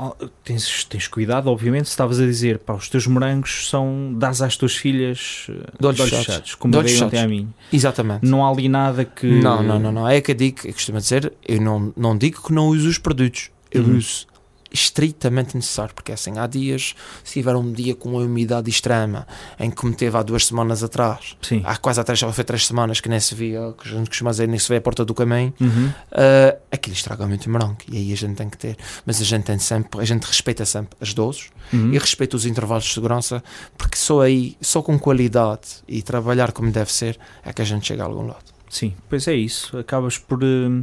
tens, 0.42 0.84
tens 0.84 1.06
cuidado, 1.06 1.48
obviamente, 1.48 1.84
se 1.84 1.90
estavas 1.90 2.18
a 2.18 2.24
dizer, 2.24 2.58
pá, 2.58 2.72
os 2.72 2.88
teus 2.88 3.06
morangos 3.06 3.68
são 3.68 4.12
dás 4.16 4.40
às 4.42 4.56
tuas 4.56 4.74
filhas 4.74 5.46
De 5.78 5.86
olhos 5.86 6.00
fechados. 6.00 6.26
fechados, 6.26 6.54
como 6.54 6.72
De 6.72 6.78
olhos 6.78 6.92
dei 6.92 7.02
ontem 7.02 7.10
fechados. 7.10 7.32
a 7.32 7.36
mim. 7.36 7.54
Exatamente. 7.72 8.26
Não 8.26 8.44
há 8.44 8.50
ali 8.50 8.68
nada 8.68 9.04
que 9.04 9.26
Não, 9.26 9.62
não, 9.62 9.78
não, 9.78 9.92
não. 9.92 10.08
É 10.08 10.20
que 10.20 10.30
eu 10.32 10.34
digo, 10.34 10.58
eu 10.64 10.72
costumo 10.72 10.98
dizer, 10.98 11.32
eu 11.46 11.60
não, 11.60 11.92
não 11.96 12.16
digo 12.16 12.42
que 12.42 12.52
não 12.52 12.68
uso 12.68 12.88
os 12.88 12.98
produtos. 12.98 13.50
Eu 13.70 13.82
Uhum. 13.82 13.98
uso 13.98 14.26
estritamente 14.70 15.54
necessário, 15.56 15.94
porque 15.94 16.12
assim, 16.12 16.38
há 16.38 16.46
dias, 16.46 16.94
se 17.24 17.34
tiver 17.34 17.54
um 17.56 17.72
dia 17.72 17.94
com 17.94 18.10
uma 18.10 18.20
umidade 18.20 18.68
extrema, 18.70 19.26
em 19.58 19.70
que 19.70 19.86
me 19.86 19.94
teve 19.94 20.16
há 20.16 20.22
duas 20.22 20.46
semanas 20.46 20.82
atrás, 20.82 21.36
Sim. 21.42 21.62
há 21.64 21.76
quase 21.76 22.00
há 22.00 22.04
três, 22.04 22.20
foi 22.20 22.44
três 22.44 22.66
semanas 22.66 23.00
que 23.00 23.08
nem 23.08 23.20
se 23.20 23.34
via, 23.34 23.74
que 23.80 23.88
a 23.88 23.92
gente 23.92 24.08
costuma 24.08 24.30
dizer, 24.30 24.46
nem 24.48 24.58
se 24.58 24.68
vê 24.68 24.76
a 24.76 24.80
porta 24.80 25.04
do 25.04 25.14
caminho, 25.14 25.52
Uhum. 25.60 25.88
uh, 25.88 26.58
aquilo 26.70 26.94
estraga 26.94 27.26
muito 27.26 27.46
o 27.46 27.50
morango, 27.50 27.78
e 27.90 27.96
aí 27.96 28.12
a 28.12 28.16
gente 28.16 28.36
tem 28.36 28.48
que 28.48 28.58
ter. 28.58 28.76
Mas 29.06 29.20
a 29.20 29.24
gente 29.24 29.44
tem 29.44 29.58
sempre, 29.58 30.00
a 30.00 30.04
gente 30.04 30.24
respeita 30.24 30.64
sempre 30.64 30.96
as 31.00 31.14
doses, 31.14 31.50
Uhum. 31.72 31.92
e 31.92 31.98
respeita 31.98 32.36
os 32.36 32.46
intervalos 32.46 32.84
de 32.84 32.94
segurança, 32.94 33.42
porque 33.76 33.96
só 33.96 34.22
aí, 34.22 34.56
só 34.60 34.80
com 34.82 34.98
qualidade 34.98 35.68
e 35.86 36.00
trabalhar 36.02 36.52
como 36.52 36.70
deve 36.70 36.92
ser, 36.92 37.18
é 37.44 37.52
que 37.52 37.60
a 37.60 37.64
gente 37.64 37.86
chega 37.86 38.02
a 38.02 38.06
algum 38.06 38.26
lado. 38.26 38.44
Sim, 38.70 38.94
pois 39.08 39.26
é 39.28 39.34
isso. 39.34 39.76
Acabas 39.78 40.18
por, 40.18 40.40
eh, 40.42 40.82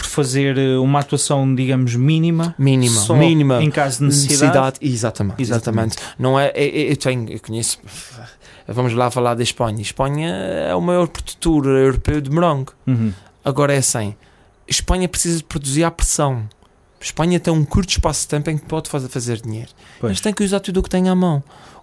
por 0.00 0.06
fazer 0.06 0.56
eh, 0.56 0.78
uma 0.78 1.00
atuação, 1.00 1.54
digamos, 1.54 1.94
mínima. 1.94 2.54
Mínima, 2.58 2.98
só 3.00 3.14
mínima. 3.14 3.62
Em 3.62 3.70
caso 3.70 3.98
de 3.98 4.04
necessidade. 4.04 4.78
exatamente, 4.80 5.42
Exatamente. 5.42 5.42
exatamente. 5.42 5.96
Não 6.18 6.40
é, 6.40 6.50
eu, 6.54 6.90
eu 6.90 6.96
tenho, 6.96 7.30
eu 7.30 7.38
conheço, 7.38 7.78
vamos 8.66 8.94
lá 8.94 9.10
falar 9.10 9.34
da 9.34 9.42
Espanha. 9.42 9.82
Espanha 9.82 10.28
é 10.30 10.74
o 10.74 10.80
maior 10.80 11.06
produtor 11.06 11.66
europeu 11.66 12.20
de 12.22 12.30
morango. 12.30 12.72
Uhum. 12.86 13.12
Agora 13.44 13.74
é 13.74 13.78
assim, 13.78 14.14
Espanha 14.66 15.06
precisa 15.06 15.36
de 15.38 15.44
produzir 15.44 15.84
à 15.84 15.90
pressão. 15.90 16.48
Espanha 16.98 17.38
tem 17.38 17.52
um 17.52 17.64
curto 17.64 17.90
espaço 17.90 18.22
de 18.22 18.28
tempo 18.28 18.48
em 18.50 18.56
que 18.56 18.64
pode 18.64 18.88
fazer, 18.88 19.08
fazer 19.08 19.40
dinheiro. 19.40 19.68
Pois. 20.00 20.10
Eles 20.12 20.20
têm 20.20 20.32
que 20.32 20.42
usar 20.42 20.60
tudo 20.60 20.80
o 20.80 20.82
que 20.82 20.88
têm 20.90 21.08
à 21.10 21.14
mão. 21.14 21.42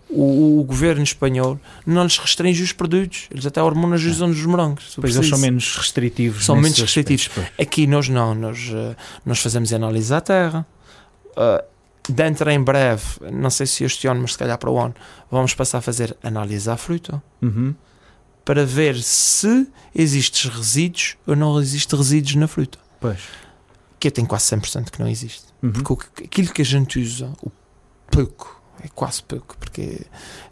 O, 0.10 0.60
o 0.62 0.64
governo 0.64 1.04
espanhol 1.04 1.60
não 1.86 2.04
lhes 2.04 2.18
restringe 2.18 2.64
os 2.64 2.72
produtos. 2.72 3.28
Eles 3.30 3.46
até 3.46 3.62
hormonas 3.62 4.04
usam 4.04 4.30
nos 4.30 4.42
morangos. 4.46 4.94
se 4.94 5.02
Pois 5.02 5.16
eles 5.16 5.28
são 5.28 5.38
menos 5.38 5.76
restritivos. 5.76 6.46
São 6.46 6.56
menos 6.56 6.80
restritivos. 6.80 7.28
aspectos. 7.30 7.60
Aqui 7.60 7.86
nós 7.88 8.08
não, 8.08 8.34
nós, 8.34 8.58
eh, 8.74 8.96
nós 9.26 9.40
fazemos 9.40 9.74
análise 9.74 10.14
à 10.14 10.22
terra. 10.22 10.66
Uh, 11.36 11.64
dentro 12.10 12.50
em 12.50 12.60
breve, 12.64 13.04
não 13.32 13.50
sei 13.50 13.68
se 13.68 13.84
este 13.84 14.08
ano, 14.08 14.22
mas 14.22 14.32
se 14.32 14.38
calhar 14.38 14.58
para 14.58 14.72
o 14.72 14.80
ano, 14.80 14.96
vamos 15.30 15.54
passar 15.54 15.80
a 15.80 15.82
fazer 15.82 16.16
análise 16.24 16.70
à 16.70 16.78
fruta 16.78 17.22
Uhum. 17.42 17.76
para 18.46 18.66
ver 18.66 18.96
se 19.04 19.68
existem 19.94 20.50
resíduos 20.50 21.18
ou 21.28 21.36
não 21.36 21.60
existem 21.60 22.00
resíduos 22.00 22.36
na 22.36 22.48
fruta. 22.48 22.80
Pois. 23.02 23.20
Que 24.00 24.08
eu 24.08 24.12
tenho 24.12 24.26
quase 24.28 24.46
100% 24.56 24.90
que 24.90 25.00
não 25.02 25.08
existe. 25.08 25.44
Uhum. 25.62 25.72
Porque 25.74 26.24
aquilo 26.24 26.54
que 26.54 26.62
a 26.62 26.66
gente 26.66 26.98
usa, 27.00 27.32
o 27.44 27.52
pouco, 28.10 28.57
é 28.88 28.92
quase 28.94 29.22
pouco, 29.24 29.56
porque 29.58 30.02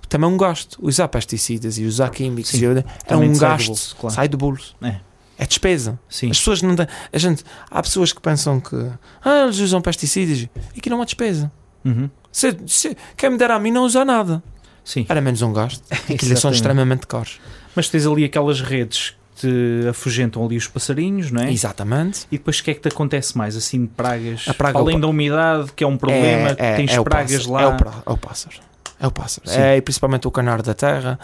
também 0.07 0.29
é 0.29 0.33
um 0.33 0.37
gasto. 0.37 0.77
Usar 0.81 1.07
pesticidas 1.07 1.77
e 1.77 1.85
usar 1.85 2.09
químicos 2.09 2.51
Sim. 2.51 2.59
e- 2.77 2.85
é 3.07 3.15
um 3.15 3.19
sai 3.19 3.29
do 3.33 3.39
gasto. 3.39 3.67
bolso, 3.67 3.95
claro. 3.95 4.15
Sai 4.15 4.27
do 4.27 4.37
bolso. 4.37 4.75
É. 4.81 4.99
É 5.37 5.45
despesa. 5.45 5.99
Sim. 6.09 6.31
As 6.31 6.37
pessoas 6.37 6.61
não 6.61 6.75
têm. 6.75 6.87
A 7.11 7.17
gente, 7.17 7.43
há 7.69 7.81
pessoas 7.81 8.13
que 8.13 8.21
pensam 8.21 8.59
que 8.61 8.75
ah, 9.23 9.43
eles 9.43 9.59
usam 9.59 9.81
pesticidas 9.81 10.47
e 10.73 10.79
que 10.81 10.89
não 10.89 11.01
há 11.01 11.05
despesa. 11.05 11.51
Uhum. 11.83 12.09
Se, 12.31 12.57
se, 12.67 12.97
quem 13.17 13.29
me 13.31 13.37
dera 13.37 13.55
a 13.55 13.59
mim 13.59 13.71
não 13.71 13.83
usar 13.83 14.05
nada, 14.05 14.41
Sim. 14.83 15.05
era 15.09 15.19
menos 15.19 15.41
um 15.41 15.51
gasto. 15.51 15.83
Aquilo 16.09 16.37
são 16.37 16.51
extremamente 16.51 17.05
caros. 17.05 17.39
Mas 17.75 17.89
tens 17.89 18.05
ali 18.05 18.23
aquelas 18.23 18.61
redes 18.61 19.15
te 19.35 19.87
afugentam 19.89 20.43
ali 20.45 20.57
os 20.57 20.67
passarinhos, 20.67 21.31
não 21.31 21.41
é? 21.43 21.51
Exatamente. 21.51 22.25
E 22.31 22.37
depois 22.37 22.59
o 22.59 22.63
que 22.63 22.71
é 22.71 22.73
que 22.73 22.79
te 22.81 22.87
acontece 22.87 23.37
mais? 23.37 23.55
Assim, 23.55 23.81
de 23.81 23.87
pragas? 23.87 24.45
A 24.47 24.53
praga 24.53 24.79
Além 24.79 24.95
é 24.95 24.97
o 24.97 25.01
da 25.01 25.07
umidade, 25.07 25.71
que 25.75 25.83
é 25.83 25.87
um 25.87 25.97
problema, 25.97 26.49
é, 26.49 26.55
é, 26.57 26.75
tens 26.75 26.91
é 26.93 27.03
pragas 27.03 27.31
pássaro, 27.45 27.51
lá. 27.53 27.61
É 27.61 27.67
o, 27.67 27.77
pra- 27.77 27.93
é 28.05 28.11
o 28.11 28.17
pássaro. 28.17 28.55
É 28.99 29.07
o 29.07 29.11
pássaro. 29.11 29.47
Sim. 29.49 29.59
É 29.59 29.81
principalmente 29.81 30.27
o 30.27 30.31
canário 30.31 30.63
da 30.63 30.73
terra. 30.73 31.19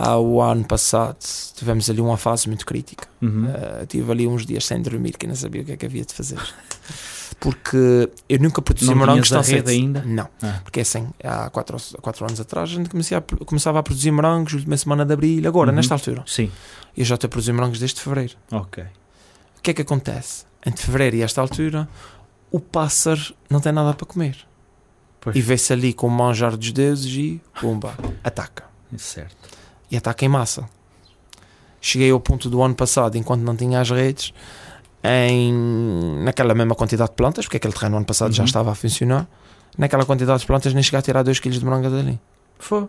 Há 0.00 0.16
o 0.16 0.40
ano 0.40 0.64
passado 0.64 1.16
tivemos 1.56 1.90
ali 1.90 2.00
uma 2.00 2.16
fase 2.16 2.46
muito 2.46 2.64
crítica. 2.64 3.08
Uhum. 3.20 3.46
Uh, 3.46 3.86
tive 3.88 4.12
ali 4.12 4.28
uns 4.28 4.46
dias 4.46 4.64
sem 4.64 4.80
dormir 4.80 5.16
que 5.18 5.26
não 5.26 5.34
sabia 5.34 5.62
o 5.62 5.64
que 5.64 5.72
é 5.72 5.76
que 5.76 5.86
havia 5.86 6.04
de 6.04 6.14
fazer. 6.14 6.38
Porque 7.40 8.08
eu 8.28 8.38
nunca 8.38 8.60
produzi 8.62 8.94
morangos 8.94 9.28
tão 9.28 9.42
cedo. 9.42 9.68
ainda? 9.68 10.02
Não, 10.04 10.28
Ah. 10.42 10.60
porque 10.62 10.80
assim, 10.80 11.08
há 11.22 11.48
4 11.50 11.76
quatro 12.00 12.24
anos 12.26 12.40
atrás 12.40 12.70
a 12.70 12.74
gente 12.74 12.88
comecei 12.88 13.20
começava 13.46 13.78
a 13.78 13.82
produzir 13.82 14.10
morangos 14.10 14.54
última 14.54 14.76
semana 14.76 15.04
de 15.04 15.12
abril, 15.12 15.46
agora, 15.46 15.70
Uhum. 15.70 15.76
nesta 15.76 15.94
altura. 15.94 16.22
Sim, 16.26 16.50
Eu 16.96 17.04
já 17.04 17.14
estou 17.14 17.26
a 17.26 17.30
produzir 17.30 17.52
morangos 17.52 17.78
desde 17.78 18.00
fevereiro. 18.00 18.34
ok. 18.52 18.84
O 19.58 19.60
que 19.62 19.70
é 19.72 19.74
que 19.74 19.82
acontece? 19.82 20.44
Entre 20.64 20.84
fevereiro 20.84 21.16
e 21.16 21.22
esta 21.22 21.40
altura, 21.40 21.88
o 22.50 22.58
pássaro 22.60 23.34
não 23.50 23.60
tem 23.60 23.72
nada 23.72 23.92
para 23.94 24.06
comer. 24.06 24.36
Pois. 25.20 25.34
E 25.36 25.40
vê-se 25.40 25.72
ali 25.72 25.92
com 25.92 26.06
o 26.06 26.10
manjar 26.10 26.56
dos 26.56 26.70
deuses 26.72 27.12
e, 27.12 27.40
pumba, 27.60 27.94
ataca. 28.22 28.64
Certo. 28.96 29.47
E 29.90 29.96
ataca 29.96 30.24
em 30.24 30.28
massa. 30.28 30.68
Cheguei 31.80 32.10
ao 32.10 32.20
ponto 32.20 32.50
do 32.50 32.60
ano 32.62 32.74
passado, 32.74 33.16
enquanto 33.16 33.42
não 33.42 33.54
tinha 33.56 33.80
as 33.80 33.88
redes, 33.90 34.32
em, 35.02 35.52
naquela 36.24 36.54
mesma 36.54 36.74
quantidade 36.74 37.10
de 37.10 37.16
plantas, 37.16 37.44
porque 37.44 37.56
aquele 37.56 37.72
terreno 37.72 37.92
no 37.92 37.96
ano 37.98 38.06
passado 38.06 38.32
já 38.32 38.42
Uhum. 38.42 38.46
estava 38.46 38.72
a 38.72 38.74
funcionar, 38.74 39.26
naquela 39.76 40.04
quantidade 40.04 40.40
de 40.40 40.46
plantas 40.46 40.74
nem 40.74 40.82
cheguei 40.82 40.98
a 40.98 41.02
tirar 41.02 41.22
2 41.22 41.38
kg 41.38 41.50
de 41.58 41.64
moranga 41.64 41.88
dali. 41.88 42.18
Foi. 42.58 42.88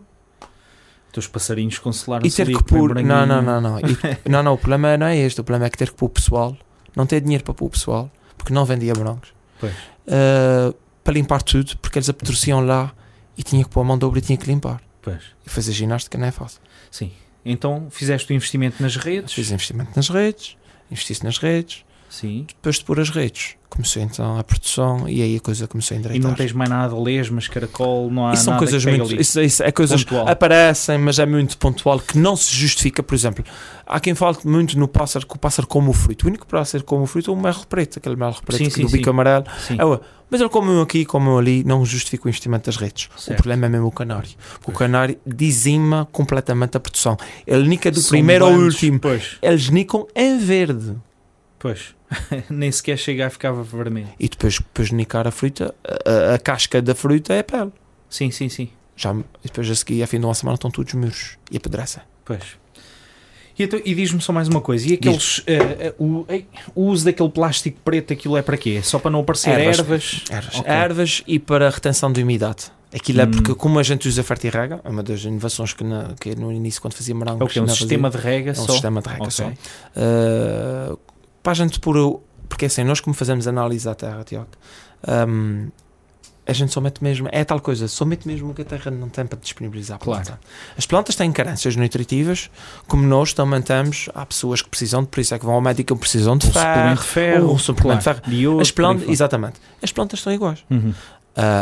Teus 1.12 1.28
passarinhos 1.28 1.78
consolaram 1.80 2.26
E 2.26 2.32
ter 2.32 2.48
que 2.48 2.64
pôr. 2.64 2.96
Não, 3.02 3.26
não, 3.26 3.42
não, 3.42 3.62
não. 3.62 3.80
E- 3.80 3.84
não, 4.30 4.44
não, 4.44 4.54
o 4.54 4.58
problema 4.58 4.96
não 4.98 5.08
é 5.08 5.18
este. 5.18 5.42
O 5.42 5.44
problema 5.44 5.66
é 5.66 5.70
que 5.70 5.78
ter 5.78 5.90
que 5.90 5.96
pôr 5.96 6.06
o 6.06 6.10
pessoal. 6.10 6.56
Não 6.96 7.06
ter 7.06 7.22
dinheiro 7.22 7.44
para 7.44 7.54
pôr 7.54 7.66
o 7.66 7.70
pessoal, 7.70 8.12
porque 8.38 8.54
não 8.54 8.66
vendia 8.66 8.94
morangos. 8.96 9.30
Uh, 9.64 10.74
para 11.04 11.14
limpar 11.14 11.42
tudo, 11.42 11.78
porque 11.78 11.98
eles 12.00 12.10
apodreciam 12.10 12.62
lá 12.66 12.92
e 13.38 13.44
tinha 13.44 13.64
que 13.64 13.70
pôr 13.70 13.82
a 13.82 13.84
mão 13.84 13.98
de 13.98 14.06
obra 14.06 14.20
e 14.20 14.22
tinha 14.22 14.38
que 14.38 14.46
limpar. 14.48 14.82
Pois. 15.02 15.22
E 15.46 15.50
fazer 15.50 15.72
ginástica 15.72 16.18
não 16.18 16.26
é 16.28 16.32
fácil. 16.32 16.60
Sim. 16.92 17.12
Então 17.44 17.88
fizeste 17.90 18.32
o 18.32 18.36
investimento 18.36 18.82
nas 18.82 18.96
redes. 18.96 19.34
Fiz 19.34 19.52
investimento 19.52 19.92
nas 19.96 20.10
redes, 20.10 20.58
investi 20.92 21.24
nas 21.24 21.38
redes, 21.38 21.84
Sim. 22.10 22.46
depois 22.48 22.78
de 22.78 22.84
pôr 22.86 23.00
as 23.00 23.10
redes, 23.10 23.56
comecei 23.70 24.02
então 24.02 24.38
a 24.40 24.44
produção 24.44 25.08
e 25.08 25.22
aí 25.22 25.36
a 25.36 25.40
coisa 25.40 25.68
começou 25.68 25.94
a 25.94 25.98
E 25.98 26.00
endireitar. 26.00 26.28
não 26.30 26.36
tens 26.36 26.52
mais 26.52 26.70
nada, 26.70 26.98
lesmas, 27.00 27.48
caracol, 27.48 28.10
não 28.10 28.28
há 28.28 28.34
Isso 28.34 28.46
são 28.46 28.54
nada 28.54 28.66
coisas 28.66 28.84
muito. 28.84 29.16
Isso, 29.22 29.40
isso 29.40 29.62
é 29.64 29.72
coisas 29.72 30.04
Pontual. 30.04 30.28
aparecem, 30.28 30.98
mas 30.98 31.20
é 31.20 31.26
muito 31.26 31.58
pontual 31.58 32.00
que 32.00 32.18
não 32.18 32.36
se 32.36 32.54
justifica. 32.56 33.04
Por 33.04 33.14
exemplo, 33.14 33.46
há 33.86 34.00
quem 34.00 34.16
fale 34.16 34.38
muito 34.44 34.78
no 34.78 34.88
pássaro 34.88 35.28
que 35.28 35.36
o 35.36 35.40
pássaro 35.40 35.68
come 35.68 35.90
o 35.90 35.94
fruto. 35.94 36.26
O 36.26 36.30
único 36.30 36.48
pássaro 36.48 36.84
que 36.84 36.88
come 36.90 37.04
o 37.04 37.06
fruto 37.06 37.30
é 37.30 37.34
o 37.34 37.38
merlo 37.38 37.66
preto, 37.68 38.00
aquele 38.00 38.16
merlo 38.16 38.38
preto 38.44 38.58
Sim, 38.64 38.70
sim, 38.72 38.82
do 38.82 38.90
sim. 38.90 38.98
bico 38.98 39.10
amarelo. 39.12 39.46
Sim. 39.68 39.76
É, 39.78 39.86
ué, 39.86 40.00
mas 40.32 40.42
ele 40.42 40.50
come 40.50 40.70
um 40.72 40.82
aqui, 40.82 41.06
come 41.06 41.28
um 41.28 41.38
ali, 41.38 41.64
não 41.64 41.86
justifica 41.86 42.26
o 42.26 42.30
investimento 42.30 42.66
das 42.66 42.76
redes. 42.78 43.08
Certo. 43.18 43.40
O 43.40 43.42
problema 43.44 43.68
é 43.68 43.70
mesmo 43.70 43.88
o 43.88 43.92
canário. 43.92 44.30
O 44.66 44.72
canário 44.72 45.16
dizima 45.26 46.08
completamente 46.12 46.76
a 46.76 46.80
produção. 46.80 47.18
Ele 47.48 47.68
nica 47.68 47.90
do 47.92 48.00
São 48.00 48.10
primeiro 48.12 48.46
ao 48.46 48.52
bandos. 48.52 48.74
último. 48.76 49.00
Pois, 49.00 49.38
Eles 49.42 49.70
nicam 49.70 50.08
em 50.16 50.38
verde. 50.40 50.96
Pois. 51.60 51.94
Nem 52.50 52.72
sequer 52.72 52.98
chega 52.98 53.28
a 53.28 53.30
ficar 53.30 53.52
vermelho. 53.52 54.08
E 54.20 54.28
depois, 54.28 54.58
depois 54.58 54.88
de 54.90 54.96
nicar 54.96 55.28
a 55.28 55.32
fruta, 55.32 55.76
a, 55.84 56.32
a- 56.32 56.36
a 56.36 56.40
casca 56.40 56.82
da 56.82 56.96
fruta 56.96 57.34
é 57.34 57.40
a 57.40 57.44
pele. 57.44 57.72
Sim, 58.10 58.32
sim, 58.32 58.50
sim. 58.50 58.70
Já, 58.96 59.14
e 59.14 59.24
depois 59.44 59.70
a 59.70 59.76
seguir, 59.76 60.02
a 60.04 60.08
fim 60.08 60.20
de 60.20 60.26
uma 60.26 60.34
semana, 60.34 60.56
estão 60.56 60.72
todos 60.72 60.94
muros 60.96 61.38
e 61.52 61.58
apodrecem. 61.58 62.02
Pois. 62.26 62.42
E, 63.58 63.64
então- 63.64 63.80
e 63.86 63.94
diz-me 63.94 64.20
só 64.22 64.32
mais 64.34 64.48
uma 64.48 64.62
coisa. 64.62 64.90
E 64.90 64.94
aqueles. 64.94 65.44
eh, 65.46 65.58
eh, 65.58 65.94
o, 66.00 66.26
o 66.74 66.84
uso 66.86 67.06
daquele 67.06 67.30
plástico 67.30 67.78
preto, 67.84 68.12
aquilo 68.14 68.36
é 68.38 68.42
para 68.42 68.58
quê? 68.58 68.78
É 68.80 68.82
Só 68.82 68.98
para 69.00 69.12
não 69.12 69.20
aparecer 69.20 69.52
Ervas. 69.52 69.80
ervas? 69.80 70.24
Ervas. 70.32 70.56
Ok. 70.60 70.72
Ervas 70.72 71.24
e 71.28 71.40
para 71.40 71.70
retenção 71.70 72.12
de 72.12 72.24
umidade. 72.24 72.72
Aquilo 72.94 73.22
é 73.22 73.26
Hum. 73.26 73.32
porque, 73.32 73.54
como 73.54 73.78
a 73.78 73.84
gente 73.84 74.08
usa 74.08 74.24
fertirrega, 74.24 74.82
é 74.84 74.90
uma 74.90 75.04
das 75.04 75.24
inovações 75.24 75.74
que, 75.74 75.84
na, 75.84 76.16
que 76.20 76.36
no 76.36 76.52
início, 76.52 76.82
quando 76.82 76.94
fazia 76.96 77.14
morangos, 77.14 77.42
É 77.42 77.44
o 77.46 77.48
que 77.48 77.60
é 77.60 77.62
um 77.62 77.68
sistema 77.68 78.10
de 78.10 78.18
rega 78.18 78.50
É 78.50 78.54
um 78.54 78.56
só. 78.66 78.72
sistema 78.72 79.02
de 79.02 79.10
rega 79.10 79.24
Ok. 79.24 79.32
só. 79.32 79.48
Uh, 79.50 81.00
para 81.44 81.52
a 81.52 81.56
gente 81.56 81.80
pôr. 81.80 81.98
o- 81.98 82.22
Porque 82.48 82.66
assim, 82.66 82.84
nós 82.84 83.00
como 83.00 83.14
fazemos 83.14 83.48
análise 83.48 83.88
à 83.88 83.94
terra, 83.96 84.24
Tiago, 84.24 84.48
um, 85.28 85.70
a 86.48 86.52
gente 86.54 86.74
só 86.74 86.82
mete 86.82 87.04
mesmo. 87.04 87.30
É 87.32 87.44
tal 87.44 87.60
coisa, 87.60 87.88
só 87.88 88.04
mete 88.06 88.28
mesmo 88.28 88.50
o 88.50 88.54
que 88.56 88.64
a 88.64 88.66
terra 88.66 88.90
não 88.90 89.08
tem 89.08 89.24
para 89.26 89.38
disponibilizar. 89.40 90.00
Claro. 90.00 90.24
planta. 90.26 90.40
As 90.76 90.86
plantas 90.88 91.16
têm 91.16 91.32
carências 91.32 91.76
nutritivas, 91.76 92.50
como 92.88 93.04
nós 93.04 93.34
também 93.34 93.62
temos. 93.62 94.10
Há 94.16 94.26
pessoas 94.26 94.62
que 94.64 94.70
precisam 94.70 95.04
de, 95.04 95.10
por 95.10 95.20
isso 95.20 95.36
é 95.36 95.38
que 95.40 95.46
vão 95.46 95.54
ao 95.54 95.62
médico 95.62 95.94
e 95.94 95.98
precisam 95.98 96.36
de 96.38 96.48
Um 96.48 96.52
ferro. 96.52 96.96
de 96.96 97.04
ferro. 97.04 97.54
um 97.54 97.58
suplemento 97.60 98.04
claro, 98.04 98.22
de 98.26 98.36
iodo, 98.36 98.62
As 98.62 98.72
por 98.72 98.78
plantas, 98.78 99.10
exatamente. 99.10 99.60
As 99.82 99.92
plantas 99.92 100.20
estão 100.20 100.34
iguais. 100.34 100.66
Uhum. 100.72 100.90
Uh, 100.90 100.96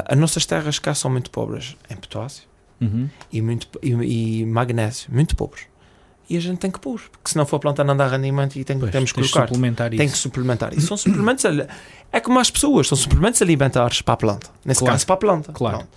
as 0.08 0.18
nossas 0.18 0.46
terras 0.46 0.80
cá 0.80 0.96
são 0.96 1.12
muito 1.12 1.30
pobres 1.32 1.76
em 1.90 1.96
potássio 1.98 2.44
Uhum. 2.80 3.10
e, 3.34 3.42
muito, 3.42 3.68
e, 3.84 4.42
e 4.42 4.46
magnésio, 4.46 5.10
muito 5.12 5.36
pobres. 5.36 5.64
E 6.30 6.36
a 6.36 6.42
gente 6.42 6.58
tem 6.60 6.70
que 6.70 6.80
pôr, 6.80 7.00
porque 7.12 7.32
senão 7.32 7.46
for 7.46 7.56
a 7.56 7.60
planta 7.60 7.84
não 7.86 7.96
dá 7.96 8.06
rendimento 8.08 8.58
e 8.58 8.64
tem, 8.66 8.78
Pois, 8.78 8.92
temos 8.92 9.12
que 9.14 9.22
colocar. 9.22 9.48
suplementar 9.48 9.90
Tem 9.92 10.04
isso. 10.06 10.14
que 10.14 10.20
suplementar. 10.20 10.74
E 10.74 10.82
são 10.82 10.98
suplementos. 10.98 11.46
É 12.12 12.20
como 12.20 12.38
as 12.40 12.52
pessoas, 12.52 12.88
são 12.90 12.98
suplementos 12.98 13.42
alimentares 13.42 14.02
para 14.02 14.14
a 14.14 14.18
planta. 14.18 14.50
Nesse 14.66 14.80
Claro. 14.80 14.94
caso, 14.94 15.06
para 15.06 15.14
a 15.16 15.18
planta. 15.18 15.54
Claro. 15.54 15.78
Pronto. 15.78 15.90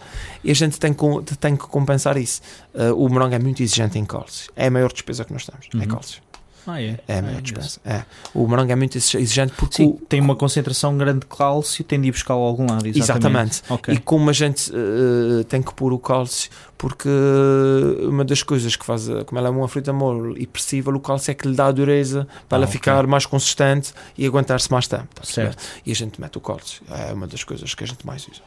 E 0.44 0.50
a 0.50 0.54
gente 0.54 0.78
tem, 0.78 0.92
com- 0.92 1.20
tem 1.22 1.56
que 1.56 1.64
compensar 1.66 2.16
isso. 2.16 2.40
Uh, 2.72 2.94
o 2.94 3.08
morango 3.08 3.34
é 3.34 3.38
muito 3.40 3.60
exigente 3.62 3.98
em 3.98 4.04
cálcio. 4.04 4.52
É 4.54 4.66
a 4.68 4.70
maior 4.70 4.92
despesa 4.92 5.24
que 5.24 5.32
nós 5.32 5.44
temos. 5.44 5.66
É 5.74 5.76
Uhum. 5.76 5.86
cálcio. 5.88 6.22
Ah, 6.66 6.80
é? 6.80 6.98
É 7.08 7.18
Ah, 7.18 7.22
maior 7.22 7.38
é 7.38 7.40
despesa. 7.40 7.80
É. 7.84 8.02
O 8.34 8.46
morango 8.46 8.70
é 8.72 8.76
muito 8.76 8.96
exigente 8.96 9.52
porque. 9.56 9.76
Sim, 9.76 9.86
o- 9.88 10.00
tem 10.08 10.20
uma 10.20 10.36
concentração 10.36 10.96
grande 10.96 11.20
de 11.20 11.26
cálcio, 11.26 11.82
tem 11.84 12.00
de 12.00 12.08
ir 12.08 12.12
buscar 12.12 12.34
a 12.34 12.36
algum 12.36 12.66
lado. 12.70 12.86
Exatamente. 12.86 13.00
Exatamente. 13.00 13.62
Ok. 13.68 13.94
E 13.94 13.98
como 13.98 14.30
a 14.30 14.32
gente 14.32 14.70
uh, 14.72 15.42
tem 15.44 15.62
que 15.62 15.72
pôr 15.74 15.92
o 15.92 15.98
cálcio, 15.98 16.50
porque 16.76 17.08
uma 18.02 18.24
das 18.24 18.42
coisas 18.42 18.76
que 18.76 18.84
faz, 18.84 19.06
como 19.26 19.38
ela 19.38 19.48
é 19.48 19.50
uma 19.50 19.68
fruta 19.68 19.92
mole 19.92 20.40
e 20.40 20.46
persível, 20.46 20.94
o 20.94 21.00
cálcio 21.00 21.30
é 21.30 21.34
que 21.34 21.46
lhe 21.48 21.54
dá 21.54 21.66
a 21.66 21.72
dureza 21.72 22.26
para 22.48 22.56
Ah, 22.56 22.58
ela 22.58 22.64
ok. 22.66 22.72
ficar 22.72 23.06
mais 23.06 23.26
consistente 23.26 23.92
e 24.16 24.26
aguentar-se 24.26 24.70
mais 24.70 24.86
tempo. 24.86 25.08
tá? 25.14 25.22
Certo. 25.24 25.62
E 25.84 25.92
a 25.92 25.94
gente 25.94 26.20
mete 26.20 26.38
o 26.38 26.40
cálcio. 26.40 26.82
É 26.90 27.12
uma 27.12 27.26
das 27.26 27.44
coisas 27.44 27.74
que 27.74 27.84
a 27.84 27.86
gente 27.86 28.06
mais 28.06 28.26
usa. 28.28 28.40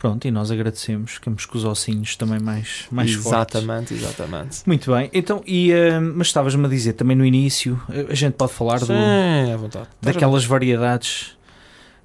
Pronto, 0.00 0.26
e 0.26 0.30
nós 0.30 0.50
agradecemos. 0.50 1.12
Ficamos 1.12 1.44
com 1.44 1.58
os 1.58 1.64
ossinhos 1.64 2.16
também 2.16 2.40
mais, 2.40 2.86
mais 2.90 3.12
fortes. 3.12 3.54
exatamente, 3.54 3.92
exatamente. 3.92 4.62
Muito 4.66 4.90
bem. 4.90 5.10
Então, 5.12 5.42
e, 5.46 5.70
eh, 5.70 6.00
mas 6.00 6.28
estavas-me 6.28 6.64
a 6.64 6.68
dizer 6.70 6.94
também 6.94 7.14
no 7.14 7.22
início, 7.22 7.78
eh, 7.90 8.06
a 8.08 8.14
gente 8.14 8.32
pode 8.32 8.50
falar 8.50 8.78
do, 8.78 8.86
Sim, 8.86 8.94
é 8.94 9.52
à 9.52 9.56
vontade. 9.58 9.88
daquelas 10.00 10.42
variedades. 10.46 11.36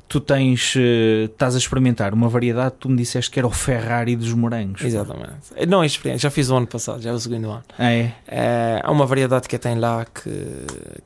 Tu 0.10 0.20
tens, 0.20 0.74
eh, 0.76 1.24
estás 1.32 1.56
a 1.56 1.58
experimentar 1.58 2.14
uma 2.14 2.28
variedade, 2.28 2.76
tu 2.78 2.90
me 2.90 2.98
disseste 2.98 3.32
que 3.32 3.40
era 3.40 3.48
o 3.48 3.52
Ferrari 3.52 4.18
dos 4.18 4.34
morangos. 4.34 4.84
Exatamente. 4.84 5.66
Não 5.66 5.82
é 5.82 5.86
experiência, 5.86 6.20
já 6.20 6.30
fiz 6.30 6.50
o 6.50 6.56
ano 6.58 6.68
passado, 6.68 7.02
já 7.02 7.12
é 7.12 7.14
o 7.14 7.20
segundo 7.20 7.50
ano. 7.50 7.64
Ah, 7.80 7.92
é? 7.94 8.14
É, 8.28 8.82
há 8.84 8.92
uma 8.92 9.06
variedade 9.06 9.48
que 9.48 9.58
tem 9.58 9.80
lá 9.80 10.06
que, 10.06 10.30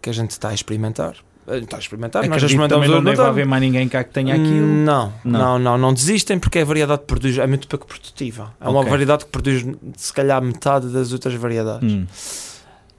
que 0.01 0.09
a 0.09 0.13
gente 0.13 0.31
está 0.31 0.49
a 0.49 0.53
experimentar. 0.55 1.17
Está 1.57 1.77
a 1.77 1.79
experimentar, 1.79 2.21
nós 2.23 2.41
já 2.41 2.47
Acredito 2.47 2.61
experimentamos 2.63 2.85
também 2.87 3.03
não 3.03 3.11
deve 3.11 3.21
haver 3.21 3.45
mais 3.45 3.61
ninguém 3.61 3.87
cá 3.89 4.03
que 4.03 4.11
tenha 4.11 4.35
aquilo. 4.35 4.67
Não, 4.67 5.13
Não. 5.23 5.39
não, 5.39 5.59
não, 5.59 5.77
não, 5.77 5.93
desistem 5.93 6.37
porque 6.39 6.59
a 6.59 6.65
variedade 6.65 7.01
que 7.01 7.07
produz 7.07 7.37
é 7.37 7.47
muito 7.47 7.67
pouco 7.67 7.87
produtiva. 7.87 8.53
É 8.61 8.67
uma 8.69 8.79
Ok. 8.79 8.89
variedade 8.91 9.25
que 9.25 9.31
produz 9.31 9.65
se 9.97 10.13
calhar 10.13 10.41
metade 10.41 10.87
das 10.89 11.11
outras 11.13 11.33
variedades. 11.35 11.91
Hum. 11.91 12.05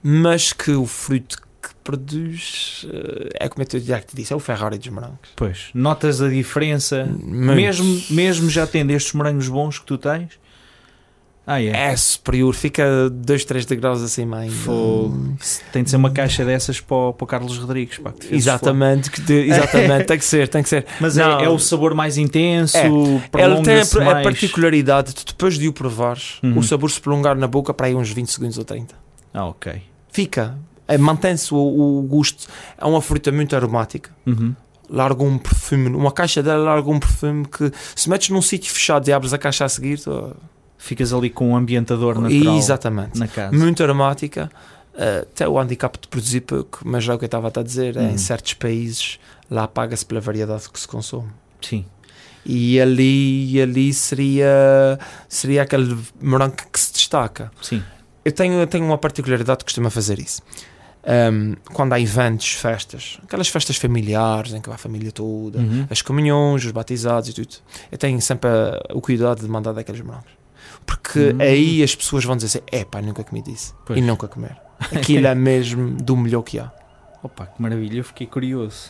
Mas 0.02 0.52
que 0.52 0.70
o 0.72 0.86
fruto 0.86 1.38
que 1.62 1.68
produz 1.84 2.86
eh, 2.92 3.28
é 3.44 3.48
como 3.48 3.66
eu 3.70 3.80
já 3.80 4.00
te 4.00 4.16
disse, 4.16 4.32
é 4.32 4.36
o 4.36 4.40
Ferrari 4.40 4.78
dos 4.78 4.88
morangos. 4.88 5.28
Pois, 5.36 5.68
notas 5.74 6.22
a 6.22 6.28
diferença, 6.28 7.04
Muito. 7.04 7.54
mesmo, 7.54 8.02
mesmo 8.10 8.48
já 8.50 8.66
tendo 8.66 8.90
estes 8.92 9.12
morangos 9.12 9.48
bons 9.48 9.78
que 9.78 9.84
tu 9.86 9.98
tens? 9.98 10.30
Ah, 11.46 11.60
é? 11.60 11.68
é 11.68 11.96
superior, 11.96 12.54
fica 12.54 12.84
2, 13.10 13.44
3 13.44 13.66
degraus 13.66 14.02
acima 14.02 14.38
ainda. 14.38 14.54
Tem 15.72 15.82
de 15.82 15.90
ser 15.90 15.96
uma 15.96 16.10
caixa 16.10 16.44
dessas 16.44 16.80
para 16.80 16.94
o, 16.96 17.12
para 17.12 17.24
o 17.24 17.26
Carlos 17.26 17.56
Rodrigues. 17.58 17.98
Pá, 17.98 18.12
que 18.12 18.32
Exatamente, 18.34 19.10
que 19.10 19.20
te- 19.20 19.32
exatamente, 19.50 20.04
tem 20.06 20.18
que 20.18 20.24
ser, 20.24 20.46
tem 20.48 20.62
que 20.62 20.68
ser. 20.68 20.86
Mas 21.00 21.18
é, 21.18 21.24
Não. 21.24 21.40
é 21.40 21.48
o 21.48 21.58
sabor 21.58 21.94
mais 21.94 22.16
intenso, 22.18 22.76
É. 22.76 22.86
Ele 22.86 22.92
tem 22.92 23.16
a, 23.16 23.28
prolonga-se 23.30 23.98
a 23.98 24.04
mais. 24.04 24.22
particularidade 24.22 25.12
de 25.14 25.24
depois 25.24 25.58
de 25.58 25.66
o 25.66 25.72
provares, 25.72 26.38
Uhum. 26.42 26.58
o 26.58 26.62
sabor 26.62 26.90
se 26.90 27.00
prolongar 27.00 27.34
na 27.36 27.46
boca 27.48 27.74
para 27.74 27.86
aí 27.88 27.94
uns 27.94 28.10
20 28.10 28.28
segundos 28.30 28.56
ou 28.58 28.64
30. 28.64 28.94
Ah, 29.34 29.46
ok. 29.46 29.82
Fica, 30.12 30.56
eh, 30.86 30.98
mantém-se 30.98 31.52
o, 31.52 31.56
o 31.56 32.02
gosto. 32.02 32.46
É 32.78 32.84
uma 32.84 33.00
fruta 33.02 33.32
muito 33.32 33.56
aromática. 33.56 34.10
Uhum. 34.26 34.54
Larga 34.88 35.22
um 35.24 35.38
perfume, 35.38 35.88
uma 35.88 36.12
caixa 36.12 36.42
dela 36.42 36.62
larga 36.64 36.90
um 36.90 36.98
perfume 37.00 37.44
que 37.46 37.72
se 37.96 38.08
metes 38.10 38.28
num 38.30 38.42
sítio 38.42 38.72
fechado 38.72 39.08
e 39.08 39.12
abres 39.12 39.32
a 39.32 39.38
caixa 39.38 39.64
a 39.64 39.68
seguir, 39.68 40.00
Ficas 40.82 41.12
ali 41.12 41.28
com 41.28 41.50
um 41.50 41.56
ambientador 41.56 42.18
natural 42.18 42.56
exatamente. 42.56 43.18
na 43.18 43.28
casa. 43.28 43.54
Muito 43.54 43.82
aromática. 43.82 44.50
Eh, 44.96 45.26
tem 45.34 45.46
o 45.46 45.58
handicap 45.58 45.98
de 46.00 46.08
produzir 46.08 46.40
pouco, 46.40 46.80
mas 46.84 47.04
já 47.04 47.14
o 47.14 47.18
que 47.18 47.24
eu 47.24 47.26
estava 47.26 47.52
a 47.54 47.62
dizer, 47.62 47.96
é 47.96 48.00
Uhum. 48.00 48.10
em 48.12 48.18
certos 48.18 48.54
países 48.54 49.20
lá 49.50 49.68
paga-se 49.68 50.06
pela 50.06 50.20
variedade 50.22 50.68
que 50.70 50.80
se 50.80 50.88
consome. 50.88 51.28
Sim. 51.60 51.84
E 52.46 52.80
ali, 52.80 53.60
ali 53.60 53.92
seria, 53.92 54.98
seria 55.28 55.62
aquele 55.62 55.96
morango 56.20 56.56
que 56.72 56.80
se 56.80 56.92
destaca. 56.94 57.52
Sim. 57.60 57.82
Eu 58.24 58.32
tenho, 58.32 58.54
eu 58.54 58.66
tenho 58.66 58.84
uma 58.86 58.96
particularidade 58.98 59.58
que 59.58 59.64
costuma 59.64 59.90
fazer 59.90 60.18
isso. 60.18 60.40
Um, 61.32 61.54
quando 61.72 61.92
há 61.94 62.00
eventos, 62.00 62.48
festas, 62.52 63.18
aquelas 63.22 63.48
festas 63.48 63.76
familiares 63.76 64.52
em 64.54 64.60
que 64.60 64.68
vai 64.68 64.74
a 64.76 64.78
família 64.78 65.12
toda, 65.12 65.58
Uhum. 65.58 65.86
as 65.90 66.02
comunhões, 66.02 66.64
os 66.64 66.72
batizados 66.72 67.28
e 67.28 67.32
tudo, 67.34 67.56
eu 67.92 67.96
tenho 67.98 68.20
sempre 68.20 68.48
uh, 68.50 68.80
o 68.96 69.00
cuidado 69.00 69.40
de 69.40 69.48
mandar 69.48 69.72
daqueles 69.72 70.00
morangos. 70.02 70.39
Porque 70.86 71.18
Hum. 71.34 71.38
aí 71.40 71.82
as 71.82 71.94
pessoas 71.94 72.24
vão 72.24 72.36
dizer 72.36 72.46
assim: 72.46 72.60
é 72.70 72.84
pá, 72.84 73.00
nunca 73.02 73.22
comi 73.24 73.42
disso. 73.42 73.74
Pois. 73.86 73.98
E 73.98 74.02
nunca 74.02 74.26
comer. 74.28 74.56
Aquilo 74.94 75.26
é 75.26 75.34
mesmo 75.34 75.90
do 76.02 76.16
melhor 76.16 76.42
que 76.42 76.58
há. 76.58 76.70
Opa, 77.22 77.46
que 77.46 77.60
maravilha, 77.60 77.98
eu 77.98 78.04
fiquei 78.04 78.26
curioso. 78.26 78.88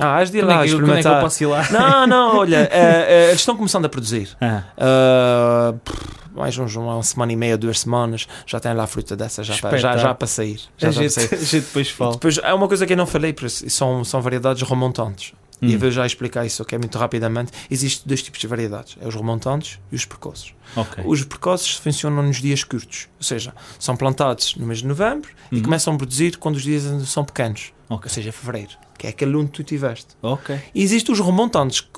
Ah, 0.00 0.18
has 0.18 0.30
de 0.30 0.38
ir 0.38 0.42
Quando 0.42 0.48
lá 0.50 0.64
é, 0.64 0.66
que, 0.66 0.72
quando 0.72 0.82
é 0.82 0.86
que 0.86 0.92
eu 0.92 0.94
experimentar. 0.98 1.20
posso 1.22 1.42
ir 1.42 1.46
lá? 1.46 1.68
Não, 1.70 2.06
não, 2.06 2.36
olha, 2.38 2.68
eh, 2.72 3.06
eh, 3.08 3.24
eles 3.28 3.40
estão 3.40 3.56
começando 3.56 3.84
a 3.84 3.88
produzir. 3.88 4.36
Ah, 4.40 4.62
Ah, 4.76 5.74
pff, 5.84 5.98
mais 6.34 6.56
uns, 6.56 6.76
uma 6.76 7.02
semana 7.02 7.32
e 7.32 7.36
meia, 7.36 7.56
duas 7.58 7.80
semanas, 7.80 8.28
já 8.46 8.60
tem 8.60 8.72
lá 8.74 8.84
a 8.84 8.86
fruta 8.86 9.16
dessa, 9.16 9.42
já, 9.42 9.54
para, 9.56 9.70
já, 9.70 9.76
Espetáculo. 9.76 10.02
já 10.02 10.14
para 10.14 10.26
sair. 10.28 10.60
Já 10.76 10.88
a, 10.88 10.90
já 10.92 11.00
para 11.00 11.08
gente, 11.08 11.12
sair. 11.12 11.34
a 11.34 11.44
gente 11.44 11.64
depois 11.66 11.90
fala. 11.90 12.12
Depois, 12.12 12.38
é 12.38 12.54
uma 12.54 12.68
coisa 12.68 12.86
que 12.86 12.92
eu 12.92 12.96
não 12.96 13.06
falei, 13.06 13.34
são, 13.68 14.04
são 14.04 14.20
variedades 14.22 14.62
remontantes. 14.62 15.32
E 15.60 15.66
Hum. 15.66 15.70
eu 15.72 15.78
vou 15.78 15.90
já 15.90 16.06
explicar 16.06 16.46
isso 16.46 16.62
aqui 16.62 16.78
muito 16.78 16.96
rapidamente. 16.98 17.50
Existem 17.70 18.04
dois 18.06 18.22
tipos 18.22 18.38
de 18.40 18.46
variedades: 18.46 18.96
é 19.00 19.06
os 19.08 19.14
remontantes 19.14 19.78
e 19.90 19.96
os 19.96 20.04
precoces. 20.04 20.52
Ok. 20.76 21.02
Os 21.06 21.24
precoces 21.24 21.72
funcionam 21.76 22.22
nos 22.22 22.40
dias 22.40 22.62
curtos, 22.62 23.08
ou 23.18 23.24
seja, 23.24 23.52
são 23.78 23.96
plantados 23.96 24.54
no 24.56 24.66
mês 24.66 24.78
de 24.78 24.86
novembro 24.86 25.30
e 25.50 25.56
Uhum. 25.56 25.62
começam 25.62 25.94
a 25.94 25.96
produzir 25.96 26.36
quando 26.36 26.56
os 26.56 26.62
dias 26.62 26.82
são 27.08 27.24
pequenos, 27.24 27.72
Ok. 27.88 28.08
ou 28.08 28.14
seja, 28.14 28.30
fevereiro, 28.30 28.70
que 28.98 29.06
é 29.06 29.10
aquele 29.10 29.34
onde 29.36 29.50
tu 29.52 29.62
tiveste. 29.62 30.08
Ok. 30.20 30.58
E 30.74 30.82
existem 30.82 31.12
os 31.12 31.20
remontantes, 31.20 31.88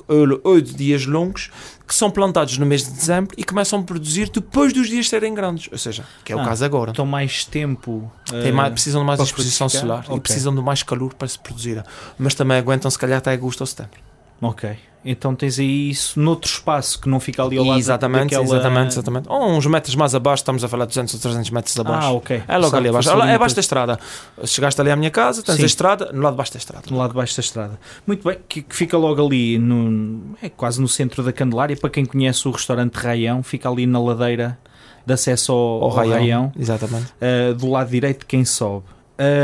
ou 0.43 0.61
de 0.61 0.73
dias 0.73 1.05
longos, 1.05 1.49
que 1.87 1.95
são 1.95 2.09
plantados 2.11 2.57
no 2.57 2.65
mês 2.65 2.83
de 2.85 2.91
dezembro 2.91 3.33
e 3.37 3.43
começam 3.43 3.79
a 3.79 3.83
produzir 3.83 4.29
depois 4.29 4.71
dos 4.71 4.87
dias 4.87 5.09
serem 5.09 5.33
grandes, 5.33 5.67
ou 5.71 5.77
seja, 5.77 6.05
que 6.23 6.31
é 6.31 6.35
o 6.35 6.39
Ah, 6.39 6.45
caso 6.45 6.63
agora. 6.63 6.91
Então 6.91 7.05
mais 7.05 7.43
tempo. 7.43 8.09
Tem 8.29 8.49
eh, 8.49 8.51
mais, 8.51 8.71
precisam 8.71 9.01
de 9.01 9.07
mais 9.07 9.19
exposição 9.19 9.67
frutificar? 9.67 10.03
solar 10.03 10.05
e 10.05 10.17
Ok. 10.17 10.21
precisam 10.21 10.55
de 10.55 10.61
mais 10.61 10.83
calor 10.83 11.13
para 11.15 11.27
se 11.27 11.39
produzirem. 11.39 11.83
Mas 12.17 12.33
também 12.35 12.55
aguentam, 12.57 12.89
se 12.89 12.97
calhar, 12.99 13.17
até 13.17 13.31
agosto 13.31 13.61
ou 13.61 13.67
setembro. 13.67 13.99
Ok. 14.41 14.77
Então 15.03 15.33
tens 15.33 15.57
aí 15.57 15.89
isso 15.89 16.19
noutro 16.19 16.49
espaço 16.49 17.01
que 17.01 17.09
não 17.09 17.19
fica 17.19 17.43
ali 17.43 17.57
ao 17.57 17.65
lado 17.65 17.79
exatamente, 17.79 18.35
daquela... 18.35 18.43
exatamente, 18.43 18.91
exatamente. 18.91 19.29
Ou 19.29 19.49
uns 19.49 19.65
metros 19.65 19.95
mais 19.95 20.13
abaixo, 20.13 20.41
estamos 20.41 20.63
a 20.63 20.67
falar 20.67 20.85
de 20.85 20.89
200 20.89 21.13
ou 21.15 21.19
300 21.19 21.49
metros 21.49 21.79
abaixo. 21.79 22.07
Ah, 22.07 22.11
ok. 22.11 22.43
É 22.47 22.57
logo 22.57 22.69
Sabe, 22.69 22.77
ali 22.77 22.89
abaixo. 22.89 23.09
É 23.09 23.33
abaixo 23.33 23.55
da 23.55 23.61
estrada. 23.61 23.99
Chegaste 24.45 24.79
ali 24.79 24.91
à 24.91 24.95
minha 24.95 25.09
casa, 25.09 25.41
tens 25.41 25.55
Sim. 25.55 25.63
a 25.63 25.65
estrada, 25.65 26.11
no 26.13 26.21
lado 26.21 26.33
de 26.33 26.37
baixo 26.37 26.53
da 26.53 26.59
estrada. 26.59 26.85
No 26.91 26.97
lado 26.97 27.09
de 27.09 27.15
baixo 27.15 27.35
da 27.35 27.41
estrada. 27.41 27.79
Muito 28.05 28.27
bem, 28.27 28.37
que, 28.47 28.61
que 28.61 28.75
fica 28.75 28.95
logo 28.95 29.25
ali, 29.25 29.57
no, 29.57 30.35
é 30.41 30.49
quase 30.49 30.79
no 30.79 30.87
centro 30.87 31.23
da 31.23 31.33
Candelária. 31.33 31.75
Para 31.75 31.89
quem 31.89 32.05
conhece 32.05 32.47
o 32.47 32.51
restaurante 32.51 32.93
Raião, 32.93 33.41
fica 33.41 33.67
ali 33.67 33.87
na 33.87 33.99
ladeira 33.99 34.59
de 35.03 35.13
acesso 35.13 35.51
ao, 35.51 35.57
Ao 35.57 35.83
ao 35.83 35.89
raião. 35.89 36.13
Raião, 36.13 36.51
Exatamente. 36.55 37.07
uh, 37.21 37.55
do 37.55 37.71
lado 37.71 37.89
direito 37.89 38.19
de 38.19 38.25
quem 38.27 38.45
sobe. 38.45 38.85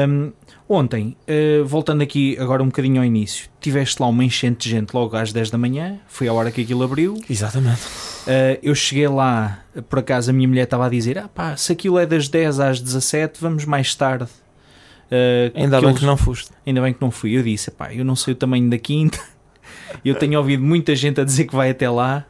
Um, 0.08 0.32
ontem, 0.70 1.16
uh, 1.28 1.66
voltando 1.66 2.02
aqui 2.02 2.38
agora 2.40 2.62
um 2.62 2.68
bocadinho 2.68 3.00
ao 3.00 3.06
início, 3.06 3.50
tiveste 3.60 4.02
lá 4.02 4.08
uma 4.08 4.24
enchente 4.24 4.68
de 4.68 4.76
gente 4.76 4.94
logo 4.94 5.16
às 5.16 5.32
10 5.32 5.50
da 5.50 5.58
manhã, 5.58 6.00
foi 6.08 6.28
a 6.28 6.34
hora 6.34 6.52
que 6.52 6.62
aquilo 6.62 6.84
abriu. 6.84 7.20
Exatamente. 7.30 7.82
Uh, 7.82 8.60
eu 8.62 8.76
cheguei 8.76 9.08
lá, 9.08 9.64
por 9.90 10.00
acaso 10.00 10.30
a 10.30 10.34
minha 10.34 10.48
mulher 10.48 10.64
estava 10.64 10.86
a 10.86 10.90
dizer: 10.90 11.18
ah 11.18 11.28
pá, 11.28 11.56
se 11.56 11.72
aquilo 11.72 11.98
é 11.98 12.06
das 12.06 12.28
10 12.28 12.60
às 12.60 12.80
17, 12.82 13.40
vamos 13.42 13.66
mais 13.66 13.96
tarde. 13.96 14.26
Uh, 15.10 15.52
Ainda 15.56 15.80
bem 15.80 15.90
eles- 15.90 16.00
que 16.00 16.06
não 16.06 16.18
foste. 16.18 16.52
Ainda 16.66 16.82
bem 16.82 16.94
que 16.94 17.02
não 17.02 17.12
fui. 17.12 17.38
Eu 17.38 17.42
disse, 17.44 17.72
pá, 17.72 17.94
eu 17.94 18.04
não 18.04 18.16
sei 18.16 18.34
o 18.34 18.36
tamanho 18.36 18.70
da 18.70 18.78
quinta. 18.78 19.20
Eu 20.04 20.16
tenho 20.16 20.38
ouvido 20.38 20.62
muita 20.62 20.94
gente 20.96 21.22
a 21.22 21.24
dizer 21.24 21.46
que 21.46 21.56
vai 21.56 21.70
até 21.70 21.90
lá. 21.90 22.26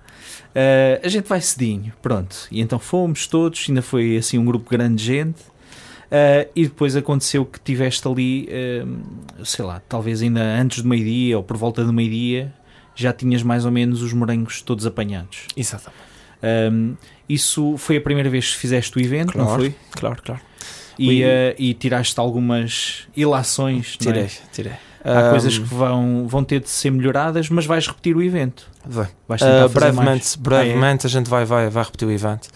A 1.03 1.07
gente 1.07 1.27
vai 1.27 1.41
cedinho, 1.41 1.91
pronto. 2.03 2.47
E 2.51 2.61
então 2.61 2.77
fomos 2.77 3.25
todos, 3.25 3.65
ainda 3.67 3.81
foi 3.81 4.15
assim 4.15 4.37
um 4.37 4.45
grupo 4.45 4.69
grande 4.69 4.95
de 4.97 5.03
gente. 5.05 5.39
Uh, 6.07 6.49
e 6.55 6.63
depois 6.63 6.95
aconteceu 6.95 7.45
que 7.45 7.59
tiveste 7.59 8.07
ali, 8.07 8.47
uh, 8.49 9.45
sei 9.45 9.65
lá, 9.65 9.81
talvez 9.89 10.21
ainda 10.21 10.41
antes 10.41 10.81
do 10.81 10.87
meio-dia 10.87 11.37
ou 11.37 11.43
por 11.43 11.57
volta 11.57 11.83
do 11.83 11.91
meio-dia, 11.91 12.53
já 12.95 13.11
tinhas 13.11 13.43
mais 13.43 13.65
ou 13.65 13.71
menos 13.71 14.01
os 14.01 14.13
morangos 14.13 14.61
todos 14.61 14.85
apanhados. 14.85 15.39
Exatamente. 15.55 16.01
Um, 16.71 16.95
isso 17.27 17.75
foi 17.77 17.97
a 17.97 18.01
primeira 18.01 18.29
vez 18.29 18.53
que 18.53 18.57
fizeste 18.57 18.97
o 18.97 19.01
evento, 19.01 19.37
não 19.37 19.45
Claro. 19.45 19.61
foi? 19.61 19.75
Claro, 19.91 20.21
claro. 20.23 20.41
E, 20.97 21.23
uh, 21.23 21.27
e 21.59 21.73
tiraste 21.73 22.17
algumas 22.19 23.07
ilações. 23.15 23.97
não 24.01 24.11
é? 24.11 24.13
Tirei, 24.13 24.31
tirei. 24.53 24.73
Há 25.03 25.27
Ahm, 25.27 25.29
coisas 25.29 25.57
que 25.57 25.63
vão, 25.63 26.27
vão 26.27 26.43
ter 26.43 26.59
de 26.59 26.69
ser 26.69 26.89
melhoradas, 26.91 27.49
mas 27.49 27.65
vais 27.65 27.85
repetir 27.87 28.15
o 28.17 28.21
evento. 28.21 28.67
vai. 28.85 29.07
Vais 29.27 29.41
tentar 29.41 29.65
Uh, 29.65 29.69
fazer 29.69 29.79
brevemente, 29.91 30.07
mais. 30.09 30.35
brevemente 30.35 31.05
a 31.05 31.09
gente 31.09 31.29
vai, 31.29 31.45
vai, 31.45 31.69
vai 31.69 31.83
repetir 31.83 32.07
o 32.07 32.11
evento. 32.11 32.49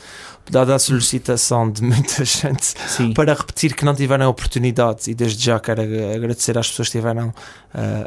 Dada 0.50 0.76
a 0.76 0.80
solicitação 0.80 1.72
de 1.72 1.82
muita 1.84 2.24
gente? 2.26 2.74
Sim. 2.88 3.14
para 3.14 3.34
repetir 3.34 3.74
que 3.76 3.86
não 3.86 3.94
tiveram 3.96 4.28
oportunidade, 4.30 5.10
e 5.10 5.14
desde 5.14 5.46
já 5.46 5.60
quero 5.60 5.82
ag- 5.82 6.16
agradecer 6.16 6.58
às 6.58 6.70
pessoas 6.70 6.89
que 6.89 6.98
tiveram 6.98 7.30
uh, 7.30 7.34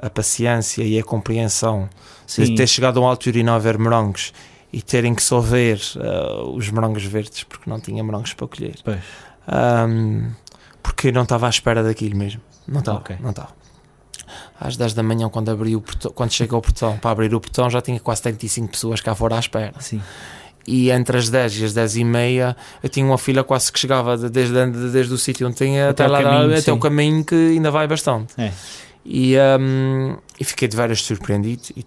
a 0.03 0.11
paciência 0.11 0.83
e 0.83 0.99
a 0.99 1.03
compreensão 1.03 1.89
de 2.27 2.47
Sim. 2.47 2.55
ter 2.55 2.67
chegado 2.67 2.99
a 2.99 3.01
uma 3.01 3.11
altura 3.11 3.39
e 3.39 3.43
não 3.43 3.55
haver 3.55 3.79
morangos 3.79 4.33
e 4.73 4.83
terem 4.83 5.15
que 5.15 5.23
só 5.23 5.41
ver 5.41 5.81
uh, 5.97 6.51
os 6.55 6.69
morangos 6.71 7.05
verdes 7.05 7.45
porque 7.45 7.71
não 7.71 7.79
tinha 7.81 8.03
morangos 8.03 8.35
para 8.35 8.47
colher. 8.49 8.75
Um, 9.49 10.31
porque 10.83 11.13
não 11.13 11.23
estava 11.23 11.47
à 11.47 11.51
espera 11.51 11.83
daquilo 11.83 12.17
mesmo. 12.17 12.41
Não 12.67 12.81
estava. 12.81 12.99
Ok. 12.99 13.17
Não 13.21 13.31
estava. 13.31 13.51
Às 14.61 14.77
10 14.77 14.95
da 14.95 15.03
manhã, 15.03 15.29
quando, 15.29 15.51
abri 15.51 15.77
o 15.77 15.81
portão, 15.81 16.11
quando 16.13 16.33
cheguei 16.33 16.55
ao 16.55 16.61
portão 16.63 16.97
para 16.99 17.11
abrir 17.11 17.35
o 17.35 17.41
portão, 17.41 17.69
já 17.71 17.81
tinha 17.81 18.01
quase 18.01 18.23
35 18.23 18.69
pessoas 18.69 19.01
cá 19.01 19.15
fora 19.15 19.37
à 19.37 19.39
espera. 19.39 19.73
Sim. 19.81 20.01
E 20.67 20.91
entre 20.91 21.19
as 21.19 21.29
10 21.29 21.61
e 21.61 21.65
as 21.67 21.75
10 21.75 21.97
e 21.97 22.05
meia, 22.05 22.57
eu 22.83 22.89
tinha 22.89 23.05
uma 23.05 23.19
fila 23.19 23.45
quase 23.45 23.71
que 23.71 23.79
chegava 23.79 24.17
de- 24.17 24.31
desde, 24.31 24.67
desde 24.91 25.13
o 25.13 25.19
sítio 25.19 25.47
onde 25.47 25.57
tinha 25.57 25.91
Até 25.91 26.05
até, 26.05 26.15
ao 26.17 26.23
lá, 26.23 26.23
caminho, 26.31 26.53
até 26.53 26.61
sim. 26.63 26.71
o 26.71 26.79
caminho 26.79 27.25
que 27.25 27.35
ainda 27.35 27.71
vai 27.71 27.87
bastante. 27.87 28.33
É. 28.39 28.51
E, 29.05 29.37
um, 29.61 30.17
e 30.39 30.45
fiquei 30.45 30.67
de 30.69 30.77
veras 30.77 31.01
surpreendido 31.03 31.63
e 31.77 31.85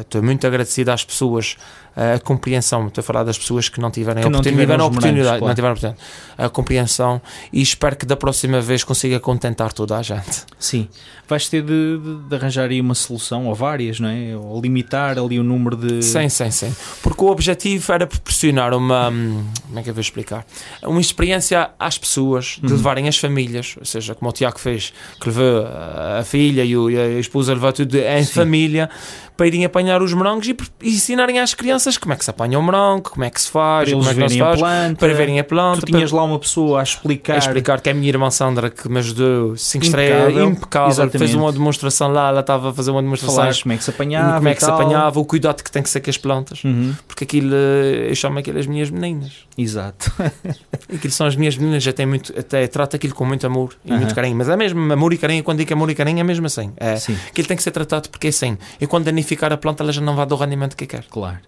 estou 0.00 0.22
muito 0.22 0.46
agradecido 0.46 0.90
às 0.90 1.04
pessoas, 1.04 1.56
a 1.94 2.18
compreensão, 2.20 2.86
estou 2.86 3.02
a 3.02 3.04
falar 3.04 3.22
das 3.22 3.36
pessoas 3.38 3.68
que 3.68 3.78
não 3.80 3.90
tiveram 3.90 4.22
Que 4.22 4.26
a 4.26 4.30
não 4.30 4.38
oportunidade, 4.40 4.66
tiveram 4.66 4.90
tiveram 4.90 4.96
oportunidade, 4.98 5.38
claro. 5.38 5.46
não 5.48 5.54
tiveram 5.54 5.68
a 5.70 5.72
oportunidade, 5.74 6.02
a 6.38 6.48
compreensão 6.48 7.22
e 7.52 7.60
espero 7.60 7.96
que 7.96 8.06
da 8.06 8.16
próxima 8.16 8.60
vez 8.62 8.82
consiga 8.82 9.20
contentar 9.20 9.72
toda 9.74 9.98
a 9.98 10.02
gente. 10.02 10.44
Sim. 10.58 10.88
Vais 11.28 11.48
ter 11.48 11.62
de, 11.62 11.98
de- 11.98 12.28
de 12.28 12.34
arranjar 12.34 12.68
aí 12.70 12.80
uma 12.80 12.94
solução, 12.94 13.46
ou 13.46 13.54
várias, 13.54 14.00
não 14.00 14.08
é? 14.08 14.36
Ou 14.36 14.60
limitar 14.60 15.18
ali 15.18 15.38
o 15.38 15.42
número 15.44 15.76
de. 15.76 16.02
Sim, 16.02 16.28
sim, 16.28 16.50
sim. 16.50 16.74
Porque 17.02 17.22
o 17.24 17.28
objetivo 17.28 17.90
era 17.92 18.06
proporcionar 18.06 18.74
uma. 18.74 19.08
hum, 19.08 19.44
Como 19.66 19.78
é 19.78 19.82
que 19.82 19.88
eu 19.90 19.94
vou 19.94 20.00
explicar? 20.00 20.44
Uma 20.82 21.00
experiência 21.00 21.70
às 21.78 21.96
pessoas 21.96 22.58
de 22.60 22.66
Uhum. 22.66 22.72
levarem 22.76 23.08
as 23.08 23.16
famílias, 23.16 23.76
ou 23.78 23.84
seja, 23.86 24.14
como 24.14 24.28
o 24.30 24.32
Tiago 24.32 24.58
fez, 24.58 24.92
que 25.20 25.28
levou 25.28 25.64
a 25.66 26.18
a 26.20 26.24
filha 26.24 26.64
e, 26.64 26.76
o- 26.76 26.90
e 26.90 26.98
a 26.98 27.18
esposa 27.18 27.54
levou 27.54 27.72
tudo 27.72 27.81
em 27.84 28.24
Sim. 28.24 28.32
família 28.32 28.88
para 29.34 29.46
irem 29.46 29.64
apanhar 29.64 30.02
os 30.02 30.12
morangos 30.12 30.46
e, 30.46 30.54
e 30.82 30.90
ensinarem 30.90 31.40
às 31.40 31.54
crianças 31.54 31.96
como 31.96 32.12
é 32.12 32.16
que 32.16 32.22
se 32.24 32.30
apanha 32.30 32.58
o 32.58 32.62
morango, 32.62 33.10
como 33.10 33.24
é 33.24 33.30
que 33.30 33.40
se 33.40 33.50
faz, 33.50 33.88
Para 33.88 33.98
como 33.98 34.10
é 34.10 34.14
que 34.14 34.14
se 34.14 34.20
verem 34.28 34.40
a 34.40 34.44
faz, 34.44 34.58
planta. 34.60 34.96
para 34.98 35.14
verem 35.14 35.40
a 35.40 35.44
planta. 35.44 35.80
Tu 35.80 35.86
tinhas 35.86 36.12
lá 36.12 36.22
uma 36.22 36.38
pessoa 36.38 36.80
a 36.80 36.82
explicar. 36.82 37.34
a 37.34 37.38
explicar 37.38 37.80
que 37.80 37.88
é 37.88 37.92
a 37.92 37.94
minha 37.94 38.08
irmã 38.08 38.30
Sandra 38.30 38.68
que 38.68 38.88
me 38.88 38.98
ajudou 38.98 39.56
5 39.56 39.86
Impecável. 39.86 40.28
estrelas, 40.28 40.50
impecável, 40.52 40.88
Exatamente. 40.90 41.18
fez 41.18 41.34
uma 41.34 41.50
demonstração 41.50 42.12
lá, 42.12 42.28
ela 42.28 42.40
estava 42.40 42.70
a 42.70 42.72
fazer 42.74 42.90
uma 42.90 43.02
demonstração 43.02 43.36
Falares 43.36 43.62
como 43.62 43.72
é 43.72 43.76
que 43.78 43.84
se 43.84 43.90
apanhava. 43.90 44.34
como 44.36 44.48
é 44.48 44.54
que 44.54 44.64
se 44.64 44.70
apanhava, 44.70 45.18
o 45.18 45.24
cuidado 45.24 45.62
que 45.64 45.72
tem 45.72 45.82
que 45.82 45.88
ser 45.90 46.00
com 46.00 46.10
as 46.10 46.18
plantas. 46.18 46.62
Uhum. 46.62 46.94
Porque 47.08 47.24
aquilo, 47.24 47.52
eh, 47.54 48.10
eu 48.10 48.14
chamo 48.14 48.38
aquilo 48.38 48.58
as 48.58 48.66
minhas 48.66 48.90
meninas. 48.90 49.32
Exato. 49.56 50.12
Aquilo 50.94 51.12
são 51.12 51.26
as 51.26 51.36
minhas 51.36 51.56
meninas, 51.56 51.86
até, 51.86 52.04
muito, 52.06 52.32
até 52.38 52.66
trato 52.66 52.96
aquilo 52.96 53.14
com 53.14 53.24
muito 53.24 53.46
amor 53.46 53.74
e 53.84 53.90
Aham. 53.90 54.00
muito 54.00 54.14
carinho. 54.14 54.36
Mas 54.36 54.48
é 54.48 54.56
mesmo 54.56 54.92
amor 54.92 55.12
e 55.12 55.18
carinho, 55.18 55.42
quando 55.42 55.58
digo 55.58 55.72
amor 55.72 55.90
e 55.90 55.94
carinho, 55.94 56.20
é 56.20 56.22
mesmo 56.22 56.46
assim. 56.46 56.72
É, 56.76 56.96
Sim, 56.96 57.16
aquilo 57.28 57.48
tem 57.48 57.56
que 57.56 57.62
ser 57.62 57.70
tratado 57.72 58.08
porque 58.10 58.28
é 58.28 58.30
assim. 58.30 58.56
E 58.80 58.86
quando 58.86 59.04
danificar 59.06 59.52
a 59.52 59.56
planta, 59.56 59.82
ela 59.82 59.92
já 59.92 60.00
não 60.00 60.14
vai 60.14 60.24
dar 60.26 60.34
o 60.34 60.38
rendimento 60.38 60.76
que 60.76 60.86
quer. 60.86 61.04
claro. 61.10 61.38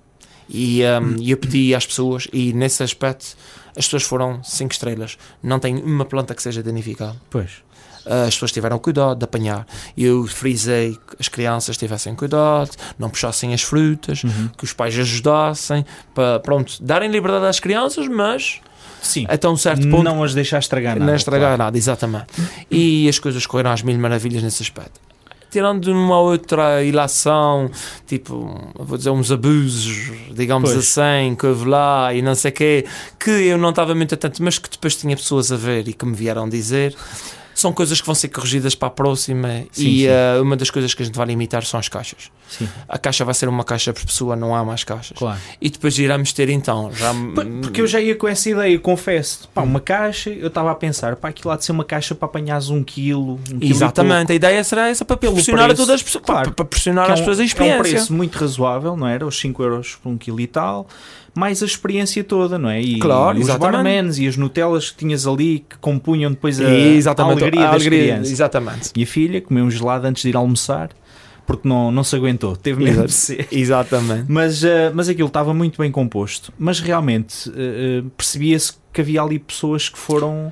E 0.48 0.82
um, 1.02 1.16
eu 1.22 1.38
pedi 1.38 1.74
às 1.74 1.86
pessoas, 1.86 2.28
e 2.30 2.52
nesse 2.52 2.82
aspecto, 2.82 3.34
as 3.74 3.86
pessoas 3.86 4.02
foram 4.02 4.42
5 4.44 4.72
estrelas. 4.72 5.16
Não 5.42 5.58
tem 5.58 5.76
uma 5.82 6.04
planta 6.04 6.34
que 6.34 6.42
seja 6.42 6.62
danificada. 6.62 7.16
Pois. 7.30 7.50
Uh, 8.04 8.26
as 8.28 8.34
pessoas 8.34 8.52
tiveram 8.52 8.78
cuidado 8.78 9.16
de 9.20 9.24
apanhar. 9.24 9.66
Eu 9.96 10.26
frisei 10.26 10.92
que 10.92 11.16
as 11.18 11.28
crianças 11.28 11.78
tivessem 11.78 12.14
cuidado, 12.14 12.72
não 12.98 13.08
puxassem 13.08 13.54
as 13.54 13.62
frutas, 13.62 14.22
Uhum. 14.22 14.50
que 14.58 14.64
os 14.64 14.74
pais 14.74 14.98
ajudassem 14.98 15.82
para, 16.14 16.38
pronto, 16.40 16.74
darem 16.82 17.10
liberdade 17.10 17.46
às 17.46 17.58
crianças, 17.58 18.06
mas 18.06 18.60
Sim. 19.00 19.24
até 19.30 19.48
um 19.48 19.56
certo 19.56 19.88
ponto 19.88 20.02
Não 20.02 20.22
as 20.22 20.34
deixar 20.34 20.58
estragar 20.58 20.96
nada. 20.98 21.06
não 21.10 21.16
estragar 21.16 21.48
claro. 21.56 21.62
nada, 21.64 21.78
exatamente. 21.78 22.26
E 22.70 23.08
as 23.08 23.18
coisas 23.18 23.46
correram 23.46 23.70
às 23.70 23.80
mil 23.80 23.98
maravilhas 23.98 24.42
nesse 24.42 24.62
aspecto. 24.62 25.00
Tirando 25.54 25.86
uma 25.86 26.18
outra 26.18 26.82
ilação, 26.82 27.70
tipo, 28.08 28.72
vou 28.74 28.98
dizer, 28.98 29.10
uns 29.10 29.30
abusos, 29.30 30.10
digamos 30.32 30.72
Pois. 30.72 30.98
assim, 30.98 31.36
que 31.36 31.46
houve 31.46 31.68
lá 31.68 32.12
e 32.12 32.20
não 32.20 32.34
sei 32.34 32.50
o 32.50 32.54
quê, 32.54 32.84
que 33.20 33.30
eu 33.30 33.56
não 33.56 33.70
estava 33.70 33.94
muito 33.94 34.12
atento, 34.16 34.42
mas 34.42 34.58
que 34.58 34.68
depois 34.68 34.96
tinha 34.96 35.14
pessoas 35.14 35.52
a 35.52 35.56
ver 35.56 35.86
e 35.86 35.92
que 35.92 36.04
me 36.04 36.12
vieram 36.12 36.48
dizer. 36.48 36.96
São 37.54 37.72
coisas 37.72 38.00
que 38.00 38.06
vão 38.06 38.14
ser 38.14 38.28
corrigidas 38.28 38.74
para 38.74 38.88
a 38.88 38.90
próxima 38.90 39.48
Sim, 39.72 39.88
e 39.88 40.00
sim. 40.00 40.06
eh, 40.06 40.40
uma 40.40 40.56
das 40.56 40.70
coisas 40.70 40.92
que 40.92 41.02
a 41.02 41.06
gente 41.06 41.14
vai 41.16 41.26
limitar 41.26 41.64
são 41.64 41.78
as 41.78 41.88
caixas. 41.88 42.30
Sim, 42.48 42.68
A 42.88 42.98
caixa 42.98 43.24
vai 43.24 43.32
ser 43.34 43.48
uma 43.48 43.64
caixa 43.64 43.92
por 43.92 44.04
pessoa, 44.04 44.36
não 44.36 44.54
há 44.54 44.64
mais 44.64 44.84
caixas. 44.84 45.16
claro. 45.16 45.38
E 45.60 45.70
depois 45.70 45.98
iremos 45.98 46.32
ter 46.32 46.48
então 46.50 46.90
já 46.92 47.12
Porque 47.62 47.80
eu 47.80 47.86
já 47.86 48.00
ia 48.00 48.14
com 48.14 48.28
essa 48.28 48.50
ideia, 48.50 48.78
confesso. 48.78 49.48
Pá, 49.54 49.62
uma 49.62 49.80
caixa, 49.80 50.30
eu 50.30 50.48
estava 50.48 50.70
a 50.70 50.74
pensar, 50.74 51.16
pá, 51.16 51.28
aquilo 51.28 51.50
há 51.50 51.56
de 51.56 51.64
ser 51.64 51.72
uma 51.72 51.84
caixa 51.84 52.14
para 52.14 52.26
apanhares 52.26 52.68
um 52.68 52.82
quilo. 52.82 53.34
Um 53.50 53.58
quilo 53.58 53.64
Exatamente, 53.72 54.32
a 54.32 54.34
ideia 54.34 54.62
será 54.64 54.88
essa 54.88 55.04
para 55.04 55.16
Pelo 55.16 55.32
proporcionar 55.32 55.64
a 55.64 55.68
preço, 55.68 55.82
todas 55.82 55.94
as 55.94 56.02
pessoas, 56.02 56.24
claro. 56.24 56.42
para, 56.44 56.52
proporcionar 56.52 57.06
que 57.06 57.10
é 57.10 57.14
às 57.14 57.20
um- 57.20 57.22
pessoas 57.22 57.38
a 57.38 57.42
É 57.42 57.44
um 57.44 57.46
experiência. 57.46 57.82
preço 57.82 58.12
muito 58.12 58.36
razoável, 58.38 58.96
não 58.96 59.06
era? 59.06 59.26
Os 59.26 59.38
5 59.38 59.62
euros 59.62 59.96
por 60.02 60.10
um 60.10 60.18
quilo 60.18 60.40
e 60.40 60.46
tal, 60.46 60.86
mais 61.34 61.62
a 61.62 61.66
experiência 61.66 62.22
toda, 62.22 62.58
não 62.58 62.68
é? 62.70 62.80
E, 62.80 62.98
Claro, 62.98 63.38
e 63.38 63.42
os 63.42 63.50
barmans 63.56 64.18
e 64.18 64.26
as 64.28 64.36
Nutellas 64.36 64.90
que 64.90 64.98
tinhas 64.98 65.26
ali 65.26 65.64
que 65.68 65.76
compunham 65.78 66.30
depois 66.30 66.60
a, 66.60 66.70
Exatamente, 66.70 67.42
a 67.42 67.46
alegria 67.46 67.60
a 67.60 67.64
das 67.72 67.74
alegria- 67.82 68.02
crianças. 68.04 68.30
Exatamente. 68.32 68.90
Minha 68.94 69.06
filha 69.06 69.40
comeu 69.40 69.64
um 69.64 69.70
gelado 69.70 70.06
antes 70.06 70.22
de 70.22 70.28
ir 70.30 70.36
almoçar 70.36 70.90
porque 71.46 71.68
não, 71.68 71.90
não 71.90 72.02
se 72.02 72.16
aguentou, 72.16 72.56
teve 72.56 72.78
mesmo 72.82 73.04
Exato. 73.04 73.08
de 73.08 73.12
ser. 73.14 73.48
Exatamente. 73.52 74.24
Mas, 74.28 74.64
eh, 74.64 74.90
mas 74.94 75.08
aquilo 75.10 75.28
estava 75.28 75.52
muito 75.52 75.76
bem 75.78 75.90
composto. 75.90 76.50
Mas 76.58 76.80
realmente 76.80 77.52
eh, 77.54 78.02
percebia-se 78.16 78.72
que 78.92 79.00
havia 79.02 79.20
ali 79.20 79.38
pessoas 79.38 79.88
que 79.88 79.98
foram. 79.98 80.50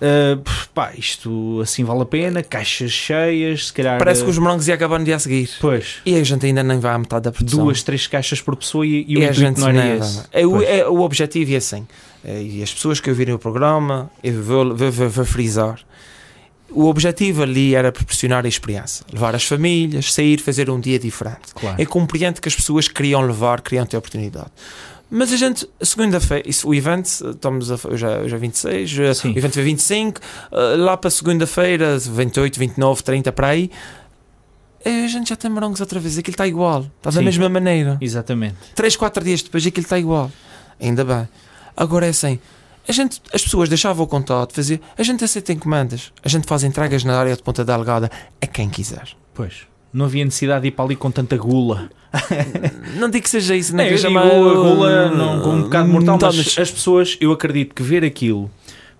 Eh, 0.00 0.38
pá, 0.74 0.92
isto 0.96 1.60
assim 1.62 1.84
vale 1.84 2.02
a 2.02 2.04
pena, 2.06 2.42
caixas 2.42 2.90
cheias, 2.90 3.66
se 3.66 3.72
calhar. 3.72 3.98
Parece 3.98 4.22
eh, 4.22 4.24
que 4.24 4.30
os 4.30 4.38
morangos 4.38 4.66
iam 4.68 4.74
acabar 4.74 4.98
no 4.98 5.04
dia 5.04 5.16
a 5.16 5.18
seguir. 5.18 5.48
Pois, 5.60 5.96
E 6.04 6.16
a 6.16 6.24
gente 6.24 6.44
ainda 6.46 6.62
nem 6.62 6.78
vai 6.78 6.94
à 6.94 6.98
metade 6.98 7.24
da 7.24 7.32
produção. 7.32 7.64
duas, 7.64 7.82
três 7.82 8.06
caixas 8.06 8.40
por 8.40 8.56
pessoa 8.56 8.86
e, 8.86 9.04
e 9.08 9.16
o 9.16 9.20
e 9.20 9.24
a 9.24 9.30
intuito 9.30 9.40
gente 9.40 9.60
não 9.60 9.68
era 9.68 9.96
esse. 9.96 10.22
É, 10.32 10.46
o, 10.46 10.62
é, 10.62 10.88
o 10.88 11.00
objetivo 11.00 11.52
é 11.52 11.56
assim. 11.56 11.86
É, 12.24 12.42
E 12.42 12.62
as 12.62 12.72
pessoas 12.72 13.00
que 13.00 13.10
ouvirem 13.10 13.34
o 13.34 13.38
programa, 13.38 14.10
eu 14.22 14.42
vou, 14.42 14.74
vou, 14.76 14.90
vou, 14.90 15.08
vou 15.08 15.24
frisar. 15.24 15.78
O 16.70 16.86
objetivo 16.86 17.42
ali 17.42 17.74
era 17.74 17.92
proporcionar 17.92 18.44
a 18.44 18.48
experiência. 18.48 19.06
Levar 19.12 19.34
as 19.34 19.44
famílias, 19.44 20.12
sair, 20.12 20.40
fazer 20.40 20.68
um 20.68 20.80
dia 20.80 20.98
diferente. 20.98 21.54
Claro. 21.54 21.76
Eu 21.80 21.86
compreendo 21.86 22.40
que 22.40 22.48
as 22.48 22.54
pessoas 22.54 22.88
queriam 22.88 23.20
levar, 23.20 23.60
queriam 23.60 23.86
ter 23.86 23.96
oportunidade. 23.96 24.50
Mas 25.16 25.32
a 25.32 25.36
gente, 25.36 25.68
segunda-feira, 25.80 26.44
o 26.64 26.74
evento, 26.74 27.06
estamos 27.06 27.70
a, 27.70 27.74
hoje 27.88 28.04
é 28.04 28.36
26, 28.36 28.98
eh, 28.98 29.14
Sim. 29.14 29.32
o 29.32 29.38
evento 29.38 29.60
é 29.60 29.62
25, 29.62 30.20
eh, 30.50 30.56
lá 30.76 30.96
para 30.96 31.08
segunda-feira, 31.08 31.96
28, 31.96 32.58
29, 32.58 33.00
30, 33.04 33.30
para 33.30 33.46
aí, 33.46 33.70
eh, 34.84 35.04
a 35.04 35.06
gente 35.06 35.28
já 35.28 35.36
tem 35.36 35.48
morangos 35.48 35.80
outra 35.80 36.00
vez, 36.00 36.18
aquilo 36.18 36.32
está 36.32 36.48
igual, 36.48 36.80
está 36.96 37.10
da 37.10 37.18
Sim. 37.20 37.26
mesma 37.26 37.48
maneira. 37.48 37.96
Exatamente. 38.00 38.56
3, 38.74 38.96
4 38.96 39.22
dias 39.22 39.40
depois 39.40 39.64
aquilo 39.64 39.84
está 39.84 39.96
igual. 40.00 40.32
Ainda 40.80 41.04
bem. 41.04 41.28
Agora 41.76 42.06
é 42.06 42.08
assim. 42.08 42.40
A 42.88 42.90
gente, 42.90 43.22
as 43.32 43.40
pessoas 43.40 43.68
deixavam 43.68 44.04
o 44.04 44.08
contato, 44.08 44.52
fazia, 44.52 44.80
a 44.98 45.02
gente 45.04 45.22
aceita 45.22 45.52
encomendas, 45.52 46.12
a 46.24 46.28
gente 46.28 46.44
faz 46.44 46.64
entregas 46.64 47.04
na 47.04 47.16
área 47.16 47.36
de 47.36 47.42
ponta 47.44 47.64
da 47.64 47.76
algada 47.76 48.10
a 48.42 48.46
quem 48.48 48.68
quiser. 48.68 49.10
Pois. 49.32 49.73
Não 49.94 50.06
havia 50.06 50.24
necessidade 50.24 50.62
de 50.62 50.68
ir 50.68 50.70
para 50.72 50.84
ali 50.84 50.96
com 50.96 51.08
tanta 51.10 51.36
gula. 51.36 51.88
Não 52.98 53.08
digo 53.08 53.22
que 53.22 53.30
seja 53.30 53.54
isso, 53.56 53.72
não 53.74 53.78
Não, 53.78 53.84
eu 53.84 53.96
que 53.96 54.02
digo 54.06 54.18
seja 54.18 54.20
a 54.20 54.64
gula 54.64 55.10
não, 55.10 55.40
com 55.40 55.50
um 55.50 55.62
bocado 55.62 55.88
mortal, 55.88 56.16
Então, 56.16 56.30
mas 56.34 56.58
as 56.58 56.70
pessoas, 56.70 57.16
eu 57.20 57.30
acredito 57.32 57.74
que 57.74 57.82
ver 57.82 58.04
aquilo, 58.04 58.50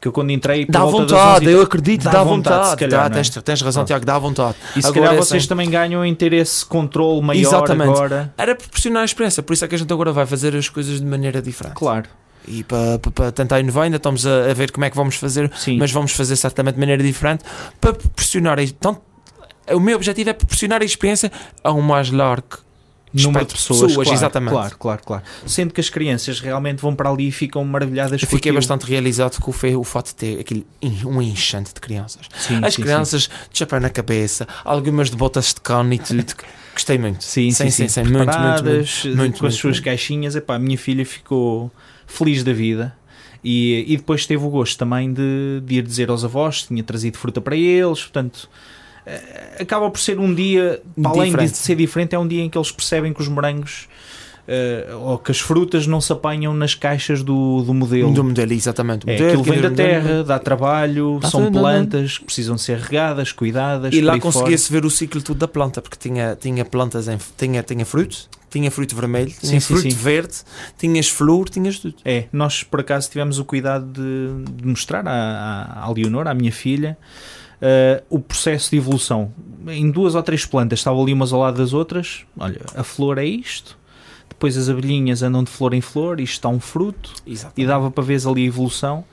que 0.00 0.08
eu 0.08 0.12
quando 0.12 0.30
entrei... 0.30 0.64
Dá 0.66 0.84
vontade, 0.84 1.46
11 1.46 1.52
eu 1.52 1.62
acredito, 1.62 2.04
Dá 2.04 2.10
dá, 2.12 2.22
vontade, 2.24 2.56
vontade. 2.56 2.70
se 2.70 2.76
calhar, 2.76 3.08
Dá, 3.10 3.18
é? 3.18 3.22
tens, 3.22 3.30
tens 3.42 3.60
razão. 3.62 3.84
Tiago, 3.84 4.04
dá 4.04 4.18
vontade. 4.18 4.56
E 4.76 4.82
se 4.82 4.88
Agora 4.88 5.00
calhar 5.02 5.14
é 5.14 5.16
vocês 5.16 5.42
assim. 5.42 5.48
também 5.48 5.70
ganham 5.70 6.04
em 6.04 6.14
ter 6.14 6.32
esse 6.32 6.64
controle 6.66 7.20
maior 7.22 7.40
Exatamente. 7.40 7.90
agora. 7.90 8.32
Era 8.36 8.54
proporcionar 8.54 9.02
a 9.02 9.04
experiência, 9.04 9.42
por 9.42 9.52
isso 9.52 9.64
é 9.64 9.68
que 9.68 9.74
a 9.74 9.78
gente 9.78 9.92
agora 9.92 10.12
vai 10.12 10.26
fazer 10.26 10.54
as 10.56 10.68
coisas 10.68 11.00
de 11.00 11.06
maneira 11.06 11.40
diferente. 11.40 11.74
Claro, 11.74 12.08
E 12.48 12.62
para, 12.64 12.98
para, 12.98 13.10
para 13.12 13.32
tentar 13.32 13.60
inovar, 13.60 13.84
ainda 13.84 13.96
estamos 13.96 14.26
a, 14.26 14.50
a 14.50 14.54
ver 14.54 14.70
como 14.72 14.84
é 14.84 14.90
que 14.90 14.96
vamos 14.96 15.14
fazer, 15.16 15.50
sim. 15.56 15.78
mas 15.78 15.92
vamos 15.92 16.12
fazer 16.12 16.34
certamente 16.36 16.74
de 16.74 16.80
maneira 16.80 17.02
diferente 17.02 17.44
para 17.80 17.92
proporcionar. 17.94 18.58
Então, 18.58 19.00
o 19.72 19.80
meu 19.80 19.96
objetivo 19.96 20.30
é 20.30 20.32
proporcionar 20.32 20.82
a 20.82 20.84
experiência 20.84 21.30
a 21.62 21.72
um 21.72 21.80
mais 21.80 22.10
largo 22.10 22.64
número 23.22 23.46
de 23.46 23.54
pessoas, 23.54 23.94
claro, 23.94 24.12
exatamente. 24.12 24.52
Claro, 24.52 24.76
claro, 24.76 25.02
claro. 25.04 25.22
Sendo 25.46 25.72
que 25.72 25.80
as 25.80 25.88
crianças 25.88 26.40
realmente 26.40 26.80
vão 26.80 26.94
para 26.94 27.08
ali 27.08 27.28
e 27.28 27.32
ficam 27.32 27.64
maravilhadas 27.64 28.20
Eu 28.20 28.28
fiquei 28.28 28.50
bastante 28.50 28.84
realizado 28.84 29.40
com 29.40 29.50
o, 29.50 29.84
fato 29.84 30.08
de 30.08 30.14
ter 30.16 30.40
aquele, 30.40 30.66
um 31.04 31.22
enxante 31.22 31.72
de 31.72 31.80
crianças. 31.80 32.26
Sim, 32.36 32.60
As 32.62 32.74
sim, 32.74 32.82
crianças 32.82 33.30
de 33.50 33.58
chapéu 33.58 33.80
na 33.80 33.90
cabeça, 33.90 34.48
algumas 34.64 35.10
de 35.10 35.16
botas 35.16 35.54
de 35.54 35.60
cano 35.60 35.94
e 35.94 35.98
tudo. 35.98 36.24
Gostei 36.72 36.98
muito. 36.98 37.22
Sim, 37.22 37.52
sim, 37.52 37.70
sim. 37.70 37.86
sim, 37.86 38.02
muito, 38.02 38.16
muito, 38.16 38.64
muito. 38.64 38.64
Muito, 38.64 38.88
com 39.04 39.16
muito, 39.16 39.46
as 39.46 39.54
suas 39.54 39.76
muito. 39.76 39.84
caixinhas. 39.84 40.34
Epá, 40.34 40.56
a 40.56 40.58
minha 40.58 40.76
filha 40.76 41.06
ficou 41.06 41.70
feliz 42.06 42.42
da 42.42 42.52
vida. 42.52 42.96
E, 43.44 43.84
e 43.86 43.96
depois 43.96 44.26
teve 44.26 44.42
o 44.42 44.48
gosto 44.48 44.76
também 44.76 45.12
de, 45.12 45.60
de 45.64 45.76
ir 45.76 45.82
dizer 45.82 46.08
aos 46.08 46.24
avós, 46.24 46.62
tinha 46.62 46.82
trazido 46.82 47.18
fruta 47.18 47.42
para 47.42 47.54
eles, 47.54 48.00
portanto 48.00 48.48
acaba 49.60 49.90
por 49.90 49.98
ser 49.98 50.18
um 50.18 50.34
dia, 50.34 50.82
além 51.04 51.22
de 51.22 51.30
Diferente. 51.30 51.56
ser 51.56 51.76
diferente, 51.76 52.14
é 52.14 52.18
um 52.18 52.26
dia 52.26 52.42
em 52.42 52.48
que 52.48 52.56
eles 52.56 52.72
percebem 52.72 53.12
que 53.12 53.20
os 53.20 53.28
morangos 53.28 53.88
eh, 54.46 54.94
ou 55.00 55.16
que 55.18 55.30
as 55.30 55.40
frutas 55.40 55.86
não 55.86 56.00
se 56.02 56.12
apanham 56.12 56.52
nas 56.52 56.74
caixas 56.74 57.22
do, 57.22 57.62
do 57.62 57.72
modelo. 57.72 58.12
Do 58.12 58.22
modelo, 58.22 58.52
exatamente. 58.52 59.08
É, 59.08 59.12
modelo, 59.12 59.40
aquilo 59.40 59.42
vem 59.44 59.62
da 59.62 59.70
modelo, 59.70 59.88
terra, 59.88 60.24
dá 60.24 60.38
trabalho, 60.38 61.18
Dá 61.20 61.28
são 61.30 61.44
tudo, 61.44 61.54
não. 61.54 61.60
plantas 61.62 62.18
que 62.18 62.24
precisam 62.24 62.58
ser 62.58 62.78
regadas, 62.78 63.32
cuidadas. 63.32 63.94
E 63.94 64.00
lá 64.02 64.18
conseguia-se 64.18 64.70
ver 64.70 64.84
o 64.84 64.90
ciclo 64.90 65.22
todo 65.22 65.38
da 65.38 65.48
planta, 65.48 65.80
porque 65.80 65.96
tinha, 65.96 66.36
tinha 66.38 66.64
plantas, 66.64 67.08
em, 67.08 67.16
tinha, 67.38 67.62
tinha 67.62 67.86
frutos, 67.86 68.28
tinha 68.50 68.70
fruto 68.70 68.94
vermelho, 68.94 69.30
tinha 69.30 69.52
Sim, 69.52 69.60
sim, 69.60 69.74
fruto 69.74 69.90
sim. 69.90 69.96
verde, 69.96 70.34
tinhas 70.78 71.08
flor, 71.08 71.48
tinhas 71.48 71.78
tudo. 71.78 71.96
É, 72.04 72.24
nós 72.30 72.62
por 72.62 72.80
acaso 72.80 73.08
tivemos 73.08 73.38
o 73.38 73.46
cuidado 73.46 73.86
de, 73.86 74.52
de 74.52 74.66
mostrar 74.66 75.08
à, 75.08 75.12
à, 75.12 75.84
à 75.84 75.90
Leonor, 75.90 76.28
à 76.28 76.34
minha 76.34 76.52
filha, 76.52 76.98
eh, 77.60 78.02
o 78.10 78.18
processo 78.20 78.70
de 78.70 78.76
evolução. 78.76 79.32
Em 79.68 79.90
duas 79.90 80.14
ou 80.14 80.22
três 80.22 80.44
plantas, 80.44 80.80
estavam 80.80 81.02
ali 81.02 81.12
umas 81.12 81.32
ao 81.32 81.40
lado 81.40 81.56
das 81.58 81.72
outras. 81.72 82.22
Olha, 82.38 82.60
a 82.74 82.82
flor 82.84 83.18
é 83.18 83.24
isto, 83.24 83.78
depois 84.28 84.56
as 84.56 84.68
abelhinhas 84.68 85.22
andam 85.22 85.42
de 85.42 85.50
flor 85.50 85.72
em 85.74 85.80
flor, 85.80 86.20
isto 86.20 86.34
está 86.34 86.48
um 86.48 86.60
fruto, 86.60 87.12
Exato. 87.26 87.54
e 87.56 87.64
dava 87.66 87.90
para 87.90 88.04
ver 88.04 88.20
ali 88.26 88.42
a 88.42 88.46
evolução. 88.46 89.04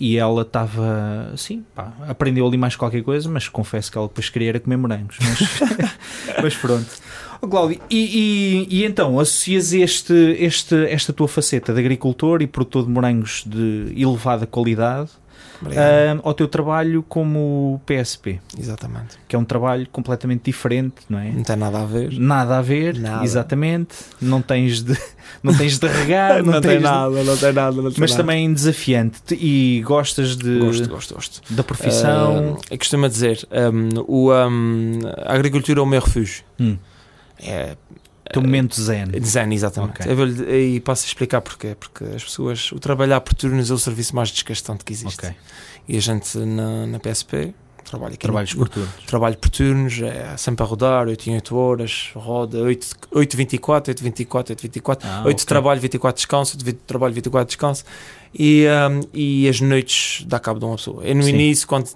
E 0.00 0.16
ela 0.16 0.42
estava, 0.42 1.28
assim, 1.34 1.64
pá, 1.74 1.92
aprendeu 2.08 2.46
ali 2.46 2.56
mais 2.56 2.76
qualquer 2.76 3.02
coisa, 3.02 3.28
mas 3.28 3.48
confesso 3.48 3.90
que 3.90 3.98
ela 3.98 4.06
depois 4.06 4.28
queria 4.30 4.50
era 4.50 4.60
comer 4.60 4.76
morangos. 4.76 5.16
Mas, 5.20 5.90
mas 6.40 6.54
pronto. 6.54 6.86
Ó, 7.42 7.48
Cláudio, 7.48 7.80
e, 7.90 7.96
e- 8.70 8.78
e 8.78 8.84
então, 8.84 9.18
associas 9.18 9.72
este, 9.72 10.12
este, 10.38 10.76
esta 10.86 11.12
tua 11.12 11.26
faceta 11.26 11.72
de 11.74 11.80
agricultor 11.80 12.42
e 12.42 12.46
produtor 12.46 12.84
de 12.84 12.90
morangos 12.92 13.42
de 13.44 13.92
elevada 13.96 14.46
qualidade 14.46 15.10
Ah, 15.66 16.20
ao 16.22 16.32
teu 16.34 16.46
trabalho 16.46 17.02
como 17.08 17.80
PSP, 17.84 18.38
Exatamente. 18.58 19.16
que 19.26 19.34
é 19.34 19.38
um 19.38 19.44
trabalho 19.44 19.88
completamente 19.90 20.42
diferente, 20.44 20.94
não 21.08 21.18
é? 21.18 21.30
Não 21.32 21.42
tem 21.42 21.56
nada 21.56 21.80
a 21.82 21.84
ver. 21.84 22.12
Nada 22.18 22.58
a 22.58 22.62
ver, 22.62 22.96
Nada. 22.98 23.24
exatamente. 23.24 23.96
Não 24.20 24.40
tens 24.40 24.82
de, 24.82 24.96
não 25.42 25.52
tens 25.56 25.78
de 25.78 25.86
regar, 25.88 26.42
não, 26.44 26.52
não 26.52 26.60
tens 26.60 26.68
tem 26.70 26.76
de- 26.78 26.84
nada, 26.84 27.24
não 27.24 27.36
tem 27.36 27.52
nada. 27.52 27.82
Não 27.82 27.90
tem 27.90 28.00
mas 28.00 28.10
nada. 28.12 28.22
também 28.22 28.52
desafiante 28.52 29.20
Te- 29.22 29.34
e 29.34 29.82
gostas 29.84 30.36
de, 30.36 30.58
Gosto, 30.60 30.88
gosto, 30.88 31.14
gosto. 31.14 31.40
da 31.54 31.64
profissão. 31.64 32.56
Ah, 32.60 32.64
eu 32.70 32.78
costumo 32.78 33.08
dizer, 33.08 33.46
um, 33.50 34.00
o, 34.06 34.32
um, 34.32 35.00
a 35.26 35.34
agricultura 35.34 35.80
é 35.80 35.82
o 35.82 35.86
meu 35.86 36.00
refúgio. 36.00 36.44
Hum. 36.60 36.76
É, 37.40 37.76
teu 38.32 38.42
momento 38.42 38.80
zen. 38.80 39.06
Design, 39.08 39.54
exatamente. 39.54 40.02
Ok. 40.02 40.12
Eu 40.12 40.54
e 40.56 40.80
posso 40.80 41.06
explicar 41.06 41.40
porquê. 41.40 41.76
Porque 41.78 42.04
as 42.04 42.24
pessoas, 42.24 42.70
o 42.72 42.78
trabalhar 42.78 43.20
por 43.20 43.34
turnos 43.34 43.70
é 43.70 43.74
o 43.74 43.78
serviço 43.78 44.14
mais 44.14 44.30
desgastante 44.30 44.84
que 44.84 44.92
existe. 44.92 45.24
Ok. 45.26 45.34
E 45.88 45.96
a 45.96 46.00
gente 46.00 46.36
na, 46.38 46.86
na 46.86 46.98
PSP 46.98 47.54
trabalha 47.84 48.12
aqui. 48.14 48.18
Trabalhos 48.18 48.52
no- 48.54 48.58
por 48.58 48.68
turnos. 48.68 48.94
Trabalho 49.06 49.38
por 49.38 49.48
turnos, 49.48 50.02
é 50.02 50.36
sempre 50.36 50.62
a 50.62 50.66
rodar, 50.66 51.06
8 51.08 51.30
em 51.30 51.34
8 51.36 51.56
horas, 51.56 52.10
roda 52.14 52.58
8, 52.58 52.86
8 53.10 53.36
24, 53.36 53.90
8 53.92 54.04
24, 54.04 54.52
8 54.52 54.60
24, 54.62 55.08
Ah, 55.08 55.18
8 55.20 55.26
ok. 55.26 55.34
de 55.36 55.46
trabalho, 55.46 55.80
24 55.80 56.16
descanso, 56.18 56.56
8 56.58 56.64
de 56.66 56.72
trabalho, 56.74 57.14
24 57.14 57.46
descanso. 57.46 57.84
E, 58.38 58.66
um, 58.90 59.00
e 59.14 59.48
as 59.48 59.58
noites 59.62 60.22
dá 60.26 60.38
cabo 60.38 60.58
de 60.60 60.66
uma 60.66 60.76
pessoa. 60.76 61.02
Eu 61.02 61.14
no 61.14 61.22
Sim. 61.22 61.30
início, 61.30 61.66
quando 61.66 61.88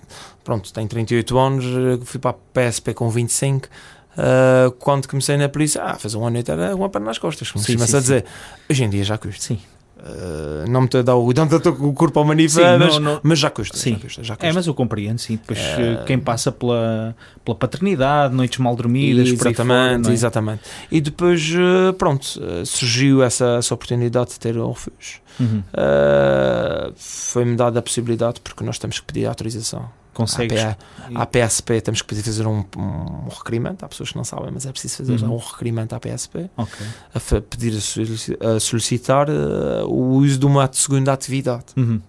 pronto, 0.42 0.72
tenho 0.72 0.88
38 0.88 1.38
anos, 1.38 1.64
fui 2.06 2.18
para 2.18 2.30
a 2.30 2.34
PSP 2.70 2.94
com 2.94 3.10
25. 3.10 3.68
Uh, 4.16 4.70
quando 4.72 5.08
comecei 5.08 5.36
na 5.36 5.48
polícia, 5.48 5.82
ah, 5.82 5.94
fazer 5.94 6.18
uma 6.18 6.30
noite 6.30 6.50
era 6.50 6.74
uma 6.76 6.88
perna 6.88 7.06
nas 7.08 7.18
costas, 7.18 7.50
como 7.50 7.64
Sim, 7.64 7.78
se 7.78 7.86
sim, 7.86 7.96
a 7.96 8.00
dizer. 8.00 8.24
Hoje 8.70 8.84
em 8.84 8.90
dia 8.90 9.04
já 9.04 9.16
custa. 9.16 9.42
Sim. 9.42 9.58
Uh, 10.04 10.68
não 10.68 10.80
me 10.80 10.88
dar 10.88 11.14
o, 11.14 11.32
não 11.32 11.48
com 11.48 11.88
o 11.88 11.92
corpo 11.92 12.18
ao 12.18 12.24
manifa, 12.24 12.60
Sim, 12.60 12.78
mas, 12.78 12.98
não- 12.98 13.20
mas 13.22 13.38
já 13.38 13.48
custa. 13.48 13.76
Sim. 13.76 13.92
Já 13.92 13.98
custa, 14.00 14.24
já 14.24 14.34
custa. 14.34 14.46
É, 14.48 14.52
mas 14.52 14.66
eu 14.66 14.74
compreendo, 14.74 15.18
sim. 15.20 15.36
Depois 15.36 15.60
É. 15.60 15.92
eh, 15.92 16.04
quem 16.04 16.18
passa 16.18 16.50
pela, 16.50 17.14
pela 17.44 17.56
paternidade, 17.56 18.34
noites 18.34 18.58
mal 18.58 18.74
dormidas, 18.74 19.28
exatamente, 19.28 20.02
fora, 20.02 20.10
é? 20.10 20.12
exatamente. 20.12 20.62
E 20.90 21.00
depois, 21.00 21.48
uh, 21.54 21.92
pronto, 21.92 22.24
uh, 22.40 22.66
surgiu 22.66 23.22
essa, 23.22 23.58
essa 23.58 23.72
oportunidade 23.72 24.30
de 24.30 24.40
ter 24.40 24.58
um 24.58 24.72
refúgio. 24.72 25.20
Uhum. 25.38 25.62
Uh, 25.72 26.92
Foi-me 26.96 27.54
dada 27.54 27.78
a 27.78 27.82
possibilidade, 27.82 28.40
porque 28.40 28.64
nós 28.64 28.80
temos 28.80 28.98
que 28.98 29.06
pedir 29.06 29.26
autorização. 29.26 29.88
Consegues. 30.12 30.58
À, 30.60 30.76
à 31.14 31.26
PSP 31.26 31.80
temos 31.80 32.02
que 32.02 32.08
pedir 32.08 32.22
fazer 32.22 32.46
um, 32.46 32.64
um 32.76 33.28
requerimento. 33.28 33.82
Há 33.84 33.88
pessoas 33.88 34.10
que 34.10 34.16
não 34.16 34.24
sabem, 34.24 34.50
mas 34.52 34.66
é 34.66 34.72
preciso 34.72 34.98
fazer 34.98 35.24
Uhum. 35.24 35.34
um 35.34 35.38
requerimento 35.38 35.94
à 35.94 36.00
PSP. 36.00 36.50
Ok. 36.56 36.86
a 37.14 37.40
pedir 37.40 37.72
a, 37.74 38.48
a 38.56 38.60
solicitar 38.60 39.28
uh, 39.30 39.86
o 39.86 40.14
uso 40.16 40.38
de 40.38 40.46
uma 40.46 40.68
segunda 40.72 41.12
atividade. 41.12 41.64
Uhum. 41.76 42.00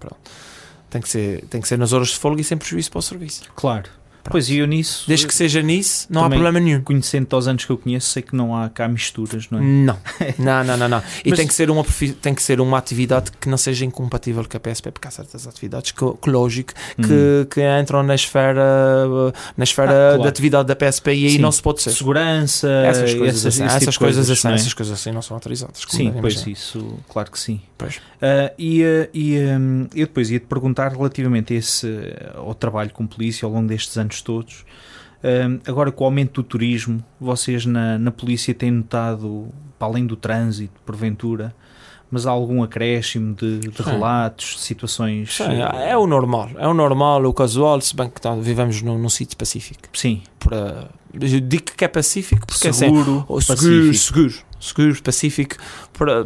Tem 0.90 1.02
que 1.02 1.10
ser, 1.10 1.46
tem 1.46 1.60
que 1.62 1.68
ser 1.68 1.78
nas 1.78 1.92
horas 1.94 2.10
de 2.10 2.18
folga 2.18 2.40
e 2.42 2.44
sem 2.44 2.58
prejuízo 2.58 2.92
para 2.92 3.00
o 3.00 3.02
serviço. 3.02 3.44
Claro. 3.56 3.90
Pois 4.30 4.50
e 4.50 4.58
eu 4.58 4.66
nisso, 4.68 5.04
Desde 5.08 5.28
que 5.28 5.34
seja 5.34 5.62
nisso, 5.62 6.08
não 6.10 6.24
há 6.24 6.30
problema 6.30 6.60
nenhum. 6.60 6.82
conhecendo 6.82 7.28
aos 7.36 7.48
anos 7.48 7.66
que 7.66 7.72
eu 7.72 7.78
conheço, 7.78 8.08
sei 8.10 8.22
que 8.24 8.36
não 8.36 8.56
há 8.56 8.70
cá 8.70 8.88
misturas, 8.88 9.50
não 9.50 9.60
é? 9.60 9.62
Não, 9.62 9.98
não, 10.40 10.64
não, 10.64 10.78
não, 10.78 10.88
não. 10.90 11.04
E 11.26 11.30
Mas- 11.30 11.40
tem 11.40 11.48
que, 11.48 11.54
ser 11.54 11.70
uma, 11.70 11.84
tem 12.22 12.34
que 12.34 12.42
ser 12.42 12.62
uma 12.62 12.78
atividade 12.78 13.32
que 13.40 13.50
não 13.50 13.58
seja 13.58 13.84
incompatível 13.86 14.44
com 14.48 14.58
a 14.58 14.60
PSP, 14.60 14.92
porque 14.92 15.08
há 15.08 15.12
certas 15.12 15.46
atividades 15.48 15.92
que, 15.92 16.06
que 16.22 16.30
lógico, 16.30 16.74
que, 16.96 17.48
que 17.50 17.62
entram 17.82 18.02
na 18.04 18.16
esfera, 18.16 18.64
na 19.58 19.64
esfera 19.64 19.92
Ah, 19.92 20.08
claro. 20.12 20.24
da 20.24 20.30
atividade 20.30 20.68
da 20.68 20.76
PSP 20.76 21.14
e 21.14 21.26
aí 21.26 21.32
Sim. 21.34 21.38
não 21.40 21.52
se 21.52 21.62
pode 21.62 21.82
ser. 21.82 21.92
Segurança, 21.92 22.68
Essas 22.70 23.14
coisas, 23.14 23.46
essas, 23.46 23.46
assim, 23.46 23.66
esse 23.66 23.74
tipo 23.80 23.84
essas 23.84 23.94
de 23.94 24.00
coisas, 24.00 24.30
assim, 24.30 24.48
não 24.48 24.54
é? 24.54 24.56
essas 24.56 24.74
coisas 24.74 25.00
assim 25.00 25.12
não 25.12 25.22
são 25.22 25.36
autorizadas. 25.36 25.82
Sim, 25.90 26.12
pois 26.20 26.34
imaginar. 26.36 26.50
isso, 26.54 27.00
claro 27.10 27.30
que 27.32 27.40
sim. 27.40 27.62
Pois. 27.78 28.00
Ah, 28.22 28.52
e 28.58 28.84
ah, 28.84 29.10
e 29.14 29.38
hum, 29.40 29.88
eu 29.94 30.08
depois 30.08 30.30
ia-te 30.32 30.46
perguntar 30.46 30.90
relativamente 30.94 31.54
a 31.54 31.58
esse, 31.58 31.88
ah, 31.88 32.38
ao 32.40 32.54
trabalho 32.56 32.90
com 32.92 33.06
polícia 33.06 33.46
ao 33.46 33.52
longo 33.52 33.68
destes 33.68 33.98
anos 33.98 34.13
todos. 34.22 34.66
Agora, 35.66 35.90
com 35.92 36.04
o 36.04 36.08
aumento 36.08 36.42
do 36.42 36.48
turismo, 36.48 37.04
vocês 37.20 37.66
na, 37.66 37.98
na 37.98 38.12
polícia 38.12 38.54
têm 38.54 38.72
notado, 38.72 39.48
para 39.80 39.88
além 39.88 40.06
do 40.06 40.16
trânsito, 40.18 40.74
porventura, 40.86 41.56
mas 42.12 42.28
há 42.28 42.32
algum 42.32 42.62
acréscimo 42.62 43.34
de, 43.34 43.60
de 43.60 43.82
relatos, 43.82 44.56
de 44.56 44.60
situações? 44.62 45.34
Sim, 45.36 45.46
é 45.88 45.98
o 45.98 46.06
normal, 46.06 46.50
é 46.58 46.68
o 46.68 46.74
normal, 46.74 47.24
o 47.26 47.34
casual, 47.34 47.80
se 47.82 47.96
bem 47.96 48.10
que 48.10 48.20
tá, 48.22 48.36
vivemos 48.36 48.82
num, 48.82 48.98
num 48.98 49.08
sítio 49.10 49.38
pacífico. 49.38 49.84
Sim, 49.94 50.22
Para, 50.38 50.90
eu 51.14 51.40
digo 51.40 51.64
que 51.76 51.86
é 51.86 51.88
pacífico 51.88 52.46
porque 52.46 52.68
assim, 52.68 52.80
seguro, 52.88 53.26
oh, 53.30 53.40
seguro, 53.40 53.88
pacífico. 53.88 53.94
seguro, 53.96 54.34
seguro, 54.60 55.02
pacífico, 55.04 55.56
para 55.98 56.24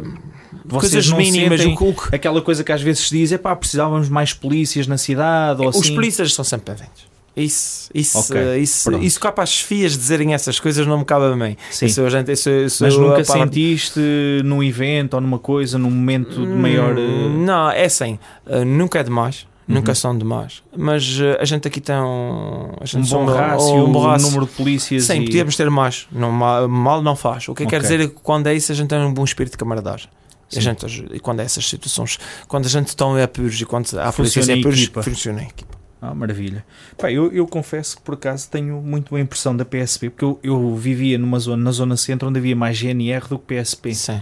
Vocês 0.64 0.80
coisas 0.92 1.08
não 1.08 1.16
mínimas. 1.18 1.60
o 1.64 1.76
que- 1.76 1.84
o 1.84 1.94
que- 1.94 2.16
Aquela 2.16 2.42
coisa 2.42 2.64
que 2.64 2.72
às 2.72 2.82
vezes 2.82 3.06
se 3.06 3.16
diz 3.16 3.30
é 3.32 3.38
pá, 3.38 3.54
precisávamos 3.54 4.08
mais 4.08 4.34
polícias 4.34 4.86
na 4.88 4.98
cidade 4.98 5.62
ou 5.62 5.68
Os 5.68 5.76
assim. 5.76 5.94
polícias 5.94 6.34
são 6.34 6.44
sempre 6.44 6.74
bem-vindos. 6.74 7.06
Isso, 7.38 7.90
isso, 7.94 8.18
Ok, 8.18 8.36
eh, 8.40 8.58
isso, 8.58 8.90
pronto. 8.90 9.04
isso 9.04 9.20
cá 9.20 9.30
para 9.32 9.44
as 9.44 9.50
chefias 9.50 9.96
dizerem 9.96 10.34
essas 10.34 10.58
coisas 10.58 10.86
não 10.86 10.98
me 10.98 11.04
cabe 11.04 11.26
a 11.26 11.36
mim. 11.36 11.56
Sim. 11.70 11.86
Isso, 11.86 12.08
gente, 12.10 12.32
isso, 12.32 12.50
isso 12.50 12.82
Mas 12.84 12.96
nunca 12.96 13.22
palavra- 13.24 13.44
sentiste 13.44 14.00
num 14.44 14.62
evento 14.62 15.14
ou 15.14 15.20
numa 15.20 15.38
coisa, 15.38 15.78
num 15.78 15.90
momento 15.90 16.40
de 16.40 16.46
maior. 16.52 16.96
Hum, 16.98 17.42
eh, 17.42 17.46
Não, 17.46 17.70
é 17.70 17.84
assim, 17.84 18.18
eh, 18.46 18.64
nunca 18.64 18.98
é 18.98 19.02
demais. 19.02 19.46
Uhum. 19.68 19.74
Nunca 19.74 19.94
são 19.94 20.16
demais, 20.16 20.62
mas 20.74 21.18
a 21.38 21.44
gente 21.44 21.68
aqui 21.68 21.78
tem 21.78 21.94
um, 21.94 22.72
a 22.80 22.86
gente 22.86 23.14
um 23.14 23.18
bom 23.18 23.26
rácio, 23.26 23.74
um 23.84 23.92
bom 23.92 24.06
rácio. 24.06 24.26
número 24.28 24.46
de 24.46 24.52
polícias. 24.52 25.04
Sim, 25.04 25.20
e... 25.20 25.24
podíamos 25.26 25.56
ter 25.56 25.68
mais. 25.68 26.06
Não, 26.10 26.32
ma- 26.32 26.66
mal 26.66 27.02
não 27.02 27.14
faz. 27.14 27.46
O 27.48 27.54
que 27.54 27.64
Ok. 27.64 27.66
quer 27.66 27.82
dizer 27.82 28.00
é 28.00 28.06
que 28.06 28.14
quando 28.22 28.46
é 28.46 28.54
isso, 28.54 28.72
a 28.72 28.74
gente 28.74 28.88
tem 28.88 28.98
um 28.98 29.12
bom 29.12 29.24
espírito 29.24 29.52
de 29.52 29.58
camaradagem. 29.58 30.08
E 30.50 30.54
Sim. 30.54 30.58
A 30.60 30.62
gente, 30.62 30.86
e 31.12 31.20
quando 31.20 31.40
é 31.40 31.44
essas 31.44 31.68
situações, 31.68 32.18
quando 32.48 32.64
a 32.64 32.68
gente 32.70 32.86
está 32.88 33.04
em 33.04 33.20
apuros 33.20 33.60
e 33.60 33.66
quando 33.66 33.88
há 34.00 34.10
polícias 34.10 34.48
em 34.48 34.56
em 34.56 34.60
apuros, 34.60 34.90
funciona 35.02 35.42
em 35.42 35.48
equipa. 35.48 35.76
Ah, 36.00 36.14
maravilha. 36.14 36.64
Pá, 36.96 37.10
eu, 37.10 37.32
eu 37.32 37.46
confesso 37.46 37.96
que 37.96 38.02
por 38.02 38.14
acaso 38.14 38.48
tenho 38.50 38.80
muito 38.80 39.10
boa 39.10 39.20
impressão 39.20 39.56
da 39.56 39.64
PSP, 39.64 40.10
porque 40.10 40.24
eu, 40.24 40.38
eu 40.42 40.76
vivia 40.76 41.18
numa 41.18 41.38
zona, 41.38 41.64
na 41.64 41.72
zona 41.72 41.96
centro 41.96 42.28
onde 42.28 42.38
havia 42.38 42.54
mais 42.54 42.76
GNR 42.78 43.28
do 43.28 43.38
que 43.38 43.54
PSP. 43.54 43.94
Sim. 43.94 44.20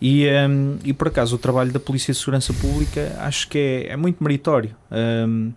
E, 0.00 0.26
hum, 0.28 0.78
e 0.84 0.92
por 0.92 1.08
acaso 1.08 1.36
o 1.36 1.38
trabalho 1.38 1.72
da 1.72 1.80
Polícia 1.80 2.12
de 2.12 2.18
Segurança 2.18 2.52
Pública 2.54 3.16
acho 3.20 3.48
que 3.48 3.58
é, 3.58 3.92
é 3.92 3.96
muito 3.96 4.22
meritório. 4.22 4.74
Hum, 4.90 5.52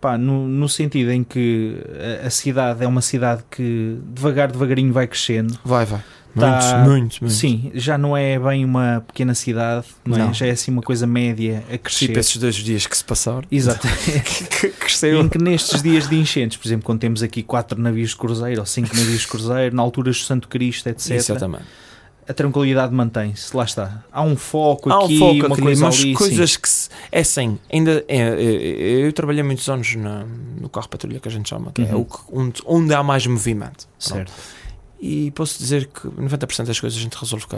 pá, 0.00 0.18
no, 0.18 0.48
no 0.48 0.68
sentido 0.68 1.10
em 1.10 1.22
que 1.22 1.76
a, 2.22 2.26
a 2.26 2.30
cidade 2.30 2.84
é 2.84 2.86
uma 2.86 3.02
cidade 3.02 3.44
que 3.50 3.98
devagar, 4.12 4.50
devagarinho 4.50 4.92
vai 4.92 5.06
crescendo. 5.06 5.58
Vai, 5.64 5.84
vai. 5.84 6.02
Tá- 6.34 6.84
Muitos, 6.84 6.88
muitos, 6.88 7.20
muitos. 7.20 7.38
Sim, 7.38 7.70
já 7.74 7.98
não 7.98 8.16
é 8.16 8.38
bem 8.38 8.64
uma 8.64 9.02
pequena 9.06 9.34
cidade, 9.34 9.86
não 10.04 10.16
é? 10.16 10.20
Não. 10.20 10.34
já 10.34 10.46
é 10.46 10.50
assim 10.50 10.70
uma 10.70 10.82
coisa 10.82 11.06
média 11.06 11.64
a 11.72 11.78
crescer. 11.78 12.06
Tipo 12.08 12.18
esses 12.20 12.36
dois 12.36 12.54
dias 12.54 12.86
que 12.86 12.96
se 12.96 13.04
passaram. 13.04 13.42
Exatamente. 13.50 14.44
que 14.60 14.68
cresceu. 14.70 15.20
em 15.20 15.28
que 15.28 15.38
nestes 15.38 15.82
dias 15.82 16.08
de 16.08 16.16
enchentes, 16.16 16.56
por 16.56 16.68
exemplo, 16.68 16.84
quando 16.84 17.00
temos 17.00 17.22
aqui 17.22 17.42
quatro 17.42 17.80
navios 17.80 18.10
de 18.10 18.16
cruzeiro 18.16 18.60
ou 18.60 18.66
cinco 18.66 18.94
navios 18.94 19.20
de 19.22 19.26
cruzeiro, 19.26 19.74
na 19.74 19.82
altura 19.82 20.10
do 20.10 20.16
Santo 20.16 20.46
Cristo, 20.48 20.88
etc., 20.88 21.10
Exatamente. 21.12 21.64
a 22.28 22.32
tranquilidade 22.34 22.94
mantém-se. 22.94 23.56
Lá 23.56 23.64
está. 23.64 24.04
Há 24.12 24.22
um 24.22 24.36
foco 24.36 24.92
Há 24.92 25.04
aqui, 25.04 25.14
um 25.16 25.18
foco 25.18 25.34
uma 25.46 25.54
aqui, 25.54 25.62
coisa 25.62 25.84
mas 25.86 25.94
ali. 25.94 26.02
sim. 26.04 26.12
coisas 26.14 26.56
que 26.56 26.68
se, 26.68 26.88
é 27.10 27.20
assim, 27.20 27.58
ainda 27.72 28.04
é, 28.06 28.16
é- 28.18 29.06
eu 29.06 29.12
trabalhei 29.12 29.42
muitos 29.42 29.68
anos 29.68 29.94
na- 29.96 30.24
no 30.60 30.68
carro 30.68 30.88
patrulha 30.88 31.18
que 31.18 31.26
a 31.26 31.30
gente 31.32 31.48
chama, 31.48 31.72
que 31.72 31.82
é 31.82 31.86
Uhum. 31.86 32.02
o 32.02 32.04
que- 32.04 32.18
onde, 32.30 32.62
onde 32.66 32.94
há 32.94 33.02
mais 33.02 33.26
movimento. 33.26 33.88
Pronto. 33.98 34.14
Certo. 34.28 34.32
E 35.00 35.30
posso 35.30 35.58
dizer 35.58 35.86
que 35.86 36.08
90% 36.08 36.64
das 36.66 36.80
coisas 36.80 36.98
a 36.98 37.02
gente 37.02 37.16
resolve 37.16 37.46
com, 37.46 37.56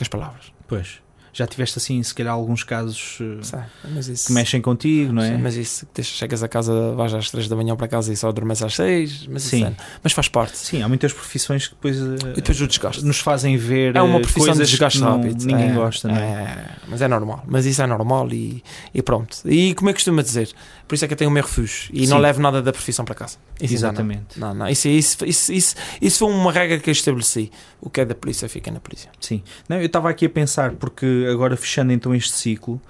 as 0.00 0.08
palavras. 0.08 0.52
Pois. 0.66 1.00
Já 1.34 1.46
tiveste 1.46 1.78
assim, 1.78 2.02
se 2.02 2.14
calhar, 2.14 2.34
alguns 2.34 2.62
casos 2.62 3.18
eh? 3.20 3.64
Mas 3.94 4.06
isso, 4.06 4.26
que 4.26 4.32
mexem 4.34 4.60
contigo, 4.60 5.12
não 5.14 5.22
é? 5.22 5.30
Sim, 5.30 5.38
mas 5.42 5.56
isso, 5.56 5.86
deixa, 5.94 6.12
chegas 6.14 6.42
a 6.42 6.48
casa, 6.48 6.92
vais 6.94 7.14
às 7.14 7.30
3 7.30 7.48
da 7.48 7.56
manhã 7.56 7.74
para 7.74 7.88
casa 7.88 8.12
e 8.12 8.16
só 8.16 8.28
adormeces 8.28 8.62
às 8.64 8.74
6, 8.74 9.26
mas, 9.28 9.42
Sim. 9.44 9.64
é- 9.64 9.72
mas 10.02 10.12
faz 10.12 10.28
parte. 10.28 10.58
Sim, 10.58 10.82
há 10.82 10.88
muitas 10.88 11.12
profissões 11.12 11.68
que 11.68 11.74
depois, 11.74 11.96
eh, 11.98 12.32
E 12.32 12.34
depois 12.34 12.60
o 12.60 12.66
desgaste. 12.66 13.02
nos 13.04 13.18
fazem 13.18 13.56
ver 13.56 13.96
É 13.96 14.02
uma 14.02 14.18
eh, 14.18 14.22
profissão 14.22 14.52
de 14.52 14.58
desgaste 14.64 14.98
que 14.98 15.04
não- 15.04 15.16
rápido. 15.16 15.44
ninguém 15.46 15.70
É, 15.70 15.74
gosta, 15.74 16.08
não 16.08 16.16
é? 16.16 16.20
é, 16.20 16.66
mas 16.86 17.00
é 17.00 17.08
normal. 17.08 17.42
Mas 17.46 17.64
isso 17.64 17.80
é 17.80 17.86
normal 17.86 18.28
e, 18.30 18.62
e 18.92 19.00
pronto. 19.02 19.38
E 19.46 19.74
como 19.74 19.88
é 19.88 19.92
que 19.94 19.98
costuma 20.00 20.22
dizer? 20.22 20.50
Por 20.86 20.94
isso 20.96 21.04
é 21.06 21.08
que 21.08 21.14
eu 21.14 21.18
tenho 21.18 21.30
o 21.30 21.32
meu 21.32 21.42
refúgio 21.42 21.88
e 21.94 22.06
não 22.06 22.18
Sim. 22.18 22.22
levo 22.22 22.42
nada 22.42 22.60
da 22.60 22.70
profissão 22.72 23.04
para 23.06 23.14
casa. 23.14 23.38
Isso 23.58 23.72
não. 23.72 23.78
Exatamente. 23.78 24.38
Não, 24.38 24.52
não. 24.52 24.68
Isso, 24.68 24.86
isso, 24.88 25.24
isso, 25.24 25.50
isso, 25.52 25.74
isso 26.02 26.18
foi 26.18 26.28
uma 26.28 26.52
regra 26.52 26.78
que 26.78 26.90
eu 26.90 26.92
estabeleci. 26.92 27.50
O 27.80 27.88
que 27.88 28.02
é 28.02 28.04
da 28.04 28.14
polícia 28.14 28.46
fica 28.50 28.70
na 28.70 28.78
polícia. 28.80 29.10
Sim. 29.18 29.42
Não, 29.68 29.78
eu 29.78 29.86
estava 29.86 30.10
aqui 30.10 30.26
a 30.26 30.30
pensar, 30.30 30.72
porque 30.72 31.21
agora 31.30 31.56
fechando 31.56 31.92
então 31.92 32.14
este 32.14 32.32
ciclo, 32.32 32.80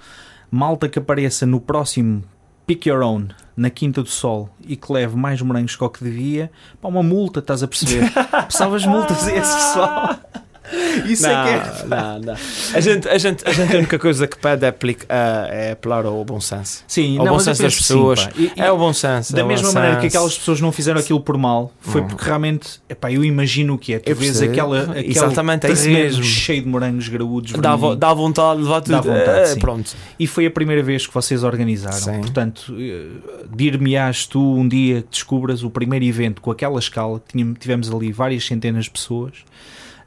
malta 0.49 0.87
que 0.87 0.99
apareça 0.99 1.45
no 1.45 1.59
próximo 1.59 2.23
Pick 2.65 2.87
Your 2.87 3.01
Own, 3.01 3.27
na 3.55 3.69
Quinta 3.69 4.01
do 4.01 4.09
Sol, 4.09 4.49
e 4.61 4.75
que 4.75 4.91
leve 4.91 5.15
mais 5.15 5.41
morangos 5.41 5.75
que 5.75 5.83
o 5.83 5.89
que 5.89 6.03
devia, 6.03 6.51
pá, 6.81 6.87
uma 6.87 7.03
multa, 7.03 7.39
estás 7.39 7.61
a 7.63 7.67
perceber? 7.67 8.11
Salvas 8.49 8.85
multas 8.85 9.27
a 9.27 9.35
esse 9.35 9.55
pessoal. 9.55 10.15
Isso 11.05 11.25
é 11.27 11.29
que 11.29 11.49
é. 11.49 11.85
não, 11.87 12.19
não. 12.19 12.33
A 12.73 12.79
gente, 12.79 13.07
a, 13.07 13.17
gente, 13.17 13.47
a 13.47 13.51
gente 13.51 13.73
a 13.75 13.77
única 13.79 13.99
coisa 13.99 14.27
que 14.27 14.37
pede 14.37 14.65
é, 14.65 14.69
aplica, 14.69 15.05
é 15.09 15.71
apelar 15.71 16.05
ao 16.05 16.23
bom 16.25 16.39
senso. 16.39 16.83
Sim, 16.87 17.17
Ao 17.19 17.25
não, 17.25 17.33
bom 17.33 17.39
senso 17.39 17.61
das 17.61 17.73
penso 17.73 17.83
sim, 17.87 17.93
pessoas. 17.93 18.25
pá. 18.25 18.31
E- 18.37 18.51
É 18.55 18.71
o 18.71 18.77
bom 18.77 18.93
senso. 18.93 19.33
da 19.33 19.41
é 19.41 19.43
mesma 19.43 19.71
maneira 19.71 19.99
que 19.99 20.07
aquelas 20.07 20.37
pessoas 20.37 20.59
não 20.61 20.71
fizeram 20.71 20.99
aquilo 20.99 21.19
por 21.19 21.37
mal, 21.37 21.71
foi 21.79 22.01
Uhum. 22.01 22.07
porque 22.07 22.25
realmente, 22.25 22.81
epá, 22.89 23.11
eu 23.11 23.23
imagino 23.23 23.73
o 23.73 23.77
que 23.77 23.93
é. 23.93 23.99
Tu 23.99 24.09
Eu 24.09 24.15
vês 24.15 24.31
percebo. 24.31 24.51
aquela, 24.51 24.81
aquele 24.91 25.09
Exatamente, 25.11 25.65
é 25.67 25.71
isso 25.71 25.89
mesmo. 25.89 26.23
cheio 26.23 26.61
de 26.61 26.67
morangos 26.67 27.07
graúdos. 27.07 27.51
Dá, 27.53 27.69
vermelhinhos. 27.71 27.99
dá 27.99 28.13
vontade 28.13 28.57
de 28.57 28.63
levar 28.63 28.81
tudo. 28.81 28.91
Dá 28.93 29.01
vontade, 29.01 29.39
É, 29.39 29.45
sim. 29.45 29.59
pronto. 29.59 29.91
E 30.19 30.27
foi 30.27 30.45
a 30.45 30.51
primeira 30.51 30.81
vez 30.83 31.05
que 31.07 31.13
vocês 31.13 31.43
organizaram. 31.43 31.97
Sim. 31.97 32.19
Portanto, 32.21 32.75
eh, 32.79 33.07
dir-me-ás 33.55 34.25
tu 34.25 34.39
um 34.55 34.67
dia 34.67 35.01
que 35.01 35.07
descubras 35.11 35.63
o 35.63 35.69
primeiro 35.69 36.05
evento 36.05 36.41
com 36.41 36.51
aquela 36.51 36.79
escala, 36.79 37.21
tínhamos- 37.31 37.57
tivemos 37.59 37.91
ali 37.91 38.11
várias 38.11 38.45
centenas 38.45 38.85
de 38.85 38.91
pessoas, 38.91 39.33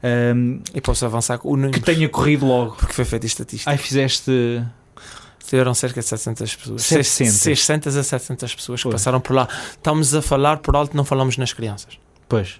ahm, 0.03 0.59
E 0.73 0.81
posso 0.81 1.05
avançar 1.05 1.37
com 1.37 1.49
o 1.49 1.55
número. 1.55 1.73
que 1.73 1.79
tenha 1.81 2.07
corrido 2.09 2.45
logo. 2.45 2.75
Porque 2.75 2.93
foi 2.93 3.05
feita 3.05 3.25
estatística. 3.25 3.69
Ai, 3.71 3.77
fizeste. 3.77 4.63
Tiveram 5.47 5.73
cerca 5.73 6.01
de 6.01 6.05
700 6.05 6.55
pessoas. 6.55 6.81
700. 6.83 7.35
600 7.37 7.95
a 7.97 8.03
700 8.03 8.55
pessoas 8.55 8.79
que 8.81 8.83
Pois. 8.83 8.95
passaram 8.95 9.21
por 9.21 9.33
lá. 9.33 9.47
Estamos 9.71 10.13
a 10.13 10.21
falar 10.21 10.57
por 10.57 10.75
alto, 10.75 10.95
não 10.97 11.05
falamos 11.05 11.37
nas 11.37 11.53
crianças. 11.53 11.97
Pois. 12.27 12.55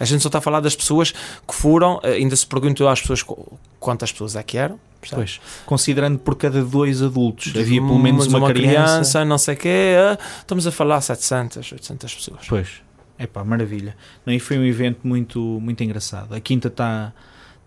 A 0.00 0.04
gente 0.04 0.20
só 0.22 0.28
está 0.28 0.38
a 0.38 0.40
falar 0.40 0.60
das 0.60 0.74
pessoas 0.74 1.12
que 1.12 1.54
foram. 1.54 2.00
eh, 2.02 2.14
Ainda 2.14 2.34
se 2.34 2.46
perguntou 2.46 2.88
às 2.88 3.00
pessoas 3.00 3.22
qu- 3.22 3.56
quantas 3.78 4.10
pessoas 4.10 4.34
é 4.36 4.42
que 4.42 4.56
eram. 4.58 4.80
percebe? 5.00 5.22
Pois. 5.22 5.40
Considerando 5.64 6.18
por 6.18 6.34
cada 6.36 6.62
dois 6.64 7.02
adultos 7.02 7.52
havia 7.56 7.80
pelo 7.80 7.98
menos 8.00 8.26
Mas 8.26 8.34
uma, 8.34 8.48
criança. 8.52 9.24
não 9.24 9.38
sei 9.38 9.54
o 9.54 9.56
quê. 9.56 9.68
eh, 9.68 10.18
Estamos 10.40 10.66
a 10.66 10.72
falar 10.72 11.00
700, 11.00 11.70
800 11.70 12.14
pessoas. 12.14 12.46
Pois. 12.48 12.68
É 13.18 13.26
pá, 13.26 13.42
maravilha. 13.44 13.96
Não, 14.24 14.32
e 14.32 14.38
foi 14.38 14.58
um 14.58 14.64
evento 14.64 15.00
muito, 15.04 15.40
muito 15.40 15.82
engraçado. 15.82 16.34
A 16.34 16.40
Quinta 16.40 16.68
está 16.68 17.12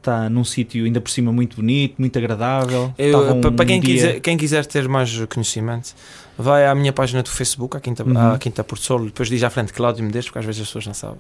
tá 0.02 0.30
num 0.30 0.44
sítio 0.44 0.84
ainda 0.86 1.00
por 1.00 1.12
cima 1.12 1.32
muito 1.32 1.56
bonito, 1.58 1.96
muito 2.00 2.18
agradável. 2.18 2.94
Eu, 2.98 3.34
um 3.36 3.42
para 3.42 3.66
quem, 3.66 3.80
dia- 3.80 3.94
quiser, 3.96 4.20
quem 4.22 4.38
quiser 4.38 4.66
ter 4.66 4.88
mais 4.90 5.14
conhecimento, 5.26 5.94
vai 6.38 6.66
à 6.66 6.74
minha 6.74 6.92
página 6.92 7.22
do 7.22 7.30
Facebook, 7.30 7.78
à 7.78 7.80
Quinta, 7.80 8.04
Uhum. 8.04 8.34
à 8.34 8.38
Quinta 8.40 8.64
Porto 8.64 8.82
Sol, 8.84 9.06
depois 9.06 9.30
diz 9.30 9.44
à 9.44 9.50
frente 9.52 9.72
Cláudio 9.74 10.04
Medeiros, 10.04 10.28
porque 10.28 10.40
às 10.40 10.46
vezes 10.46 10.62
as 10.62 10.68
pessoas 10.70 10.88
não 10.88 10.94
sabem. 10.96 11.20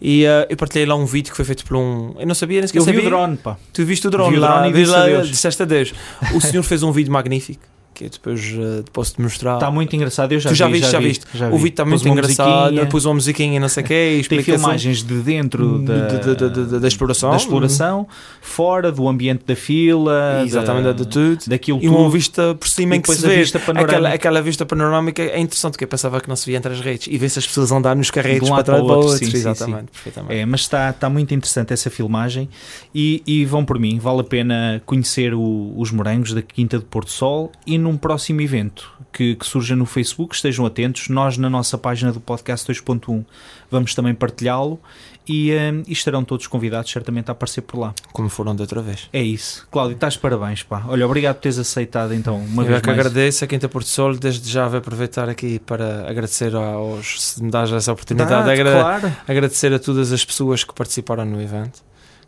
E 0.00 0.24
eh, 0.24 0.46
eu 0.48 0.56
partilhei 0.56 0.86
lá 0.86 0.94
um 0.94 1.04
vídeo 1.04 1.30
que 1.32 1.36
foi 1.36 1.44
feito 1.44 1.64
por 1.66 1.76
um. 1.76 2.14
Eu 2.18 2.26
não 2.26 2.34
sabia, 2.34 2.60
nem 2.60 2.66
sequer 2.68 2.78
Eu 2.78 2.84
vi 2.84 2.90
o 2.92 2.94
sabia. 2.94 3.10
drone, 3.10 3.36
pá. 3.36 3.58
Tu 3.72 3.84
viste 3.84 4.06
o 4.06 4.10
drone 4.10 4.30
Vi 4.30 4.38
o 4.38 4.40
lá, 4.40 4.60
drone 4.60 4.68
e 4.70 4.72
vi 4.72 4.86
lá, 4.86 5.02
adeus. 5.02 5.28
disseste 5.28 5.62
adeus. 5.62 5.92
O 6.34 6.40
senhor 6.40 6.62
fez 6.62 6.82
um 6.82 6.92
vídeo 6.92 7.12
magnífico, 7.12 7.60
que 7.94 8.04
eu 8.04 8.10
depois 8.10 8.40
eh, 8.58 8.82
posso 8.92 9.14
te 9.14 9.22
mostrar. 9.22 9.54
Está 9.54 9.70
muito 9.70 9.94
engraçado. 9.94 10.32
Eu 10.32 10.40
já 10.40 10.50
Tu 10.50 10.54
já 10.56 10.66
vi, 10.66 10.72
viste, 10.74 10.90
já 10.90 10.98
vi, 10.98 11.06
viste. 11.08 11.24
já 11.34 11.46
o 11.48 11.50
vi. 11.52 11.56
vídeo 11.58 11.68
está 11.68 11.84
muito 11.84 12.08
engraçado, 12.08 12.86
pus 12.88 13.04
uma 13.04 13.14
musiquinha 13.14 13.56
e 13.56 13.58
não 13.60 13.68
sei 13.68 13.82
o 13.84 13.86
quê, 13.86 14.22
Tem 14.28 14.42
filmagens 14.42 15.02
de 15.02 15.14
dentro 15.20 15.78
da, 15.78 16.06
de- 16.08 16.34
de- 16.34 16.50
de- 16.50 16.66
de- 16.66 16.80
da 16.80 16.88
exploração. 16.88 17.30
da 17.30 17.36
exploração, 17.36 18.06
fora 18.42 18.90
do 18.92 19.08
ambiente 19.08 19.44
da 19.46 19.56
fila, 19.56 20.42
Exatamente, 20.44 20.84
da, 20.84 20.92
de 20.92 21.06
tudo. 21.06 21.38
daquilo 21.46 21.78
E 21.82 21.88
uma 21.88 21.98
tudo. 21.98 22.10
vista 22.10 22.54
por 22.54 22.68
cima 22.68 22.94
E 22.94 22.98
em 22.98 23.00
que 23.00 23.08
depois 23.08 23.18
se 23.20 23.26
vê. 23.26 23.36
vista. 23.38 23.58
Aquela, 23.74 24.08
aquela 24.10 24.42
vista 24.42 24.66
panorâmica 24.66 25.22
é 25.22 25.38
interessante, 25.38 25.72
porque 25.72 25.84
eu 25.84 25.88
pensava 25.88 26.20
que 26.20 26.28
não 26.28 26.36
se 26.36 26.46
via 26.46 26.56
entre 26.58 26.72
as 26.72 26.80
redes. 26.80 27.06
E 27.10 27.16
vê-se 27.18 27.38
as 27.38 27.46
pessoas 27.46 27.70
andar 27.72 27.94
nos 27.94 28.10
carretos 28.10 28.46
De 28.46 28.52
um 28.52 28.54
para 28.54 28.64
trás 28.64 28.82
para 28.82 28.92
outro, 28.92 29.08
outro. 29.10 29.18
sim, 29.24 29.30
sim, 29.30 29.36
Exatamente, 29.36 29.90
perfeitamente. 29.92 30.34
É, 30.34 30.46
mas 30.46 30.60
está, 30.60 30.90
está 30.90 31.08
muito 31.08 31.32
interessante 31.34 31.72
essa 31.72 31.90
filmagem 31.90 32.48
e, 32.94 33.22
e 33.26 33.44
vão 33.44 33.64
por 33.64 33.78
mim, 33.78 33.98
vale 33.98 34.20
a 34.20 34.24
pena 34.24 34.82
conhecer 34.84 35.34
o- 35.34 35.72
os 35.76 35.90
morangos 35.90 36.32
da 36.32 36.42
Quinta 36.42 36.78
de 36.78 36.84
Porto 36.84 37.10
Sol 37.10 37.52
e 37.66 37.76
num 37.84 37.96
próximo 37.96 38.40
evento 38.40 38.92
que, 39.12 39.36
que 39.36 39.46
surja 39.46 39.76
no 39.76 39.86
Facebook, 39.86 40.34
estejam 40.34 40.66
atentos. 40.66 41.08
Nós, 41.08 41.38
na 41.38 41.48
nossa 41.48 41.78
página 41.78 42.12
do 42.12 42.20
podcast 42.20 42.70
2.1, 42.70 43.24
vamos 43.70 43.94
também 43.94 44.14
partilhá-lo 44.14 44.80
e, 45.28 45.52
um, 45.52 45.82
e, 45.86 45.92
estarão 45.92 46.24
todos 46.24 46.46
convidados 46.46 46.90
certamente 46.90 47.28
a 47.28 47.32
aparecer 47.32 47.62
por 47.62 47.78
lá. 47.78 47.94
Como 48.12 48.28
foram 48.28 48.54
de 48.54 48.62
outra 48.62 48.82
vez. 48.82 49.08
É 49.12 49.22
isso. 49.22 49.66
Cláudio, 49.70 49.94
estás 49.94 50.16
parabéns, 50.16 50.62
pá. 50.62 50.84
Olha, 50.88 51.06
obrigado 51.06 51.36
por 51.36 51.42
teres 51.42 51.58
aceitado 51.58 52.12
então 52.12 52.36
uma 52.36 52.62
Eu 52.62 52.66
vez 52.66 52.78
é 52.78 52.80
que 52.80 52.86
mais. 52.88 52.98
agradeço 52.98 53.44
a 53.44 53.46
Quinta 53.46 53.68
Porto 53.68 53.86
Sol, 53.86 54.16
desde 54.16 54.50
já 54.50 54.66
vou 54.66 54.78
aproveitar 54.78 55.28
aqui 55.28 55.58
para 55.60 56.08
agradecer 56.08 56.54
aos, 56.54 57.22
se 57.22 57.42
me 57.42 57.50
dás 57.50 57.70
essa 57.72 57.92
oportunidade, 57.92 58.44
Dá, 58.44 58.52
agra 58.52 58.72
claro. 58.72 59.16
agradecer 59.26 59.72
a 59.72 59.78
todas 59.78 60.12
as 60.12 60.24
pessoas 60.24 60.64
que 60.64 60.74
participaram 60.74 61.24
no 61.24 61.40
evento. 61.40 61.82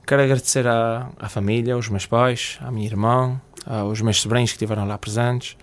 Quero 0.07 0.23
agradecer 0.23 0.67
à, 0.67 1.11
à 1.19 1.29
família, 1.29 1.75
aos 1.75 1.89
meus 1.89 2.07
pais, 2.07 2.59
à 2.61 2.71
minha 2.71 2.87
irmã, 2.87 3.41
aos 3.67 4.01
meus 4.01 4.21
sobrinhos 4.21 4.51
que 4.51 4.57
estiveram 4.57 4.87
lá 4.87 4.97
presentes, 4.97 5.57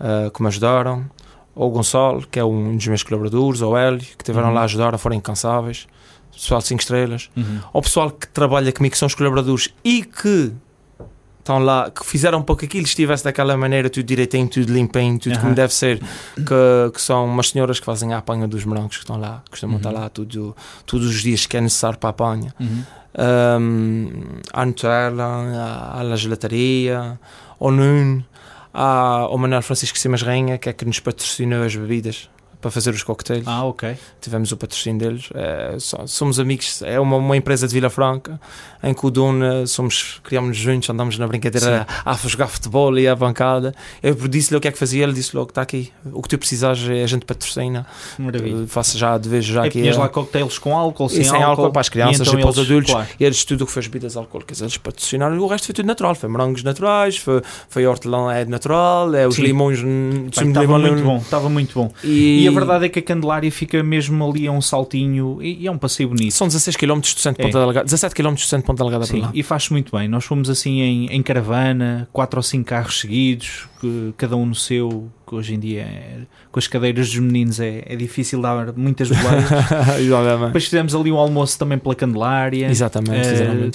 uh, 0.00 0.30
que 0.30 0.42
me 0.42 0.48
ajudaram, 0.48 1.06
ao 1.54 1.70
Gonçalo, 1.70 2.26
que 2.30 2.38
é 2.38 2.44
um 2.44 2.76
dos 2.76 2.86
meus 2.86 3.02
colaboradores, 3.02 3.62
ao 3.62 3.76
Hélio, 3.76 4.00
que 4.00 4.16
estiveram 4.22 4.48
Uhum. 4.48 4.54
lá 4.54 4.60
a 4.62 4.64
ajudar, 4.64 4.98
foram 4.98 5.16
incansáveis, 5.16 5.86
pessoal 6.32 6.60
de 6.60 6.66
5 6.66 6.80
estrelas, 6.82 7.30
Uhum. 7.36 7.60
ao 7.72 7.80
pessoal 7.80 8.10
que 8.10 8.28
trabalha 8.28 8.70
comigo, 8.72 8.92
que 8.92 8.98
são 8.98 9.06
os 9.06 9.14
colaboradores 9.14 9.72
e 9.82 10.02
que 10.04 10.52
estão 11.46 11.58
lá, 11.60 11.90
que 11.90 12.04
fizeram 12.04 12.38
um 12.40 12.42
pouco 12.42 12.64
aquilo, 12.64 12.84
estivesse 12.84 13.22
daquela 13.24 13.56
maneira, 13.56 13.88
tudo 13.88 14.04
direitinho, 14.04 14.48
tudo 14.48 14.72
limpinho, 14.72 15.18
tudo 15.18 15.34
como 15.36 15.46
Aham. 15.46 15.54
deve 15.54 15.72
ser, 15.72 16.00
que, 16.34 16.90
que 16.92 17.00
são 17.00 17.24
umas 17.24 17.50
senhoras 17.50 17.78
que 17.78 17.86
fazem 17.86 18.12
a 18.12 18.18
apanha 18.18 18.46
dos 18.48 18.64
morangos 18.64 18.96
que 18.96 19.02
estão 19.04 19.18
lá, 19.18 19.42
costumam 19.50 19.76
Uhum. 19.76 19.80
estar 19.80 19.90
lá 19.92 20.08
tudo, 20.08 20.56
todos 20.84 21.06
os 21.06 21.22
dias 21.22 21.46
que 21.46 21.56
é 21.56 21.60
necessário 21.60 21.98
para 21.98 22.08
a 22.08 22.10
apanha. 22.10 22.52
Uhum. 22.60 22.82
Um, 23.18 24.10
à 24.52 24.66
Nutella, 24.66 25.24
à, 25.24 26.00
à 26.00 26.16
gelataria, 26.16 27.18
ao 27.58 27.70
Nuno, 27.70 28.24
à- 28.74 29.20
ao 29.20 29.38
Manuel 29.38 29.62
Francisco 29.62 29.98
Simas 29.98 30.22
Rainha, 30.22 30.58
que 30.58 30.68
é 30.68 30.72
que 30.72 30.84
nos 30.84 31.00
patrocinou 31.00 31.62
as 31.64 31.74
bebidas 31.74 32.28
para 32.60 32.70
fazer 32.70 32.90
os 32.94 33.02
coquetéis. 33.02 33.44
Ah, 33.46 33.64
ok. 33.64 33.96
Tivemos 34.20 34.50
o 34.52 34.56
patrocínio 34.56 34.98
deles. 34.98 35.28
É, 35.34 35.76
so- 35.78 36.06
somos 36.06 36.38
amigos, 36.40 36.82
é 36.82 36.98
uma, 36.98 37.16
uma 37.16 37.36
empresa 37.36 37.66
de 37.68 37.74
Vila 37.74 37.90
Franca 37.90 38.40
em 38.82 38.92
que 38.94 39.04
o 39.06 39.10
dono 39.10 39.66
somos, 39.66 40.20
criámos 40.22 40.56
juntos, 40.56 40.88
andamos 40.90 41.18
na 41.18 41.26
brincadeira 41.26 41.86
a, 42.04 42.10
a 42.12 42.14
jogar 42.28 42.46
futebol 42.48 42.96
e 42.98 43.08
a 43.08 43.14
bancada. 43.16 43.74
Eu 44.02 44.14
disse-lhe 44.14 44.56
o 44.56 44.60
que 44.60 44.68
é 44.68 44.72
que 44.72 44.78
fazia, 44.78 45.02
ele 45.04 45.12
disse 45.12 45.34
logo: 45.36 45.48
está 45.50 45.62
aqui, 45.62 45.92
o 46.12 46.22
que 46.22 46.28
tu 46.28 46.38
precisares, 46.38 46.82
a 46.88 47.06
gente 47.06 47.24
patrocina. 47.24 47.86
Maravilha. 48.18 48.54
Eu 48.62 48.68
faço 48.68 48.96
já 48.98 49.16
de 49.18 49.28
vez 49.28 49.44
já 49.44 49.64
É, 49.64 49.68
aqui. 49.68 49.80
tinhas 49.80 49.96
a- 49.96 50.00
lá 50.00 50.08
coquetéis 50.08 50.58
com 50.58 50.76
álcool, 50.76 51.08
sem, 51.08 51.20
e 51.20 51.24
sem 51.24 51.42
álcool 51.42 51.70
para 51.70 51.80
as 51.80 51.88
crianças 51.88 52.26
e, 52.26 52.30
então 52.30 52.40
para 52.40 52.50
os 52.50 52.56
eles- 52.58 52.70
adultos. 52.70 52.92
Claro. 52.92 53.08
E 53.18 53.24
eles 53.24 53.44
tudo 53.44 53.64
o 53.64 53.66
que 53.66 53.72
foi 53.72 53.80
as 53.80 53.86
bebidas 53.86 54.16
alcoólicas, 54.16 54.60
eles 54.60 54.76
patrocinaram 54.76 55.34
e 55.34 55.38
o 55.38 55.46
resto 55.46 55.66
foi 55.66 55.74
tudo 55.74 55.86
natural. 55.86 56.14
Foi 56.14 56.28
morangos 56.28 56.62
naturais, 56.62 57.16
foi, 57.16 57.42
foi 57.68 57.86
hortelã 57.86 58.32
é 58.32 58.44
natural, 58.44 59.14
é 59.14 59.26
os 59.26 59.34
Sim. 59.36 59.42
limões. 59.42 59.78
Estava 60.30 60.78
muito 60.78 61.02
bom, 61.02 61.16
estava 61.18 61.48
muito 61.48 61.74
bom. 61.74 61.92
E, 62.04 62.42
E 62.42 62.45
a 62.48 62.52
verdade 62.52 62.86
é 62.86 62.88
que 62.88 62.98
a 62.98 63.02
Candelária 63.02 63.50
fica 63.52 63.82
mesmo 63.82 64.28
ali 64.28 64.46
a 64.46 64.52
um 64.52 64.60
saltinho 64.60 65.38
e, 65.42 65.62
e 65.62 65.66
é 65.66 65.70
um 65.70 65.78
passeio 65.78 66.08
bonito. 66.08 66.32
São 66.32 66.46
16 66.46 66.76
km 66.76 67.00
do 67.00 67.06
centro 67.06 67.42
de 67.42 67.48
É. 67.48 67.52
Ponta 67.52 67.58
Delgada, 67.60 67.84
17 67.84 68.14
km 68.14 68.32
do 68.34 68.40
centro 68.40 68.58
de 68.62 68.66
Ponta 68.66 68.82
Delgada 68.84 69.04
Sim, 69.06 69.18
para 69.20 69.26
lá. 69.28 69.32
e 69.34 69.42
faz-se 69.42 69.72
muito 69.72 69.96
bem. 69.96 70.08
Nós 70.08 70.24
fomos 70.24 70.48
assim 70.50 70.80
em, 70.80 71.06
em 71.06 71.22
caravana, 71.22 72.08
quatro 72.12 72.38
ou 72.38 72.42
cinco 72.42 72.66
carros 72.68 73.00
seguidos, 73.00 73.66
que- 73.80 74.12
cada 74.16 74.36
um 74.36 74.46
no 74.46 74.54
seu, 74.54 75.08
que 75.26 75.34
hoje 75.34 75.54
em 75.54 75.58
dia 75.58 75.82
é- 75.82 76.20
com 76.50 76.58
as 76.58 76.66
cadeiras 76.66 77.08
dos 77.10 77.18
meninos 77.18 77.60
é, 77.60 77.82
é 77.86 77.94
difícil 77.96 78.40
dar 78.40 78.72
muitas 78.74 79.08
boleias. 79.10 79.44
Exatamente. 80.00 80.46
Depois 80.46 80.64
fizemos 80.64 80.94
ali 80.94 81.12
um 81.12 81.16
almoço 81.18 81.58
também 81.58 81.78
pela 81.78 81.94
Candelária. 81.94 82.66
Exatamente, 82.70 83.28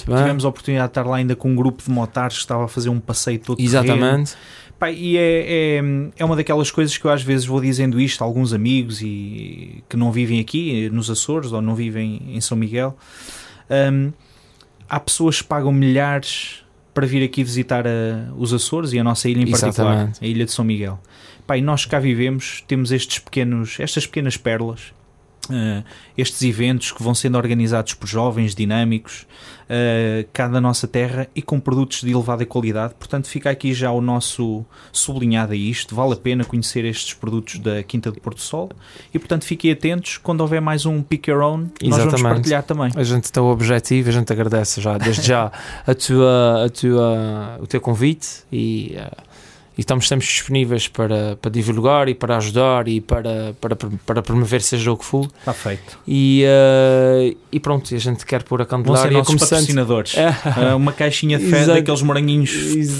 bem. 0.06 0.16
tivemos 0.16 0.44
a 0.44 0.48
oportunidade 0.48 0.88
de 0.88 0.90
estar 0.90 1.06
lá 1.08 1.16
ainda 1.16 1.36
com 1.36 1.50
um 1.50 1.54
grupo 1.56 1.82
de 1.82 1.90
motares 1.90 2.36
que 2.36 2.42
estava 2.42 2.64
a 2.64 2.68
fazer 2.68 2.88
um 2.88 2.98
passeio 3.00 3.38
todo 3.38 3.56
terreno. 3.58 4.24
Pá, 4.82 4.90
e 4.90 5.16
é, 5.16 5.76
é, 5.76 5.82
é 6.16 6.24
uma 6.24 6.34
daquelas 6.34 6.68
coisas 6.68 6.98
que 6.98 7.04
eu 7.04 7.12
às 7.12 7.22
vezes 7.22 7.46
vou 7.46 7.60
dizendo 7.60 8.00
isto 8.00 8.20
a 8.20 8.24
alguns 8.24 8.52
amigos 8.52 9.00
e 9.00 9.80
que 9.88 9.96
não 9.96 10.10
vivem 10.10 10.40
aqui 10.40 10.90
nos 10.90 11.08
Açores 11.08 11.52
ou 11.52 11.62
não 11.62 11.76
vivem 11.76 12.20
em 12.26 12.40
São 12.40 12.56
Miguel. 12.58 12.96
Hum, 13.70 14.10
há 14.90 14.98
pessoas 14.98 15.40
que 15.40 15.46
pagam 15.46 15.70
milhares 15.70 16.64
para 16.92 17.06
vir 17.06 17.22
aqui 17.22 17.44
visitar 17.44 17.86
a- 17.86 18.32
os 18.36 18.52
Açores 18.52 18.92
e 18.92 18.98
a 18.98 19.04
nossa 19.04 19.28
ilha 19.28 19.42
em 19.42 19.50
particular, 19.52 19.92
Exatamente. 19.92 20.24
a 20.24 20.26
ilha 20.26 20.44
de 20.44 20.50
São 20.50 20.64
Miguel. 20.64 20.98
Pá, 21.46 21.56
e 21.56 21.62
nós 21.62 21.84
cá 21.84 22.00
vivemos 22.00 22.64
temos 22.66 22.90
estes 22.90 23.20
pequenos, 23.20 23.78
estas 23.78 24.04
pequenas 24.04 24.36
pérolas, 24.36 24.92
eh, 25.50 25.82
estes 26.16 26.42
eventos 26.42 26.92
que 26.92 27.02
vão 27.02 27.14
sendo 27.14 27.36
organizados 27.36 27.94
por 27.94 28.06
jovens 28.06 28.54
dinâmicos, 28.54 29.26
eh, 29.68 30.26
cá 30.32 30.46
da 30.46 30.60
nossa 30.60 30.86
terra 30.86 31.26
e 31.34 31.42
com 31.42 31.58
produtos 31.58 32.02
de 32.02 32.12
elevada 32.12 32.46
qualidade. 32.46 32.94
Portanto, 32.98 33.26
fica 33.26 33.50
aqui 33.50 33.74
já 33.74 33.90
o 33.90 34.00
nosso 34.00 34.64
sublinhado 34.92 35.52
a 35.52 35.56
isto. 35.56 35.94
Vale 35.94 36.12
a 36.12 36.16
pena 36.16 36.44
conhecer 36.44 36.84
estes 36.84 37.14
produtos 37.14 37.58
da 37.58 37.82
Quinta 37.82 38.12
do 38.12 38.20
Porto 38.20 38.40
Sol 38.40 38.70
e, 39.12 39.18
portanto, 39.18 39.44
fiquem 39.44 39.72
atentos. 39.72 40.18
Quando 40.18 40.42
houver 40.42 40.60
mais 40.60 40.86
um 40.86 41.02
Pick 41.02 41.28
Your 41.28 41.42
Own, 41.42 41.58
nós 41.58 41.70
vamos 41.80 41.98
Exatamente. 41.98 42.22
partilhar 42.22 42.62
também. 42.62 42.90
A 42.94 43.02
gente 43.02 43.24
está 43.24 43.42
objetivo, 43.42 44.10
a 44.10 44.12
gente 44.12 44.32
agradece 44.32 44.80
já, 44.80 44.96
desde 44.96 45.26
já, 45.26 45.50
a 45.86 45.94
tua, 45.94 46.66
a 46.66 46.68
tua, 46.68 47.58
o 47.60 47.66
teu 47.66 47.80
convite 47.80 48.44
e, 48.52 48.94
eh, 48.96 49.10
e 49.76 49.80
estamos 49.80 50.06
sempre 50.08 50.26
disponíveis 50.26 50.86
para, 50.88 51.36
para 51.40 51.50
divulgar 51.50 52.08
e 52.08 52.14
para 52.14 52.36
ajudar 52.36 52.88
e 52.88 53.00
para, 53.00 53.54
para, 53.60 53.76
para 53.76 54.22
promover 54.22 54.60
seja 54.60 54.92
o 54.92 54.96
que 54.96 55.04
for. 55.04 55.26
Está 55.38 55.52
feito. 55.52 55.98
E, 56.06 56.44
eh, 56.46 57.34
e 57.50 57.58
pronto, 57.60 57.90
e 57.92 57.96
a 57.96 57.98
gente 57.98 58.24
quer 58.26 58.42
pôr 58.42 58.60
a 58.60 58.64
Vão 58.64 58.78
ser 58.80 58.84
Candelária 58.84 59.12
nossos 59.18 59.26
começando. 59.34 59.58
patrocinadores. 59.58 60.14
É. 60.22 60.28
Ah, 60.44 60.76
uma 60.76 60.92
caixinha 60.92 61.38
de 61.38 61.46
Exato. 61.46 61.72
daqueles 61.78 62.02
moranguinhos 62.02 62.50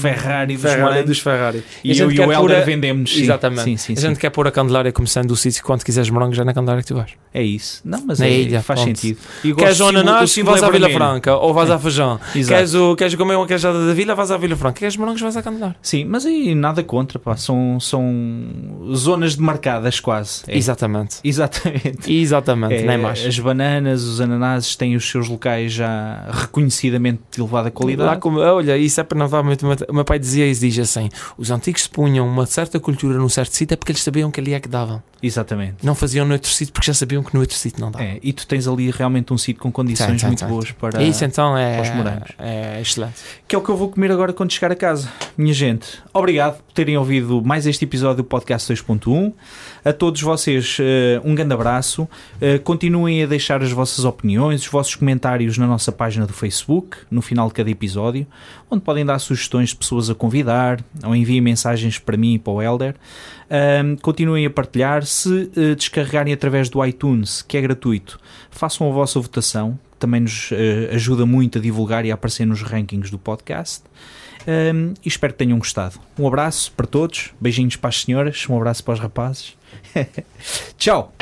Ferrari 0.01 0.55
dos 0.57 0.63
Ferrari, 0.63 1.03
dos 1.05 1.19
Ferrari. 1.19 1.65
E 1.85 1.93
gente 1.95 2.17
eu 2.17 2.25
e 2.25 2.27
o 2.29 2.33
Helder 2.33 2.59
a- 2.59 2.65
vendemos. 2.65 3.13
sim. 3.13 3.23
Exatamente. 3.23 3.63
Sim, 3.65 3.77
sim, 3.77 3.95
a 3.97 4.01
gente 4.01 4.19
quer 4.19 4.31
pôr 4.31 4.47
a 4.47 4.51
Candelária 4.51 4.91
começando 4.93 5.31
o 5.31 5.37
sítio 5.37 5.63
quando 5.63 5.85
quiseres 5.85 6.11
morangos, 6.11 6.39
é 6.39 6.45
na 6.45 6.53
Candelária 6.55 6.83
que 6.83 6.89
tu 6.89 6.95
vais. 6.95 7.11
É 7.35 7.43
isso. 7.43 7.81
Não, 7.85 8.03
mas 8.07 8.19
Na 8.19 8.27
é, 8.27 8.33
ilha, 8.33 8.63
faz 8.63 8.81
pronto. 8.81 8.97
sentido. 8.99 9.19
E 9.45 9.55
Queres 9.55 9.81
o 9.81 9.89
ananás, 9.89 10.35
vais 10.37 10.63
é 10.63 10.67
à 10.67 10.71
Vila. 10.71 10.91
Franca. 10.91 11.37
Ou 11.37 11.55
vais 11.55 11.71
à 11.71 11.79
Feijão. 11.79 12.21
Exato. 12.35 12.55
Queres, 12.57 12.75
o, 12.75 12.97
queres 12.97 13.15
comer 13.15 13.37
uma 13.37 13.47
queijada 13.47 13.87
da 13.87 13.95
Vila, 13.95 14.15
vais 14.15 14.31
à 14.31 14.37
Vila 14.37 14.57
Franca. 14.57 14.79
Queres 14.81 14.97
morangos, 14.97 15.21
vais 15.21 15.37
à 15.37 15.43
Candelária. 15.43 15.77
Sim, 15.83 16.05
mas 16.05 16.27
aí 16.27 16.55
nada 16.63 16.83
contra, 16.83 17.19
pá. 17.19 17.37
São, 17.37 17.79
são 17.81 18.03
zonas 18.95 19.35
demarcadas 19.37 20.01
quase. 20.01 20.43
É. 20.47 20.57
Exatamente. 20.57 21.17
Exatamente. 21.23 22.13
Exatamente, 22.13 22.75
É, 22.75 22.87
nem 22.87 22.99
mais. 22.99 23.25
As 23.27 23.39
bananas, 23.39 24.03
os 24.05 24.21
ananases 24.21 24.77
têm 24.77 24.97
os 24.97 25.09
seus 25.09 25.29
locais 25.29 25.73
já 25.73 26.25
reconhecidamente 26.31 27.21
de 27.31 27.41
elevada 27.41 27.71
qualidade. 27.71 28.09
Lá 28.09 28.17
como, 28.17 28.39
olha, 28.39 28.77
isso 28.79 29.01
é 29.01 29.05
para 29.05 29.19
não 29.19 29.29
dar 29.29 29.43
muito. 29.43 29.67
O 29.89 29.95
meu 29.95 30.05
pai 30.05 30.19
dizia 30.19 30.47
isso, 30.47 30.61
diz 30.61 30.79
assim: 30.79 31.09
os 31.37 31.51
antigos 31.51 31.87
punham 31.87 32.27
uma 32.27 32.47
certa 32.47 32.79
cultura 32.79 33.19
num 33.19 33.29
certo 33.29 33.53
sítio 33.55 33.75
é 33.75 33.77
porque 33.77 33.93
eles 33.93 34.03
sabiam 34.03 34.31
que 34.31 34.41
ali 34.41 34.55
é 34.55 34.61
que 34.61 34.69
davam. 34.69 35.03
Exatamente. 35.23 35.77
Não 35.85 35.95
faziam 35.95 36.27
no 36.27 36.33
outro 36.33 36.51
sítio 36.51 36.73
porque 36.73 36.87
já 36.87 36.95
sabiam 36.95 37.23
que 37.23 37.33
no 37.33 37.41
outro 37.41 37.57
sítio 37.57 37.81
não 37.81 37.91
dava. 37.91 38.05
É, 38.05 38.19
e 38.23 38.33
tu 38.33 38.47
tens 38.47 38.67
ali 38.67 38.91
realmente 38.91 39.33
um 39.33 39.39
sítio 39.39 39.63
com 39.63 39.71
condições 39.71 40.21
tem, 40.21 40.29
muito 40.29 40.41
tem. 40.41 40.49
boas 40.49 40.71
para. 40.73 41.03
Isso 41.03 41.25
então 41.25 41.57
é, 41.57 41.75
para 41.77 41.83
os 41.83 41.97
morangos. 41.97 42.31
é 42.39 42.81
excelente. 42.81 43.15
Que 43.47 43.55
é 43.55 43.59
o 43.59 43.63
que 43.63 43.69
eu 43.69 43.77
vou 43.77 43.89
comer 43.89 44.11
agora 44.11 44.33
quando 44.33 44.51
chegar 44.53 44.73
a 44.73 44.77
casa. 44.77 45.09
Minha 45.37 45.55
gente, 45.55 46.03
obrigado 46.13 46.52
por 46.53 46.73
terem 46.73 46.97
ouvido 46.97 47.43
mais 47.43 47.67
este 47.67 47.85
episódio 47.85 48.19
do 48.19 48.25
Podcast 48.25 48.73
2.1. 48.73 49.33
A 49.85 49.93
todos 49.93 50.21
vocês, 50.21 50.77
eh, 50.81 51.21
um 51.25 51.35
grande 51.35 51.55
abraço. 51.55 52.09
Eh, 52.41 52.59
continuem 52.59 53.23
a 53.23 53.27
deixar 53.27 53.63
as 53.63 53.73
vossas 53.73 54.05
opiniões, 54.05 54.63
os 54.63 54.69
vossos 54.69 54.95
comentários 54.95 55.59
na 55.59 55.67
nossa 55.67 55.91
página 55.91 56.27
do 56.27 56.33
Facebook, 56.33 56.99
no 57.11 57.21
final 57.21 57.49
de 57.49 57.55
cada 57.55 57.71
episódio, 57.71 58.27
onde 58.71 58.83
podem 58.83 59.05
dar 59.05 59.19
sugestões 59.19 59.71
de 59.71 59.77
pessoas 59.77 60.11
a 60.11 60.15
convidar 60.15 60.85
ou 61.05 61.17
enviem 61.17 61.41
mensagens 61.41 61.99
para 61.99 62.17
mim 62.17 62.35
e 62.35 62.39
para 62.39 62.53
o 62.53 62.63
Helder. 62.63 62.95
Ahm, 63.51 63.97
continuem 63.97 64.47
a 64.47 64.51
partilhar. 64.51 65.05
Se 65.05 65.51
eh, 65.57 65.75
descarregarem 65.75 66.33
através 66.33 66.69
do 66.69 66.85
iTunes, 66.85 67.43
que 67.43 67.57
é 67.57 67.61
gratuito, 67.61 68.21
façam 68.51 68.89
a 68.89 68.93
vossa 68.93 69.19
votação, 69.19 69.79
que 69.91 69.99
também 69.99 70.21
nos 70.21 70.51
ajuda 70.93 71.25
muito 71.25 71.59
a 71.59 71.61
divulgar 71.61 72.05
e 72.05 72.11
a 72.11 72.15
aparecer 72.15 72.45
nos 72.45 72.63
rankings 72.63 73.11
do 73.11 73.19
podcast. 73.19 73.85
Ahm, 74.47 74.95
e 75.05 75.09
espero 75.09 75.33
que 75.33 75.39
tenham 75.39 75.59
gostado. 75.59 75.99
Um 76.19 76.27
abraço 76.27 76.73
para 76.73 76.87
todos, 76.87 77.31
beijinhos 77.41 77.77
para 77.77 77.89
as 77.89 78.03
senhoras, 78.03 78.47
um 78.49 78.57
abraço 78.57 78.85
para 78.85 78.95
os 78.95 79.01
rapazes. 79.01 79.57
Tchau! 80.77 81.13